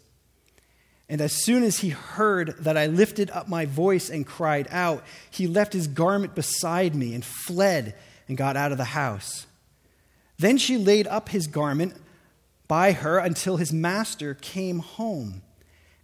And 1.08 1.20
as 1.20 1.44
soon 1.44 1.62
as 1.62 1.80
he 1.80 1.90
heard 1.90 2.56
that 2.60 2.76
I 2.76 2.86
lifted 2.86 3.30
up 3.30 3.48
my 3.48 3.66
voice 3.66 4.08
and 4.08 4.26
cried 4.26 4.68
out, 4.70 5.04
he 5.30 5.46
left 5.46 5.72
his 5.72 5.86
garment 5.86 6.34
beside 6.34 6.94
me 6.94 7.14
and 7.14 7.24
fled 7.24 7.94
and 8.28 8.36
got 8.36 8.56
out 8.56 8.72
of 8.72 8.78
the 8.78 8.84
house. 8.84 9.46
Then 10.38 10.58
she 10.58 10.78
laid 10.78 11.06
up 11.06 11.28
his 11.28 11.46
garment 11.46 11.94
by 12.66 12.92
her 12.92 13.18
until 13.18 13.58
his 13.58 13.72
master 13.72 14.34
came 14.34 14.78
home. 14.78 15.42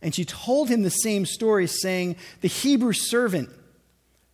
And 0.03 0.15
she 0.15 0.25
told 0.25 0.69
him 0.69 0.83
the 0.83 0.91
same 0.91 1.27
story, 1.27 1.67
saying, 1.67 2.17
The 2.41 2.49
Hebrew 2.49 2.93
servant 2.93 3.51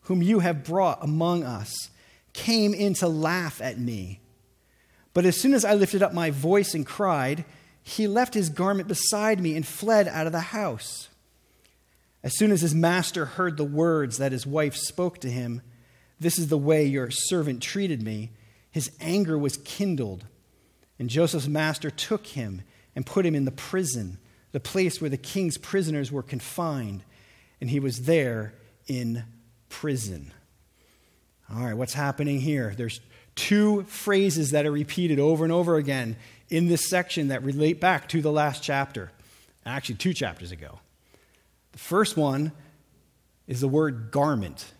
whom 0.02 0.22
you 0.22 0.40
have 0.40 0.64
brought 0.64 1.02
among 1.02 1.44
us 1.44 1.90
came 2.32 2.74
in 2.74 2.94
to 2.94 3.08
laugh 3.08 3.60
at 3.62 3.78
me. 3.78 4.20
But 5.14 5.24
as 5.24 5.40
soon 5.40 5.54
as 5.54 5.64
I 5.64 5.74
lifted 5.74 6.02
up 6.02 6.12
my 6.12 6.30
voice 6.30 6.74
and 6.74 6.84
cried, 6.84 7.44
he 7.82 8.06
left 8.06 8.34
his 8.34 8.50
garment 8.50 8.88
beside 8.88 9.40
me 9.40 9.56
and 9.56 9.66
fled 9.66 10.08
out 10.08 10.26
of 10.26 10.32
the 10.32 10.40
house. 10.40 11.08
As 12.22 12.36
soon 12.36 12.50
as 12.50 12.62
his 12.62 12.74
master 12.74 13.24
heard 13.24 13.56
the 13.56 13.64
words 13.64 14.18
that 14.18 14.32
his 14.32 14.46
wife 14.46 14.74
spoke 14.74 15.20
to 15.20 15.30
him, 15.30 15.62
This 16.18 16.38
is 16.38 16.48
the 16.48 16.58
way 16.58 16.84
your 16.84 17.10
servant 17.10 17.62
treated 17.62 18.02
me, 18.02 18.32
his 18.70 18.90
anger 19.00 19.38
was 19.38 19.56
kindled. 19.58 20.26
And 20.98 21.08
Joseph's 21.08 21.46
master 21.46 21.90
took 21.90 22.26
him 22.28 22.62
and 22.96 23.06
put 23.06 23.26
him 23.26 23.34
in 23.34 23.44
the 23.44 23.52
prison, 23.52 24.18
the 24.52 24.60
place 24.60 25.00
where 25.00 25.10
the 25.10 25.16
king's 25.16 25.58
prisoners 25.58 26.10
were 26.10 26.22
confined, 26.22 27.04
and 27.60 27.70
he 27.70 27.78
was 27.78 28.02
there 28.02 28.54
in 28.86 29.24
prison. 29.68 30.32
All 31.52 31.64
right, 31.64 31.76
what's 31.76 31.94
happening 31.94 32.40
here? 32.40 32.74
There's 32.76 33.00
two 33.34 33.82
phrases 33.84 34.50
that 34.52 34.66
are 34.66 34.72
repeated 34.72 35.18
over 35.18 35.44
and 35.44 35.52
over 35.52 35.76
again 35.76 36.16
in 36.48 36.68
this 36.68 36.88
section 36.88 37.28
that 37.28 37.42
relate 37.42 37.80
back 37.80 38.08
to 38.10 38.22
the 38.22 38.30
last 38.30 38.62
chapter, 38.62 39.10
actually, 39.66 39.96
two 39.96 40.14
chapters 40.14 40.52
ago. 40.52 40.78
The 41.72 41.78
first 41.78 42.16
one 42.16 42.52
is 43.46 43.60
the 43.60 43.68
word 43.68 44.10
garment. 44.10 44.72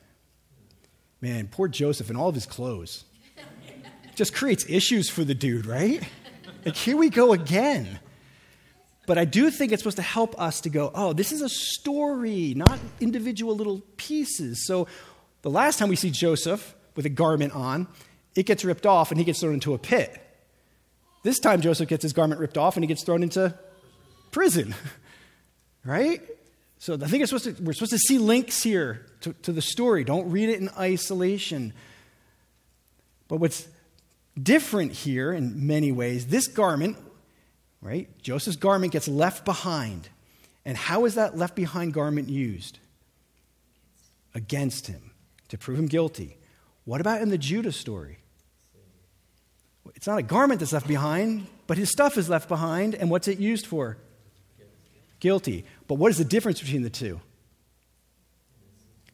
Man, 1.21 1.49
poor 1.49 1.69
Joseph 1.69 2.11
and 2.11 2.19
all 2.19 2.29
of 2.29 2.35
his 2.35 2.47
clothes. 2.47 3.05
Just 4.15 4.35
creates 4.35 4.65
issues 4.69 5.11
for 5.11 5.25
the 5.25 5.35
dude, 5.35 5.67
right? 5.67 6.03
Like, 6.65 6.77
here 6.77 6.97
we 6.97 7.11
go 7.11 7.33
again. 7.33 7.99
But 9.07 9.19
I 9.19 9.25
do 9.25 9.51
think 9.51 9.73
it's 9.73 9.83
supposed 9.83 9.97
to 9.97 10.03
help 10.03 10.41
us 10.41 10.61
to 10.63 10.71
go, 10.71 10.91
oh, 10.95 11.13
this 11.13 11.33
is 11.33 11.43
a 11.43 11.49
story, 11.49 12.55
not 12.57 12.79
individual 13.01 13.55
little 13.55 13.83
pieces. 13.97 14.67
So 14.67 14.87
the 15.43 15.51
last 15.51 15.79
time 15.79 15.89
we 15.89 15.97
see 15.97 16.11
Joseph 16.11 16.75
with 16.95 17.05
a 17.05 17.11
garment 17.11 17.55
on, 17.55 17.87
it 18.35 18.47
gets 18.47 18.65
ripped 18.65 18.87
off 18.87 19.11
and 19.11 19.19
he 19.19 19.25
gets 19.25 19.41
thrown 19.41 19.55
into 19.55 19.75
a 19.75 19.79
pit. 19.79 20.21
This 21.23 21.39
time, 21.39 21.61
Joseph 21.61 21.89
gets 21.89 22.03
his 22.03 22.13
garment 22.13 22.41
ripped 22.41 22.59
off 22.59 22.77
and 22.77 22.85
he 22.85 22.87
gets 22.87 23.03
thrown 23.03 23.23
into 23.23 23.55
prison. 24.31 24.75
right? 25.85 26.21
So 26.79 26.95
I 26.95 27.07
think 27.07 27.23
it's 27.23 27.31
supposed 27.31 27.57
to, 27.57 27.63
we're 27.63 27.73
supposed 27.73 27.93
to 27.93 27.99
see 27.99 28.19
links 28.19 28.63
here 28.63 29.07
to, 29.23 29.33
to 29.43 29.53
the 29.53 29.63
story. 29.63 30.05
Don't 30.05 30.31
read 30.31 30.51
it 30.51 30.61
in 30.61 30.69
isolation. 30.79 31.73
But 33.29 33.39
what's 33.39 33.67
different 34.41 34.93
here 34.93 35.33
in 35.33 35.67
many 35.67 35.93
ways, 35.93 36.27
this 36.27 36.47
garment, 36.47 36.99
right? 37.81 38.09
Joseph's 38.21 38.57
garment 38.57 38.93
gets 38.93 39.09
left 39.09 39.45
behind. 39.45 40.09
And 40.65 40.77
how 40.77 41.05
is 41.05 41.15
that 41.15 41.37
left 41.37 41.55
behind 41.55 41.95
garment 41.95 42.29
used? 42.29 42.79
Against 44.35 44.89
him, 44.89 45.13
to 45.49 45.57
prove 45.57 45.79
him 45.79 45.87
guilty. 45.87 46.37
What 46.85 47.01
about 47.01 47.23
in 47.23 47.29
the 47.29 47.39
Judah 47.39 47.73
story? 47.73 48.19
It's 49.95 50.07
not 50.07 50.19
a 50.19 50.23
garment 50.23 50.61
that's 50.61 50.73
left 50.73 50.87
behind, 50.87 51.47
but 51.67 51.79
his 51.79 51.91
stuff 51.91 52.19
is 52.19 52.29
left 52.29 52.49
behind. 52.49 52.95
And 52.95 53.11
what's 53.11 53.29
it 53.29 53.39
used 53.39 53.67
for? 53.67 53.97
Guilty. 55.21 55.65
But 55.87 55.95
what 55.95 56.11
is 56.11 56.19
the 56.19 56.25
difference 56.25 56.61
between 56.61 56.83
the 56.83 56.91
two? 56.91 57.21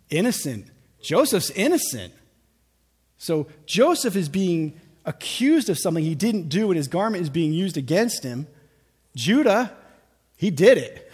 Innocent. 0.09 0.67
Joseph's 1.03 1.51
innocent. 1.51 2.13
So 3.19 3.47
Joseph 3.67 4.17
is 4.17 4.29
being 4.29 4.81
accused 5.05 5.69
of 5.69 5.79
something 5.79 6.05
he 6.05 6.15
didn't 6.15 6.49
do, 6.49 6.71
and 6.71 6.77
his 6.77 6.89
garment 6.89 7.23
is 7.23 7.31
being 7.31 7.53
used 7.53 7.77
against 7.77 8.23
him. 8.23 8.47
Judah, 9.15 9.73
he 10.37 10.51
did 10.51 10.79
it. 10.79 11.11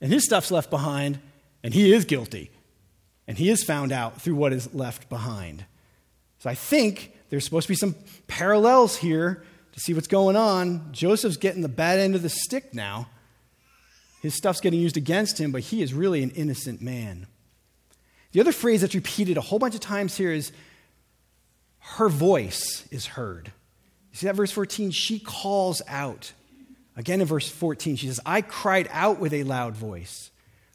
And 0.00 0.12
his 0.12 0.24
stuff's 0.24 0.50
left 0.50 0.70
behind, 0.70 1.18
and 1.62 1.72
he 1.72 1.92
is 1.92 2.04
guilty. 2.04 2.50
And 3.26 3.38
he 3.38 3.50
is 3.50 3.62
found 3.62 3.92
out 3.92 4.20
through 4.20 4.34
what 4.34 4.52
is 4.52 4.74
left 4.74 5.08
behind. 5.08 5.64
So 6.38 6.50
I 6.50 6.54
think 6.54 7.12
there's 7.32 7.46
supposed 7.46 7.64
to 7.64 7.72
be 7.72 7.76
some 7.76 7.94
parallels 8.26 8.94
here 8.94 9.42
to 9.72 9.80
see 9.80 9.94
what's 9.94 10.06
going 10.06 10.36
on. 10.36 10.92
Joseph's 10.92 11.38
getting 11.38 11.62
the 11.62 11.68
bad 11.68 11.98
end 11.98 12.14
of 12.14 12.20
the 12.20 12.28
stick 12.28 12.74
now. 12.74 13.08
His 14.20 14.34
stuff's 14.34 14.60
getting 14.60 14.78
used 14.78 14.98
against 14.98 15.40
him, 15.40 15.50
but 15.50 15.62
he 15.62 15.80
is 15.80 15.94
really 15.94 16.22
an 16.22 16.28
innocent 16.32 16.82
man. 16.82 17.26
The 18.32 18.40
other 18.40 18.52
phrase 18.52 18.82
that's 18.82 18.94
repeated 18.94 19.38
a 19.38 19.40
whole 19.40 19.58
bunch 19.58 19.74
of 19.74 19.80
times 19.80 20.14
here 20.14 20.30
is 20.30 20.52
her 21.78 22.10
voice 22.10 22.86
is 22.90 23.06
heard. 23.06 23.50
You 24.10 24.18
see 24.18 24.26
that 24.26 24.36
verse 24.36 24.52
14? 24.52 24.90
She 24.90 25.18
calls 25.18 25.80
out. 25.88 26.34
Again 26.98 27.22
in 27.22 27.26
verse 27.26 27.48
14, 27.48 27.96
she 27.96 28.08
says, 28.08 28.20
I 28.26 28.42
cried 28.42 28.90
out 28.92 29.20
with 29.20 29.32
a 29.32 29.44
loud 29.44 29.74
voice. 29.74 30.30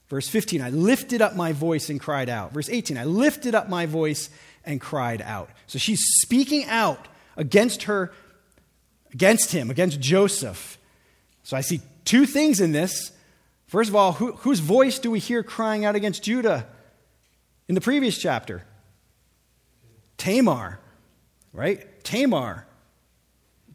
Verse 0.07 0.27
15, 0.27 0.63
I 0.63 0.71
lifted 0.71 1.21
up 1.21 1.35
my 1.35 1.51
voice 1.51 1.89
and 1.89 1.99
cried 1.99 2.29
out. 2.29 2.51
Verse 2.51 2.67
18, 2.67 2.97
I 2.97 3.03
lifted 3.03 3.53
up 3.53 3.69
my 3.69 3.85
voice 3.85 4.31
and 4.67 4.79
cried 4.79 5.21
out. 5.21 5.49
So 5.65 5.79
she's 5.79 6.03
speaking 6.21 6.65
out 6.65 7.07
against 7.35 7.83
her, 7.83 8.11
against 9.13 9.51
him, 9.51 9.71
against 9.71 9.99
Joseph. 9.99 10.77
So 11.43 11.57
I 11.57 11.61
see 11.61 11.81
two 12.05 12.25
things 12.25 12.59
in 12.59 12.73
this. 12.73 13.11
First 13.67 13.89
of 13.89 13.95
all, 13.95 14.13
who, 14.13 14.33
whose 14.33 14.59
voice 14.59 14.99
do 14.99 15.09
we 15.09 15.19
hear 15.19 15.41
crying 15.41 15.85
out 15.85 15.95
against 15.95 16.23
Judah 16.23 16.67
in 17.67 17.75
the 17.75 17.81
previous 17.81 18.17
chapter? 18.17 18.63
Tamar, 20.17 20.79
right? 21.53 22.03
Tamar. 22.03 22.65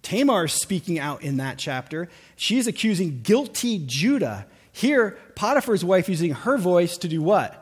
Tamar 0.02 0.46
is 0.46 0.52
speaking 0.52 0.98
out 0.98 1.22
in 1.22 1.38
that 1.38 1.58
chapter. 1.58 2.08
She's 2.36 2.66
accusing 2.66 3.22
guilty 3.22 3.82
Judah. 3.84 4.46
Here, 4.72 5.16
Potiphar's 5.36 5.84
wife 5.84 6.08
using 6.08 6.32
her 6.32 6.58
voice 6.58 6.98
to 6.98 7.08
do 7.08 7.22
what? 7.22 7.61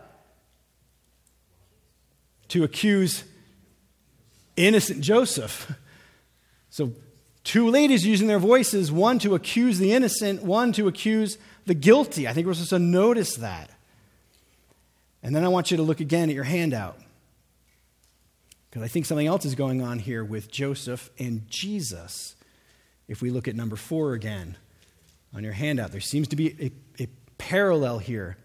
To 2.50 2.64
accuse 2.64 3.24
innocent 4.56 5.00
Joseph. 5.00 5.72
So, 6.68 6.92
two 7.42 7.68
ladies 7.68 8.06
using 8.06 8.28
their 8.28 8.38
voices, 8.38 8.92
one 8.92 9.18
to 9.20 9.34
accuse 9.34 9.78
the 9.78 9.92
innocent, 9.92 10.44
one 10.44 10.72
to 10.74 10.86
accuse 10.86 11.38
the 11.66 11.74
guilty. 11.74 12.28
I 12.28 12.32
think 12.32 12.46
we're 12.46 12.54
supposed 12.54 12.70
to 12.70 12.78
notice 12.78 13.36
that. 13.36 13.70
And 15.22 15.34
then 15.34 15.44
I 15.44 15.48
want 15.48 15.70
you 15.70 15.76
to 15.76 15.82
look 15.82 16.00
again 16.00 16.28
at 16.28 16.34
your 16.34 16.44
handout. 16.44 16.98
Because 18.68 18.82
I 18.82 18.88
think 18.88 19.06
something 19.06 19.26
else 19.26 19.44
is 19.44 19.54
going 19.54 19.82
on 19.82 19.98
here 19.98 20.24
with 20.24 20.50
Joseph 20.50 21.10
and 21.18 21.48
Jesus. 21.48 22.36
If 23.08 23.20
we 23.20 23.30
look 23.30 23.48
at 23.48 23.56
number 23.56 23.76
four 23.76 24.14
again 24.14 24.56
on 25.34 25.42
your 25.42 25.52
handout, 25.52 25.90
there 25.90 26.00
seems 26.00 26.28
to 26.28 26.36
be 26.36 26.72
a, 26.98 27.02
a 27.02 27.08
parallel 27.36 27.98
here. 27.98 28.36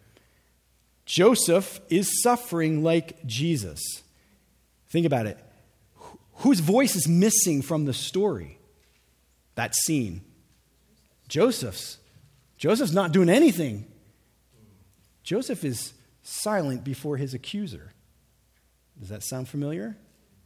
Joseph 1.06 1.80
is 1.90 2.22
suffering 2.22 2.84
like 2.84 3.26
Jesus. 3.26 3.82
Think 4.90 5.06
about 5.06 5.28
it. 5.28 5.38
Whose 6.38 6.60
voice 6.60 6.96
is 6.96 7.08
missing 7.08 7.62
from 7.62 7.86
the 7.86 7.94
story? 7.94 8.58
That 9.56 9.76
scene. 9.76 10.22
Joseph's. 11.28 11.98
Joseph's 12.58 12.92
not 12.92 13.12
doing 13.12 13.30
anything. 13.30 13.86
Joseph 15.24 15.64
is 15.64 15.94
silent 16.24 16.84
before 16.84 17.18
his 17.18 17.34
accuser. 17.34 17.94
Does 19.00 19.10
that 19.10 19.24
sound 19.24 19.48
familiar? 19.48 19.98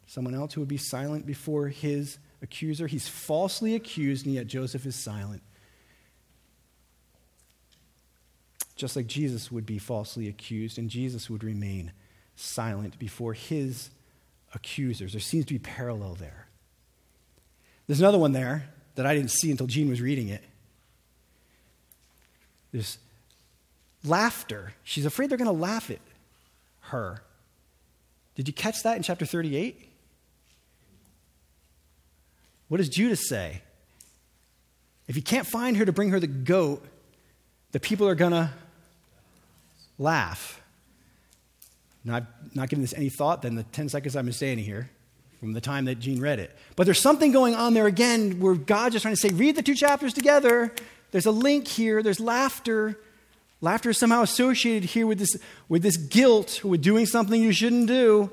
Someone 0.07 0.33
else 0.33 0.53
who 0.53 0.61
would 0.61 0.67
be 0.67 0.77
silent 0.77 1.25
before 1.25 1.67
his 1.67 2.17
accuser? 2.41 2.87
He's 2.87 3.07
falsely 3.07 3.75
accused, 3.75 4.25
and 4.25 4.35
yet 4.35 4.47
Joseph 4.47 4.85
is 4.85 4.95
silent. 4.95 5.43
Just 8.79 8.95
like 8.95 9.07
Jesus 9.07 9.51
would 9.51 9.65
be 9.65 9.77
falsely 9.77 10.29
accused, 10.29 10.77
and 10.77 10.89
Jesus 10.89 11.29
would 11.29 11.43
remain 11.43 11.91
silent 12.37 12.97
before 12.97 13.33
his 13.33 13.89
accusers. 14.55 15.11
There 15.11 15.19
seems 15.19 15.43
to 15.47 15.53
be 15.53 15.59
parallel 15.59 16.15
there. 16.15 16.47
There's 17.87 17.99
another 17.99 18.17
one 18.17 18.31
there 18.31 18.69
that 18.95 19.05
I 19.05 19.13
didn't 19.15 19.31
see 19.31 19.51
until 19.51 19.67
Jean 19.67 19.89
was 19.89 19.99
reading 19.99 20.29
it. 20.29 20.41
There's 22.71 22.99
laughter. 24.05 24.71
She's 24.85 25.05
afraid 25.05 25.29
they're 25.29 25.37
going 25.37 25.53
to 25.53 25.61
laugh 25.61 25.91
at 25.91 25.99
her. 26.83 27.21
Did 28.35 28.47
you 28.47 28.53
catch 28.53 28.83
that 28.83 28.95
in 28.95 29.03
chapter 29.03 29.25
38? 29.25 29.89
What 32.69 32.77
does 32.77 32.87
Judah 32.87 33.17
say? 33.17 33.61
If 35.09 35.17
you 35.17 35.21
can't 35.21 35.45
find 35.45 35.75
her 35.75 35.83
to 35.83 35.91
bring 35.91 36.11
her 36.11 36.19
the 36.21 36.27
goat, 36.27 36.85
the 37.73 37.81
people 37.81 38.07
are 38.07 38.15
going 38.15 38.31
to 38.31 38.51
laugh. 39.99 40.61
Not, 42.03 42.23
not 42.55 42.69
giving 42.69 42.81
this 42.81 42.93
any 42.93 43.09
thought 43.09 43.43
than 43.43 43.55
the 43.55 43.63
10 43.63 43.89
seconds 43.89 44.15
I'm 44.15 44.31
standing 44.31 44.65
here. 44.65 44.89
from 45.39 45.53
the 45.53 45.61
time 45.61 45.85
that 45.85 45.99
Gene 45.99 46.19
read 46.19 46.39
it. 46.39 46.55
But 46.75 46.85
there's 46.85 47.01
something 47.01 47.31
going 47.31 47.55
on 47.55 47.73
there 47.73 47.85
again 47.85 48.39
where 48.39 48.55
God 48.55 48.93
just 48.93 49.03
trying 49.03 49.13
to 49.13 49.19
say, 49.19 49.29
read 49.29 49.55
the 49.55 49.61
two 49.61 49.75
chapters 49.75 50.13
together. 50.13 50.73
There's 51.11 51.25
a 51.25 51.31
link 51.31 51.67
here, 51.67 52.01
there's 52.01 52.19
laughter. 52.19 52.99
Laughter 53.61 53.89
is 53.89 53.97
somehow 53.97 54.21
associated 54.21 54.89
here 54.89 55.05
with 55.05 55.19
this, 55.19 55.35
with 55.67 55.81
this 55.81 55.97
guilt, 55.97 56.63
with 56.63 56.81
doing 56.81 57.05
something 57.05 57.41
you 57.41 57.51
shouldn't 57.51 57.87
do. 57.87 58.31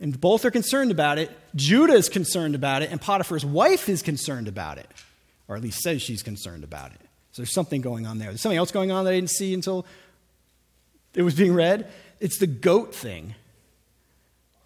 And 0.00 0.20
both 0.20 0.44
are 0.44 0.50
concerned 0.50 0.90
about 0.90 1.18
it. 1.18 1.30
Judah 1.54 1.94
is 1.94 2.08
concerned 2.08 2.56
about 2.56 2.82
it, 2.82 2.90
and 2.90 3.00
Potiphar's 3.00 3.44
wife 3.44 3.88
is 3.88 4.02
concerned 4.02 4.48
about 4.48 4.78
it, 4.78 4.88
or 5.46 5.56
at 5.56 5.62
least 5.62 5.80
says 5.80 6.02
she's 6.02 6.22
concerned 6.22 6.64
about 6.64 6.90
it. 6.90 7.00
So 7.30 7.42
there's 7.42 7.52
something 7.52 7.80
going 7.80 8.06
on 8.06 8.18
there. 8.18 8.28
There's 8.28 8.40
something 8.40 8.58
else 8.58 8.72
going 8.72 8.90
on 8.90 9.04
that 9.04 9.12
I 9.12 9.14
didn't 9.14 9.30
see 9.30 9.54
until 9.54 9.86
it 11.14 11.22
was 11.22 11.34
being 11.34 11.54
read. 11.54 11.90
It's 12.20 12.38
the 12.38 12.46
goat 12.46 12.94
thing. 12.94 13.34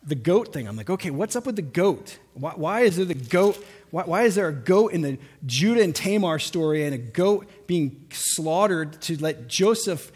The 0.04 0.14
goat 0.14 0.52
thing. 0.52 0.66
I'm 0.66 0.76
like, 0.76 0.90
okay, 0.90 1.10
what's 1.10 1.36
up 1.36 1.46
with 1.46 1.56
the 1.56 1.62
goat? 1.62 2.18
Why, 2.34 2.52
why 2.52 2.80
is 2.80 2.96
there 2.96 3.04
the 3.04 3.14
goat? 3.14 3.62
Why, 3.90 4.04
why, 4.04 4.22
is 4.22 4.34
there 4.34 4.48
a 4.48 4.52
goat 4.52 4.92
in 4.92 5.02
the 5.02 5.18
Judah 5.44 5.82
and 5.82 5.94
Tamar 5.94 6.38
story 6.38 6.84
and 6.84 6.94
a 6.94 6.98
goat 6.98 7.48
being 7.66 8.06
slaughtered 8.10 9.00
to 9.02 9.20
let 9.20 9.48
Joseph 9.48 10.12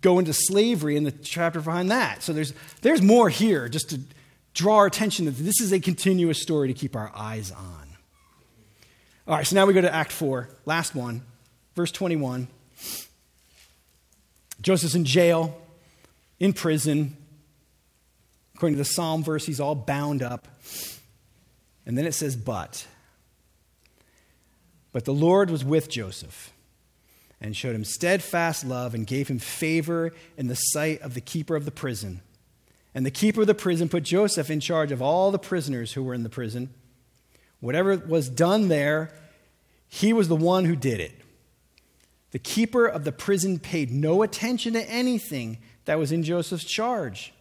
go 0.00 0.18
into 0.18 0.32
slavery 0.32 0.96
in 0.96 1.04
the 1.04 1.12
chapter 1.12 1.60
behind 1.60 1.90
that? 1.90 2.22
So 2.22 2.32
there's, 2.32 2.52
there's 2.82 3.02
more 3.02 3.28
here 3.28 3.68
just 3.68 3.90
to 3.90 4.00
draw 4.54 4.78
our 4.78 4.86
attention 4.86 5.26
that 5.26 5.36
this 5.36 5.60
is 5.60 5.72
a 5.72 5.78
continuous 5.78 6.42
story 6.42 6.68
to 6.68 6.74
keep 6.74 6.96
our 6.96 7.12
eyes 7.14 7.52
on. 7.52 7.88
All 9.28 9.34
right, 9.36 9.46
so 9.46 9.54
now 9.54 9.66
we 9.66 9.74
go 9.74 9.82
to 9.82 9.94
Act 9.94 10.10
4, 10.10 10.48
last 10.64 10.94
one, 10.94 11.22
verse 11.76 11.92
21. 11.92 12.48
Joseph's 14.60 14.94
in 14.94 15.04
jail, 15.04 15.60
in 16.40 16.52
prison. 16.52 17.16
According 18.54 18.76
to 18.76 18.82
the 18.82 18.84
Psalm 18.84 19.22
verse, 19.22 19.46
he's 19.46 19.60
all 19.60 19.74
bound 19.74 20.22
up. 20.22 20.48
And 21.86 21.96
then 21.96 22.06
it 22.06 22.14
says, 22.14 22.36
but. 22.36 22.86
But 24.92 25.04
the 25.04 25.14
Lord 25.14 25.50
was 25.50 25.64
with 25.64 25.88
Joseph 25.88 26.52
and 27.40 27.56
showed 27.56 27.74
him 27.74 27.84
steadfast 27.84 28.64
love 28.64 28.94
and 28.94 29.06
gave 29.06 29.28
him 29.28 29.38
favor 29.38 30.12
in 30.36 30.48
the 30.48 30.54
sight 30.54 31.00
of 31.02 31.14
the 31.14 31.20
keeper 31.20 31.56
of 31.56 31.64
the 31.64 31.70
prison. 31.70 32.20
And 32.94 33.06
the 33.06 33.10
keeper 33.10 33.42
of 33.42 33.46
the 33.46 33.54
prison 33.54 33.88
put 33.88 34.02
Joseph 34.02 34.50
in 34.50 34.60
charge 34.60 34.90
of 34.90 35.00
all 35.00 35.30
the 35.30 35.38
prisoners 35.38 35.92
who 35.92 36.02
were 36.02 36.14
in 36.14 36.24
the 36.24 36.28
prison. 36.28 36.70
Whatever 37.60 37.96
was 37.96 38.28
done 38.28 38.68
there, 38.68 39.12
he 39.88 40.12
was 40.12 40.28
the 40.28 40.36
one 40.36 40.64
who 40.64 40.74
did 40.74 41.00
it. 41.00 41.12
The 42.30 42.38
keeper 42.38 42.86
of 42.86 43.04
the 43.04 43.12
prison 43.12 43.58
paid 43.58 43.90
no 43.90 44.22
attention 44.22 44.74
to 44.74 44.90
anything 44.90 45.58
that 45.88 45.98
was 45.98 46.12
in 46.12 46.22
Joseph's 46.22 46.66
charge 46.66 47.32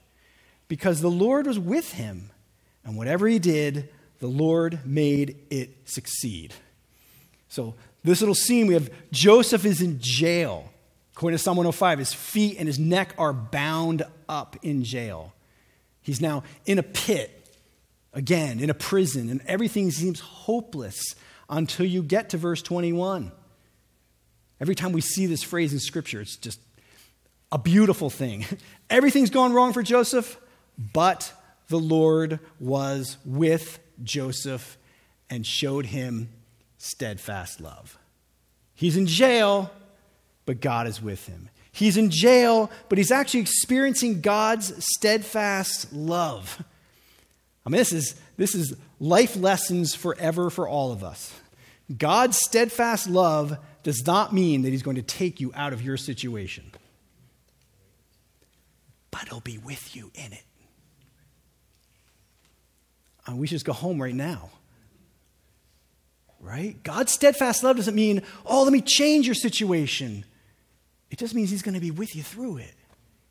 because 0.69 1.01
the 1.01 1.11
Lord 1.11 1.47
was 1.47 1.59
with 1.59 1.91
him. 1.91 2.31
And 2.85 2.95
whatever 2.95 3.27
he 3.27 3.39
did, 3.39 3.89
the 4.19 4.27
Lord 4.27 4.79
made 4.85 5.35
it 5.49 5.75
succeed. 5.83 6.53
So, 7.49 7.75
this 8.05 8.21
little 8.21 8.33
scene, 8.33 8.67
we 8.67 8.73
have 8.73 8.89
Joseph 9.11 9.65
is 9.65 9.81
in 9.81 9.97
jail. 9.99 10.71
According 11.13 11.37
to 11.37 11.43
Psalm 11.43 11.57
105, 11.57 11.99
his 11.99 12.13
feet 12.13 12.55
and 12.57 12.67
his 12.67 12.79
neck 12.79 13.13
are 13.17 13.33
bound 13.33 14.03
up 14.29 14.55
in 14.61 14.85
jail. 14.85 15.33
He's 16.01 16.21
now 16.21 16.43
in 16.65 16.79
a 16.79 16.83
pit, 16.83 17.53
again, 18.13 18.61
in 18.61 18.69
a 18.69 18.73
prison, 18.73 19.29
and 19.29 19.41
everything 19.45 19.91
seems 19.91 20.21
hopeless 20.21 21.15
until 21.49 21.85
you 21.85 22.01
get 22.01 22.29
to 22.29 22.37
verse 22.37 22.61
21. 22.61 23.29
Every 24.61 24.75
time 24.75 24.93
we 24.93 25.01
see 25.01 25.25
this 25.25 25.43
phrase 25.43 25.73
in 25.73 25.79
Scripture, 25.79 26.21
it's 26.21 26.37
just 26.37 26.61
a 27.51 27.57
beautiful 27.57 28.09
thing. 28.09 28.45
Everything's 28.89 29.29
gone 29.29 29.53
wrong 29.53 29.73
for 29.73 29.83
Joseph, 29.83 30.39
but 30.93 31.33
the 31.69 31.79
Lord 31.79 32.39
was 32.59 33.17
with 33.25 33.79
Joseph 34.03 34.77
and 35.29 35.45
showed 35.45 35.87
him 35.87 36.29
steadfast 36.77 37.59
love. 37.59 37.97
He's 38.75 38.95
in 38.95 39.07
jail, 39.07 39.71
but 40.45 40.61
God 40.61 40.87
is 40.87 41.01
with 41.01 41.25
him. 41.27 41.49
He's 41.71 41.97
in 41.97 42.09
jail, 42.09 42.71
but 42.89 42.97
he's 42.97 43.11
actually 43.11 43.41
experiencing 43.41 44.21
God's 44.21 44.73
steadfast 44.95 45.93
love. 45.93 46.63
I 47.65 47.69
mean, 47.69 47.77
this 47.77 47.91
is, 47.91 48.15
this 48.37 48.55
is 48.55 48.75
life 48.99 49.35
lessons 49.35 49.93
forever 49.93 50.49
for 50.49 50.67
all 50.67 50.91
of 50.91 51.03
us. 51.03 51.33
God's 51.95 52.39
steadfast 52.47 53.07
love 53.09 53.57
does 53.83 54.05
not 54.05 54.33
mean 54.33 54.63
that 54.63 54.69
he's 54.69 54.83
going 54.83 54.95
to 54.95 55.01
take 55.01 55.39
you 55.39 55.51
out 55.55 55.73
of 55.73 55.81
your 55.81 55.97
situation, 55.97 56.71
but 59.18 59.30
he'll 59.30 59.39
be 59.39 59.57
with 59.57 59.95
you 59.95 60.11
in 60.13 60.32
it. 60.32 60.43
Uh, 63.28 63.36
we 63.36 63.47
should 63.47 63.55
just 63.55 63.65
go 63.65 63.74
home 63.74 64.01
right 64.01 64.13
now. 64.13 64.51
Right? 66.39 66.82
God's 66.84 67.11
steadfast 67.11 67.63
love 67.63 67.78
doesn't 67.78 67.95
mean, 67.95 68.22
oh, 68.45 68.63
let 68.63 68.72
me 68.72 68.82
change 68.82 69.26
your 69.26 69.36
situation. 69.36 70.24
It 71.09 71.18
just 71.18 71.34
means 71.34 71.49
he's 71.49 71.63
going 71.63 71.74
to 71.74 71.82
be 71.82 71.91
with 71.91 72.15
you 72.15 72.22
through 72.22 72.57
it. 72.57 72.74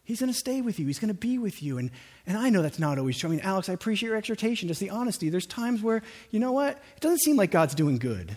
He's 0.02 0.20
going 0.20 0.32
to 0.32 0.38
stay 0.38 0.60
with 0.60 0.78
you. 0.78 0.86
He's 0.86 0.98
going 0.98 1.08
to 1.08 1.14
be 1.14 1.38
with 1.38 1.62
you. 1.62 1.78
And, 1.78 1.90
and 2.26 2.36
I 2.36 2.50
know 2.50 2.62
that's 2.62 2.78
not 2.78 2.98
always 2.98 3.16
true. 3.16 3.30
I 3.30 3.32
mean, 3.32 3.40
Alex, 3.40 3.68
I 3.68 3.72
appreciate 3.72 4.08
your 4.08 4.16
exhortation, 4.16 4.68
just 4.68 4.80
the 4.80 4.90
honesty. 4.90 5.30
There's 5.30 5.46
times 5.46 5.82
where, 5.82 6.02
you 6.30 6.40
know 6.40 6.52
what? 6.52 6.82
It 6.96 7.00
doesn't 7.00 7.20
seem 7.20 7.36
like 7.36 7.50
God's 7.50 7.74
doing 7.74 7.98
good. 7.98 8.36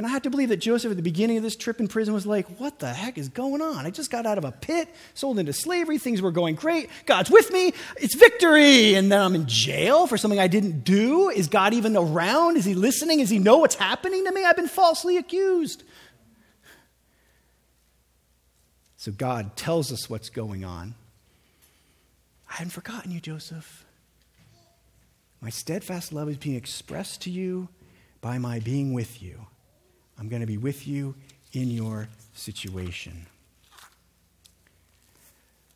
And 0.00 0.06
I 0.06 0.10
have 0.12 0.22
to 0.22 0.30
believe 0.30 0.48
that 0.48 0.56
Joseph 0.56 0.90
at 0.90 0.96
the 0.96 1.02
beginning 1.02 1.36
of 1.36 1.42
this 1.42 1.56
trip 1.56 1.78
in 1.78 1.86
prison 1.86 2.14
was 2.14 2.24
like, 2.24 2.46
What 2.58 2.78
the 2.78 2.90
heck 2.90 3.18
is 3.18 3.28
going 3.28 3.60
on? 3.60 3.84
I 3.84 3.90
just 3.90 4.10
got 4.10 4.24
out 4.24 4.38
of 4.38 4.46
a 4.46 4.50
pit, 4.50 4.88
sold 5.12 5.38
into 5.38 5.52
slavery, 5.52 5.98
things 5.98 6.22
were 6.22 6.30
going 6.30 6.54
great. 6.54 6.88
God's 7.04 7.30
with 7.30 7.52
me, 7.52 7.74
it's 7.98 8.14
victory. 8.14 8.94
And 8.94 9.12
then 9.12 9.20
I'm 9.20 9.34
in 9.34 9.46
jail 9.46 10.06
for 10.06 10.16
something 10.16 10.40
I 10.40 10.46
didn't 10.46 10.84
do. 10.84 11.28
Is 11.28 11.48
God 11.48 11.74
even 11.74 11.98
around? 11.98 12.56
Is 12.56 12.64
he 12.64 12.72
listening? 12.72 13.18
Does 13.18 13.28
he 13.28 13.38
know 13.38 13.58
what's 13.58 13.74
happening 13.74 14.24
to 14.24 14.32
me? 14.32 14.42
I've 14.42 14.56
been 14.56 14.68
falsely 14.68 15.18
accused. 15.18 15.84
So 18.96 19.12
God 19.12 19.54
tells 19.54 19.92
us 19.92 20.08
what's 20.08 20.30
going 20.30 20.64
on. 20.64 20.94
I 22.48 22.54
hadn't 22.54 22.70
forgotten 22.70 23.10
you, 23.10 23.20
Joseph. 23.20 23.84
My 25.42 25.50
steadfast 25.50 26.10
love 26.10 26.30
is 26.30 26.38
being 26.38 26.56
expressed 26.56 27.20
to 27.20 27.30
you 27.30 27.68
by 28.22 28.38
my 28.38 28.60
being 28.60 28.94
with 28.94 29.22
you. 29.22 29.44
I'm 30.20 30.28
going 30.28 30.40
to 30.40 30.46
be 30.46 30.58
with 30.58 30.86
you 30.86 31.14
in 31.52 31.70
your 31.70 32.08
situation. 32.34 33.26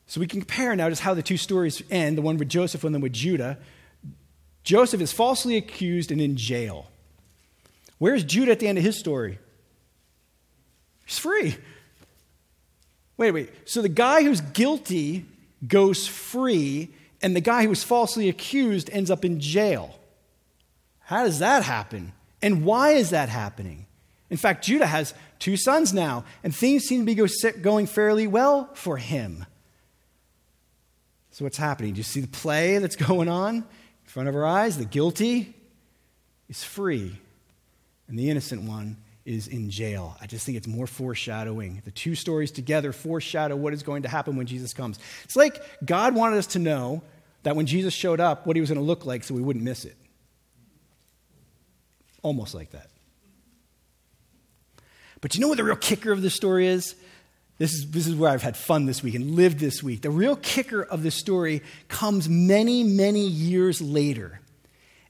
So 0.06 0.20
we 0.20 0.26
can 0.26 0.40
compare 0.40 0.76
now 0.76 0.88
just 0.90 1.00
how 1.00 1.14
the 1.14 1.22
two 1.22 1.38
stories 1.38 1.82
end 1.90 2.18
the 2.18 2.22
one 2.22 2.36
with 2.36 2.50
Joseph 2.50 2.84
and 2.84 2.94
then 2.94 3.00
with 3.00 3.14
Judah. 3.14 3.58
Joseph 4.62 5.00
is 5.00 5.12
falsely 5.12 5.56
accused 5.56 6.12
and 6.12 6.20
in 6.20 6.36
jail. 6.36 6.86
Where's 7.98 8.22
Judah 8.22 8.52
at 8.52 8.60
the 8.60 8.68
end 8.68 8.78
of 8.78 8.84
his 8.84 8.98
story? 8.98 9.38
He's 11.06 11.18
free. 11.18 11.56
Wait, 13.16 13.30
wait. 13.30 13.50
So 13.64 13.82
the 13.82 13.88
guy 13.88 14.22
who's 14.22 14.40
guilty 14.40 15.24
goes 15.66 16.06
free, 16.06 16.90
and 17.22 17.34
the 17.34 17.40
guy 17.40 17.62
who 17.62 17.70
was 17.70 17.82
falsely 17.82 18.28
accused 18.28 18.90
ends 18.92 19.10
up 19.10 19.24
in 19.24 19.40
jail. 19.40 19.98
How 21.00 21.24
does 21.24 21.38
that 21.38 21.62
happen? 21.62 22.12
And 22.42 22.64
why 22.64 22.90
is 22.90 23.10
that 23.10 23.28
happening? 23.28 23.83
In 24.34 24.38
fact, 24.38 24.64
Judah 24.64 24.86
has 24.86 25.14
two 25.38 25.56
sons 25.56 25.94
now, 25.94 26.24
and 26.42 26.52
things 26.52 26.82
seem 26.82 27.06
to 27.06 27.14
be 27.14 27.14
going 27.62 27.86
fairly 27.86 28.26
well 28.26 28.68
for 28.74 28.96
him. 28.96 29.46
So, 31.30 31.44
what's 31.44 31.56
happening? 31.56 31.92
Do 31.92 31.98
you 31.98 32.02
see 32.02 32.18
the 32.18 32.26
play 32.26 32.78
that's 32.78 32.96
going 33.10 33.28
on 33.28 33.58
in 33.58 33.64
front 34.06 34.28
of 34.28 34.34
our 34.34 34.44
eyes? 34.44 34.76
The 34.76 34.86
guilty 34.86 35.54
is 36.48 36.64
free, 36.64 37.16
and 38.08 38.18
the 38.18 38.28
innocent 38.28 38.62
one 38.62 38.96
is 39.24 39.46
in 39.46 39.70
jail. 39.70 40.16
I 40.20 40.26
just 40.26 40.44
think 40.44 40.58
it's 40.58 40.66
more 40.66 40.88
foreshadowing. 40.88 41.80
The 41.84 41.92
two 41.92 42.16
stories 42.16 42.50
together 42.50 42.92
foreshadow 42.92 43.54
what 43.54 43.72
is 43.72 43.84
going 43.84 44.02
to 44.02 44.08
happen 44.08 44.34
when 44.34 44.48
Jesus 44.48 44.74
comes. 44.74 44.98
It's 45.22 45.36
like 45.36 45.62
God 45.84 46.16
wanted 46.16 46.38
us 46.38 46.48
to 46.48 46.58
know 46.58 47.02
that 47.44 47.54
when 47.54 47.66
Jesus 47.66 47.94
showed 47.94 48.18
up, 48.18 48.48
what 48.48 48.56
he 48.56 48.60
was 48.60 48.70
going 48.70 48.80
to 48.80 48.84
look 48.84 49.06
like 49.06 49.22
so 49.22 49.32
we 49.32 49.42
wouldn't 49.42 49.64
miss 49.64 49.84
it. 49.84 49.96
Almost 52.24 52.52
like 52.52 52.72
that. 52.72 52.88
But 55.24 55.34
you 55.34 55.40
know 55.40 55.48
what 55.48 55.56
the 55.56 55.64
real 55.64 55.74
kicker 55.74 56.12
of 56.12 56.20
this 56.20 56.34
story 56.34 56.66
is? 56.66 56.96
This 57.56 57.72
is, 57.72 57.90
this 57.90 58.06
is 58.06 58.14
where 58.14 58.30
I've 58.30 58.42
had 58.42 58.58
fun 58.58 58.84
this 58.84 59.02
week 59.02 59.14
and 59.14 59.30
lived 59.30 59.58
this 59.58 59.82
week. 59.82 60.02
The 60.02 60.10
real 60.10 60.36
kicker 60.36 60.82
of 60.82 61.02
this 61.02 61.14
story 61.14 61.62
comes 61.88 62.28
many, 62.28 62.84
many 62.84 63.26
years 63.26 63.80
later. 63.80 64.40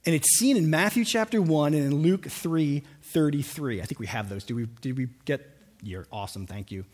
And 0.06 0.14
it's 0.14 0.38
seen 0.38 0.56
in 0.56 0.70
Matthew 0.70 1.04
chapter 1.04 1.42
1 1.42 1.74
and 1.74 1.84
in 1.84 2.02
Luke 2.02 2.26
3 2.26 2.84
33. 3.02 3.82
I 3.82 3.84
think 3.86 3.98
we 3.98 4.06
have 4.06 4.28
those. 4.28 4.44
Did 4.44 4.54
we, 4.54 4.66
did 4.80 4.96
we 4.96 5.08
get? 5.24 5.50
You're 5.82 6.06
awesome. 6.12 6.46
Thank 6.46 6.70
you. 6.70 6.84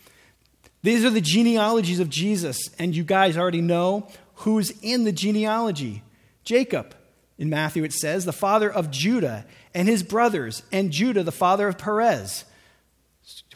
These 0.82 1.04
are 1.04 1.10
the 1.10 1.20
genealogies 1.20 2.00
of 2.00 2.08
Jesus. 2.08 2.70
And 2.78 2.96
you 2.96 3.04
guys 3.04 3.36
already 3.36 3.60
know 3.60 4.08
who's 4.36 4.70
in 4.80 5.04
the 5.04 5.12
genealogy 5.12 6.02
Jacob. 6.42 6.94
In 7.36 7.50
Matthew, 7.50 7.84
it 7.84 7.92
says, 7.92 8.24
the 8.24 8.32
father 8.32 8.72
of 8.72 8.90
Judah 8.90 9.44
and 9.74 9.88
his 9.88 10.02
brothers, 10.02 10.62
and 10.72 10.90
Judah, 10.90 11.22
the 11.22 11.30
father 11.30 11.68
of 11.68 11.76
Perez. 11.76 12.46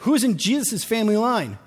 Who's 0.00 0.24
in 0.24 0.36
Jesus' 0.36 0.84
family 0.84 1.16
line? 1.16 1.58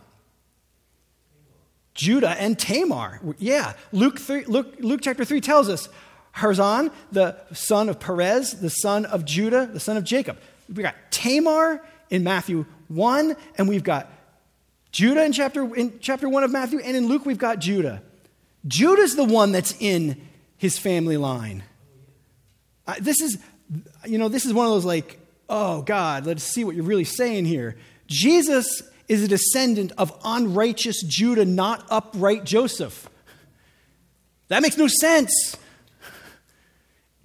Judah 1.93 2.39
and 2.39 2.57
Tamar. 2.57 3.19
Yeah, 3.39 3.73
Luke, 3.91 4.19
3, 4.19 4.45
Luke, 4.45 4.75
Luke 4.79 5.01
chapter 5.01 5.25
3 5.25 5.41
tells 5.41 5.67
us 5.67 5.89
Hezron, 6.35 6.91
the 7.11 7.35
son 7.53 7.89
of 7.89 7.99
Perez, 7.99 8.59
the 8.59 8.69
son 8.69 9.05
of 9.05 9.25
Judah, 9.25 9.65
the 9.65 9.79
son 9.79 9.97
of 9.97 10.03
Jacob. 10.03 10.37
We've 10.69 10.77
got 10.77 10.95
Tamar 11.09 11.83
in 12.09 12.23
Matthew 12.23 12.65
1, 12.89 13.35
and 13.57 13.67
we've 13.67 13.83
got 13.83 14.11
Judah 14.91 15.25
in 15.25 15.33
chapter, 15.33 15.75
in 15.75 15.99
chapter 15.99 16.29
1 16.29 16.43
of 16.43 16.51
Matthew, 16.51 16.79
and 16.79 16.95
in 16.95 17.07
Luke 17.07 17.25
we've 17.25 17.39
got 17.39 17.59
Judah. 17.59 18.03
Judah's 18.67 19.15
the 19.15 19.23
one 19.23 19.51
that's 19.51 19.75
in 19.79 20.21
his 20.57 20.77
family 20.77 21.17
line. 21.17 21.63
Uh, 22.85 22.95
this 22.99 23.21
is, 23.21 23.37
you 24.05 24.17
know, 24.17 24.27
this 24.27 24.45
is 24.45 24.53
one 24.53 24.65
of 24.65 24.71
those 24.71 24.85
like, 24.85 25.19
oh 25.49 25.81
God, 25.81 26.25
let's 26.25 26.43
see 26.43 26.63
what 26.63 26.75
you're 26.75 26.85
really 26.85 27.03
saying 27.03 27.45
here. 27.45 27.75
Jesus 28.07 28.83
is 29.07 29.23
a 29.23 29.27
descendant 29.27 29.91
of 29.97 30.17
unrighteous 30.23 31.01
Judah, 31.03 31.45
not 31.45 31.85
upright 31.89 32.43
Joseph. 32.43 33.09
That 34.47 34.61
makes 34.61 34.77
no 34.77 34.87
sense. 34.87 35.57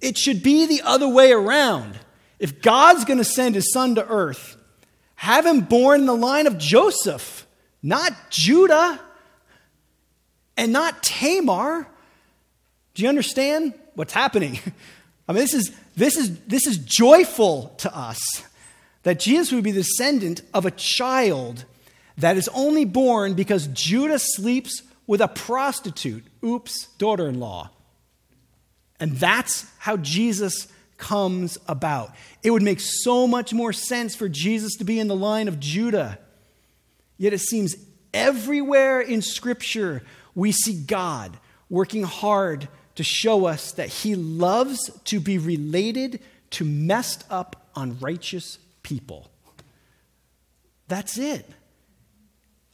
It 0.01 0.17
should 0.17 0.43
be 0.43 0.65
the 0.65 0.81
other 0.83 1.07
way 1.07 1.31
around. 1.31 1.97
If 2.39 2.61
God's 2.61 3.05
going 3.05 3.19
to 3.19 3.23
send 3.23 3.55
his 3.55 3.71
son 3.71 3.95
to 3.95 4.07
earth, 4.07 4.57
have 5.15 5.45
him 5.45 5.61
born 5.61 6.01
in 6.01 6.05
the 6.05 6.15
line 6.15 6.47
of 6.47 6.57
Joseph, 6.57 7.47
not 7.81 8.11
Judah 8.29 8.99
and 10.57 10.73
not 10.73 11.01
Tamar. 11.01 11.87
Do 12.93 13.03
you 13.03 13.09
understand 13.09 13.73
what's 13.95 14.13
happening? 14.13 14.59
I 15.27 15.31
mean, 15.31 15.41
this 15.41 15.53
is, 15.53 15.71
this 15.95 16.17
is, 16.17 16.37
this 16.41 16.67
is 16.67 16.77
joyful 16.77 17.73
to 17.77 17.97
us 17.97 18.43
that 19.03 19.19
Jesus 19.19 19.51
would 19.51 19.63
be 19.63 19.71
the 19.71 19.81
descendant 19.81 20.41
of 20.53 20.65
a 20.65 20.71
child 20.71 21.65
that 22.17 22.37
is 22.37 22.49
only 22.53 22.85
born 22.85 23.33
because 23.33 23.67
Judah 23.67 24.19
sleeps 24.19 24.81
with 25.05 25.21
a 25.21 25.27
prostitute. 25.27 26.25
Oops, 26.43 26.87
daughter 26.97 27.27
in 27.27 27.39
law. 27.39 27.71
And 28.99 29.17
that's 29.17 29.65
how 29.79 29.97
Jesus 29.97 30.67
comes 30.97 31.57
about. 31.67 32.15
It 32.41 32.51
would 32.51 32.61
make 32.61 32.79
so 32.79 33.27
much 33.27 33.53
more 33.53 33.73
sense 33.73 34.15
for 34.15 34.29
Jesus 34.29 34.75
to 34.77 34.85
be 34.85 34.99
in 34.99 35.07
the 35.07 35.15
line 35.15 35.47
of 35.47 35.59
Judah. 35.59 36.19
Yet 37.17 37.33
it 37.33 37.39
seems 37.39 37.75
everywhere 38.13 39.01
in 39.01 39.21
Scripture 39.21 40.03
we 40.35 40.51
see 40.51 40.81
God 40.81 41.37
working 41.69 42.03
hard 42.03 42.69
to 42.95 43.03
show 43.03 43.45
us 43.45 43.73
that 43.73 43.89
He 43.89 44.15
loves 44.15 44.89
to 45.05 45.19
be 45.19 45.37
related 45.37 46.21
to 46.51 46.63
messed 46.63 47.25
up, 47.29 47.67
unrighteous 47.75 48.59
people. 48.83 49.31
That's 50.87 51.17
it. 51.17 51.49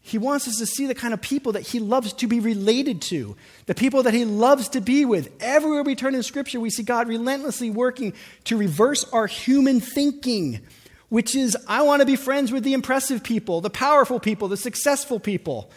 He 0.01 0.17
wants 0.17 0.47
us 0.47 0.57
to 0.57 0.65
see 0.65 0.87
the 0.87 0.95
kind 0.95 1.13
of 1.13 1.21
people 1.21 1.51
that 1.51 1.61
he 1.61 1.79
loves 1.79 2.13
to 2.13 2.27
be 2.27 2.39
related 2.39 3.01
to, 3.03 3.35
the 3.67 3.75
people 3.75 4.03
that 4.03 4.13
he 4.13 4.25
loves 4.25 4.69
to 4.69 4.81
be 4.81 5.05
with. 5.05 5.31
Everywhere 5.39 5.83
we 5.83 5.93
turn 5.93 6.15
in 6.15 6.23
Scripture, 6.23 6.59
we 6.59 6.71
see 6.71 6.81
God 6.81 7.07
relentlessly 7.07 7.69
working 7.69 8.13
to 8.45 8.57
reverse 8.57 9.03
our 9.13 9.27
human 9.27 9.79
thinking, 9.79 10.61
which 11.09 11.35
is, 11.35 11.55
I 11.67 11.83
want 11.83 11.99
to 11.99 12.07
be 12.07 12.15
friends 12.15 12.51
with 12.51 12.63
the 12.63 12.73
impressive 12.73 13.23
people, 13.23 13.61
the 13.61 13.69
powerful 13.69 14.19
people, 14.19 14.47
the 14.47 14.57
successful 14.57 15.19
people. 15.19 15.69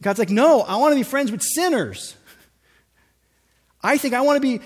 God's 0.00 0.18
like, 0.18 0.30
no, 0.30 0.62
I 0.62 0.76
want 0.76 0.92
to 0.92 0.96
be 0.96 1.02
friends 1.02 1.30
with 1.30 1.42
sinners. 1.42 2.16
I 3.82 3.98
think 3.98 4.14
I 4.14 4.22
want 4.22 4.36
to 4.36 4.40
be 4.40 4.64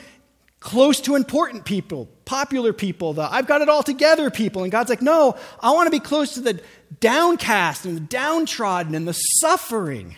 close 0.60 1.00
to 1.00 1.16
important 1.16 1.64
people, 1.64 2.08
popular 2.26 2.72
people, 2.72 3.14
the 3.14 3.22
I've 3.22 3.46
got 3.46 3.62
it 3.62 3.68
all 3.68 3.82
together 3.82 4.30
people. 4.30 4.62
And 4.62 4.70
God's 4.70 4.90
like, 4.90 5.02
no, 5.02 5.36
I 5.58 5.72
want 5.72 5.86
to 5.86 5.90
be 5.90 6.00
close 6.00 6.34
to 6.34 6.40
the 6.40 6.60
downcast 7.00 7.86
and 7.86 7.96
the 7.96 8.00
downtrodden 8.00 8.94
and 8.94 9.08
the 9.08 9.14
suffering. 9.14 10.16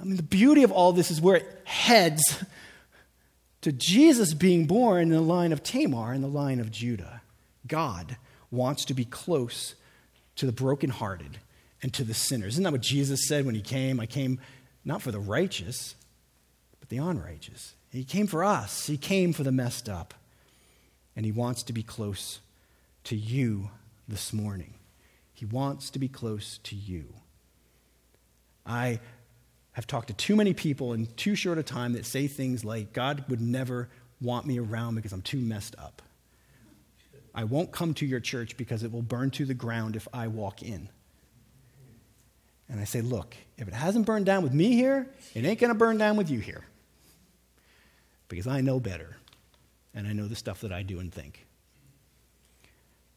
I 0.00 0.04
mean, 0.04 0.16
the 0.16 0.22
beauty 0.22 0.62
of 0.62 0.72
all 0.72 0.92
this 0.92 1.10
is 1.10 1.20
where 1.20 1.36
it 1.36 1.60
heads 1.64 2.42
to 3.60 3.72
Jesus 3.72 4.34
being 4.34 4.66
born 4.66 5.02
in 5.02 5.10
the 5.10 5.20
line 5.20 5.52
of 5.52 5.62
Tamar 5.62 6.14
in 6.14 6.22
the 6.22 6.28
line 6.28 6.60
of 6.60 6.70
Judah. 6.70 7.22
God 7.66 8.16
wants 8.50 8.84
to 8.86 8.94
be 8.94 9.04
close 9.04 9.74
to 10.36 10.46
the 10.46 10.52
brokenhearted 10.52 11.38
and 11.82 11.92
to 11.94 12.04
the 12.04 12.14
sinners. 12.14 12.54
Isn't 12.54 12.64
that 12.64 12.72
what 12.72 12.80
Jesus 12.80 13.26
said 13.26 13.44
when 13.44 13.54
he 13.54 13.60
came? 13.60 14.00
I 14.00 14.06
came 14.06 14.40
not 14.84 15.02
for 15.02 15.10
the 15.10 15.20
righteous, 15.20 15.94
but 16.80 16.88
the 16.88 16.98
unrighteous. 16.98 17.74
He 17.92 18.04
came 18.04 18.26
for 18.26 18.42
us, 18.42 18.86
He 18.86 18.96
came 18.96 19.32
for 19.32 19.42
the 19.42 19.52
messed 19.52 19.88
up. 19.88 20.14
And 21.14 21.26
He 21.26 21.32
wants 21.32 21.62
to 21.64 21.72
be 21.72 21.82
close 21.82 22.40
to 23.04 23.16
you 23.16 23.70
this 24.08 24.32
morning. 24.32 24.74
He 25.34 25.44
wants 25.44 25.90
to 25.90 25.98
be 25.98 26.08
close 26.08 26.58
to 26.64 26.74
you. 26.74 27.14
I 28.64 29.00
have 29.72 29.86
talked 29.86 30.08
to 30.08 30.14
too 30.14 30.36
many 30.36 30.54
people 30.54 30.92
in 30.92 31.06
too 31.16 31.34
short 31.34 31.58
a 31.58 31.62
time 31.62 31.92
that 31.94 32.06
say 32.06 32.28
things 32.28 32.64
like, 32.64 32.92
God 32.92 33.24
would 33.28 33.40
never 33.40 33.88
want 34.20 34.46
me 34.46 34.58
around 34.58 34.94
because 34.94 35.12
I'm 35.12 35.22
too 35.22 35.38
messed 35.38 35.74
up. 35.78 36.00
I 37.34 37.44
won't 37.44 37.72
come 37.72 37.92
to 37.94 38.06
your 38.06 38.20
church 38.20 38.56
because 38.56 38.82
it 38.82 38.92
will 38.92 39.02
burn 39.02 39.30
to 39.32 39.44
the 39.44 39.54
ground 39.54 39.96
if 39.96 40.06
I 40.12 40.28
walk 40.28 40.62
in. 40.62 40.88
And 42.68 42.80
I 42.80 42.84
say, 42.84 43.00
look, 43.00 43.34
if 43.58 43.66
it 43.66 43.74
hasn't 43.74 44.06
burned 44.06 44.26
down 44.26 44.42
with 44.42 44.52
me 44.52 44.74
here, 44.74 45.08
it 45.34 45.44
ain't 45.44 45.58
going 45.58 45.72
to 45.72 45.78
burn 45.78 45.98
down 45.98 46.16
with 46.16 46.30
you 46.30 46.40
here 46.40 46.64
because 48.32 48.46
I 48.46 48.62
know 48.62 48.80
better 48.80 49.18
and 49.94 50.06
I 50.06 50.14
know 50.14 50.26
the 50.26 50.34
stuff 50.34 50.62
that 50.62 50.72
I 50.72 50.82
do 50.82 50.98
and 51.00 51.12
think. 51.12 51.44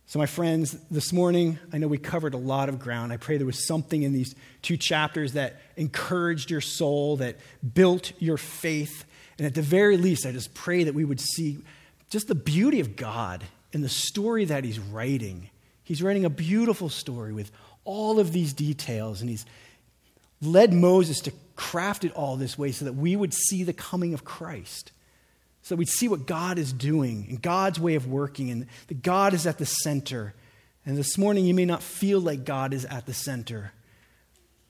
So, 0.08 0.20
my 0.20 0.26
friends, 0.26 0.78
this 0.92 1.14
morning, 1.14 1.58
I 1.72 1.78
know 1.78 1.88
we 1.88 1.98
covered 1.98 2.34
a 2.34 2.38
lot 2.38 2.68
of 2.68 2.80
ground. 2.80 3.14
I 3.14 3.18
pray 3.18 3.38
there 3.38 3.46
was 3.46 3.66
something 3.66 4.04
in 4.04 4.12
these 4.12 4.36
two 4.62 4.76
chapters 4.76 5.32
that 5.32 5.62
encouraged 5.78 6.52
your 6.52 6.60
soul, 6.60 7.16
that 7.18 7.38
built 7.74 8.12
your 8.20 8.36
faith. 8.36 9.06
And 9.38 9.48
at 9.48 9.56
the 9.56 9.62
very 9.62 9.96
least, 9.96 10.26
I 10.26 10.34
just 10.34 10.54
pray 10.54 10.84
that 10.84 10.94
we 10.94 11.06
would 11.06 11.22
see 11.22 11.60
just 12.10 12.28
the 12.28 12.36
beauty 12.36 12.82
of 12.82 12.98
God 12.98 13.46
in 13.72 13.82
the 13.82 13.90
story 13.90 14.44
that 14.44 14.66
He's 14.66 14.80
writing. 14.80 15.50
He's 15.86 16.04
writing 16.04 16.26
a 16.26 16.30
beautiful 16.30 16.90
story 16.90 17.32
with 17.32 17.52
all 17.86 18.20
of 18.20 18.34
these 18.34 18.52
details, 18.52 19.22
and 19.22 19.30
He's 19.30 19.46
led 20.42 20.74
Moses 20.74 21.22
to 21.22 21.32
craft 21.56 22.04
it 22.04 22.12
all 22.12 22.36
this 22.36 22.58
way 22.58 22.74
so 22.74 22.84
that 22.84 22.96
we 22.96 23.16
would 23.16 23.34
see 23.34 23.64
the 23.64 23.72
coming 23.72 24.14
of 24.14 24.26
Christ 24.26 24.92
so 25.66 25.76
we'd 25.76 25.90
see 25.90 26.08
what 26.08 26.28
God 26.28 26.60
is 26.60 26.72
doing 26.72 27.26
and 27.28 27.42
God's 27.42 27.80
way 27.80 27.96
of 27.96 28.06
working, 28.06 28.52
and 28.52 28.68
that 28.86 29.02
God 29.02 29.34
is 29.34 29.48
at 29.48 29.58
the 29.58 29.66
center. 29.66 30.36
And 30.86 30.96
this 30.96 31.18
morning, 31.18 31.44
you 31.44 31.56
may 31.56 31.66
not 31.66 31.82
feel 31.82 32.20
like 32.20 32.46
God 32.46 32.72
is 32.72 32.86
at 32.86 33.08
the 33.08 33.16
center. 33.16 33.72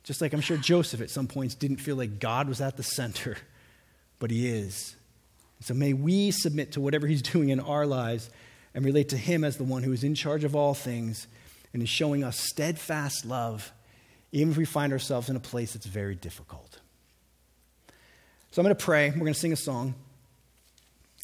Just 0.05 0.21
like 0.21 0.31
I'm 0.31 0.39
sure 0.39 0.55
Joseph 0.55 1.01
at 1.01 1.09
some 1.09 1.27
points 1.27 1.53
didn't 1.53 1.81
feel 1.81 1.97
like 1.97 2.21
God 2.21 2.47
was 2.47 2.61
at 2.61 2.77
the 2.77 2.83
center, 2.83 3.35
but 4.19 4.31
he 4.31 4.47
is. 4.47 4.95
So 5.59 5.73
may 5.73 5.91
we 5.91 6.31
submit 6.31 6.71
to 6.71 6.79
whatever 6.79 7.07
he's 7.07 7.21
doing 7.33 7.49
in 7.49 7.59
our 7.59 7.85
lives 7.85 8.29
and 8.73 8.85
relate 8.85 9.09
to 9.09 9.17
him 9.17 9.43
as 9.43 9.57
the 9.57 9.65
one 9.65 9.83
who 9.83 9.91
is 9.91 10.05
in 10.05 10.15
charge 10.15 10.45
of 10.45 10.55
all 10.55 10.73
things 10.73 11.27
and 11.73 11.83
is 11.83 11.89
showing 11.89 12.23
us 12.23 12.39
steadfast 12.39 13.25
love, 13.25 13.73
even 14.31 14.51
if 14.51 14.57
we 14.57 14.63
find 14.63 14.93
ourselves 14.93 15.29
in 15.29 15.35
a 15.35 15.41
place 15.41 15.73
that's 15.73 15.87
very 15.87 16.15
difficult. 16.15 16.79
So 18.51 18.61
I'm 18.61 18.63
going 18.63 18.77
to 18.77 18.81
pray. 18.81 19.09
We're 19.09 19.17
going 19.17 19.33
to 19.33 19.39
sing 19.39 19.51
a 19.51 19.57
song 19.57 19.93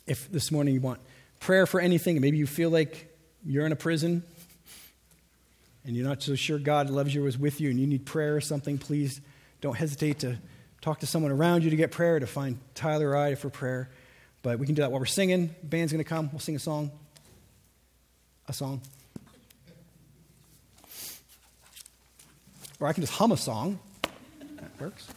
if 0.06 0.32
this 0.32 0.52
morning 0.52 0.74
you 0.74 0.82
want 0.82 1.00
prayer 1.40 1.66
for 1.66 1.80
anything, 1.80 2.20
maybe 2.22 2.38
you 2.38 2.48
feel 2.48 2.70
like 2.70 3.08
you're 3.46 3.66
in 3.66 3.72
a 3.72 3.76
prison 3.76 4.24
and 5.86 5.96
you're 5.96 6.08
not 6.08 6.22
so 6.22 6.36
sure 6.36 6.60
God 6.60 6.90
loves 6.90 7.14
you 7.14 7.26
or 7.26 7.28
is 7.28 7.38
with 7.38 7.60
you 7.60 7.70
and 7.70 7.80
you 7.80 7.88
need 7.88 8.06
prayer 8.06 8.36
or 8.36 8.42
something, 8.42 8.78
please 8.78 9.22
don't 9.62 9.76
hesitate 9.76 10.20
to 10.20 10.38
talk 10.82 11.00
to 11.00 11.08
someone 11.08 11.32
around 11.32 11.64
you 11.64 11.70
to 11.70 11.76
get 11.76 11.92
prayer, 11.92 12.20
to 12.20 12.28
find 12.28 12.60
Tyler 12.76 13.10
or 13.10 13.18
I 13.18 13.36
for 13.36 13.50
prayer. 13.50 13.90
But 14.44 14.60
we 14.60 14.66
can 14.66 14.76
do 14.76 14.82
that 14.82 14.92
while 14.92 15.00
we're 15.00 15.06
singing. 15.06 15.56
The 15.62 15.68
band's 15.68 15.92
going 15.92 16.04
to 16.04 16.10
come. 16.10 16.30
We'll 16.32 16.40
sing 16.40 16.56
a 16.56 16.60
song. 16.60 16.92
A 18.48 18.54
song. 18.54 18.82
Or 22.80 22.88
I 22.88 22.94
can 22.94 23.02
just 23.02 23.14
hum 23.14 23.32
a 23.32 23.38
song. 23.38 23.80
That 24.02 24.72
works. 24.80 25.08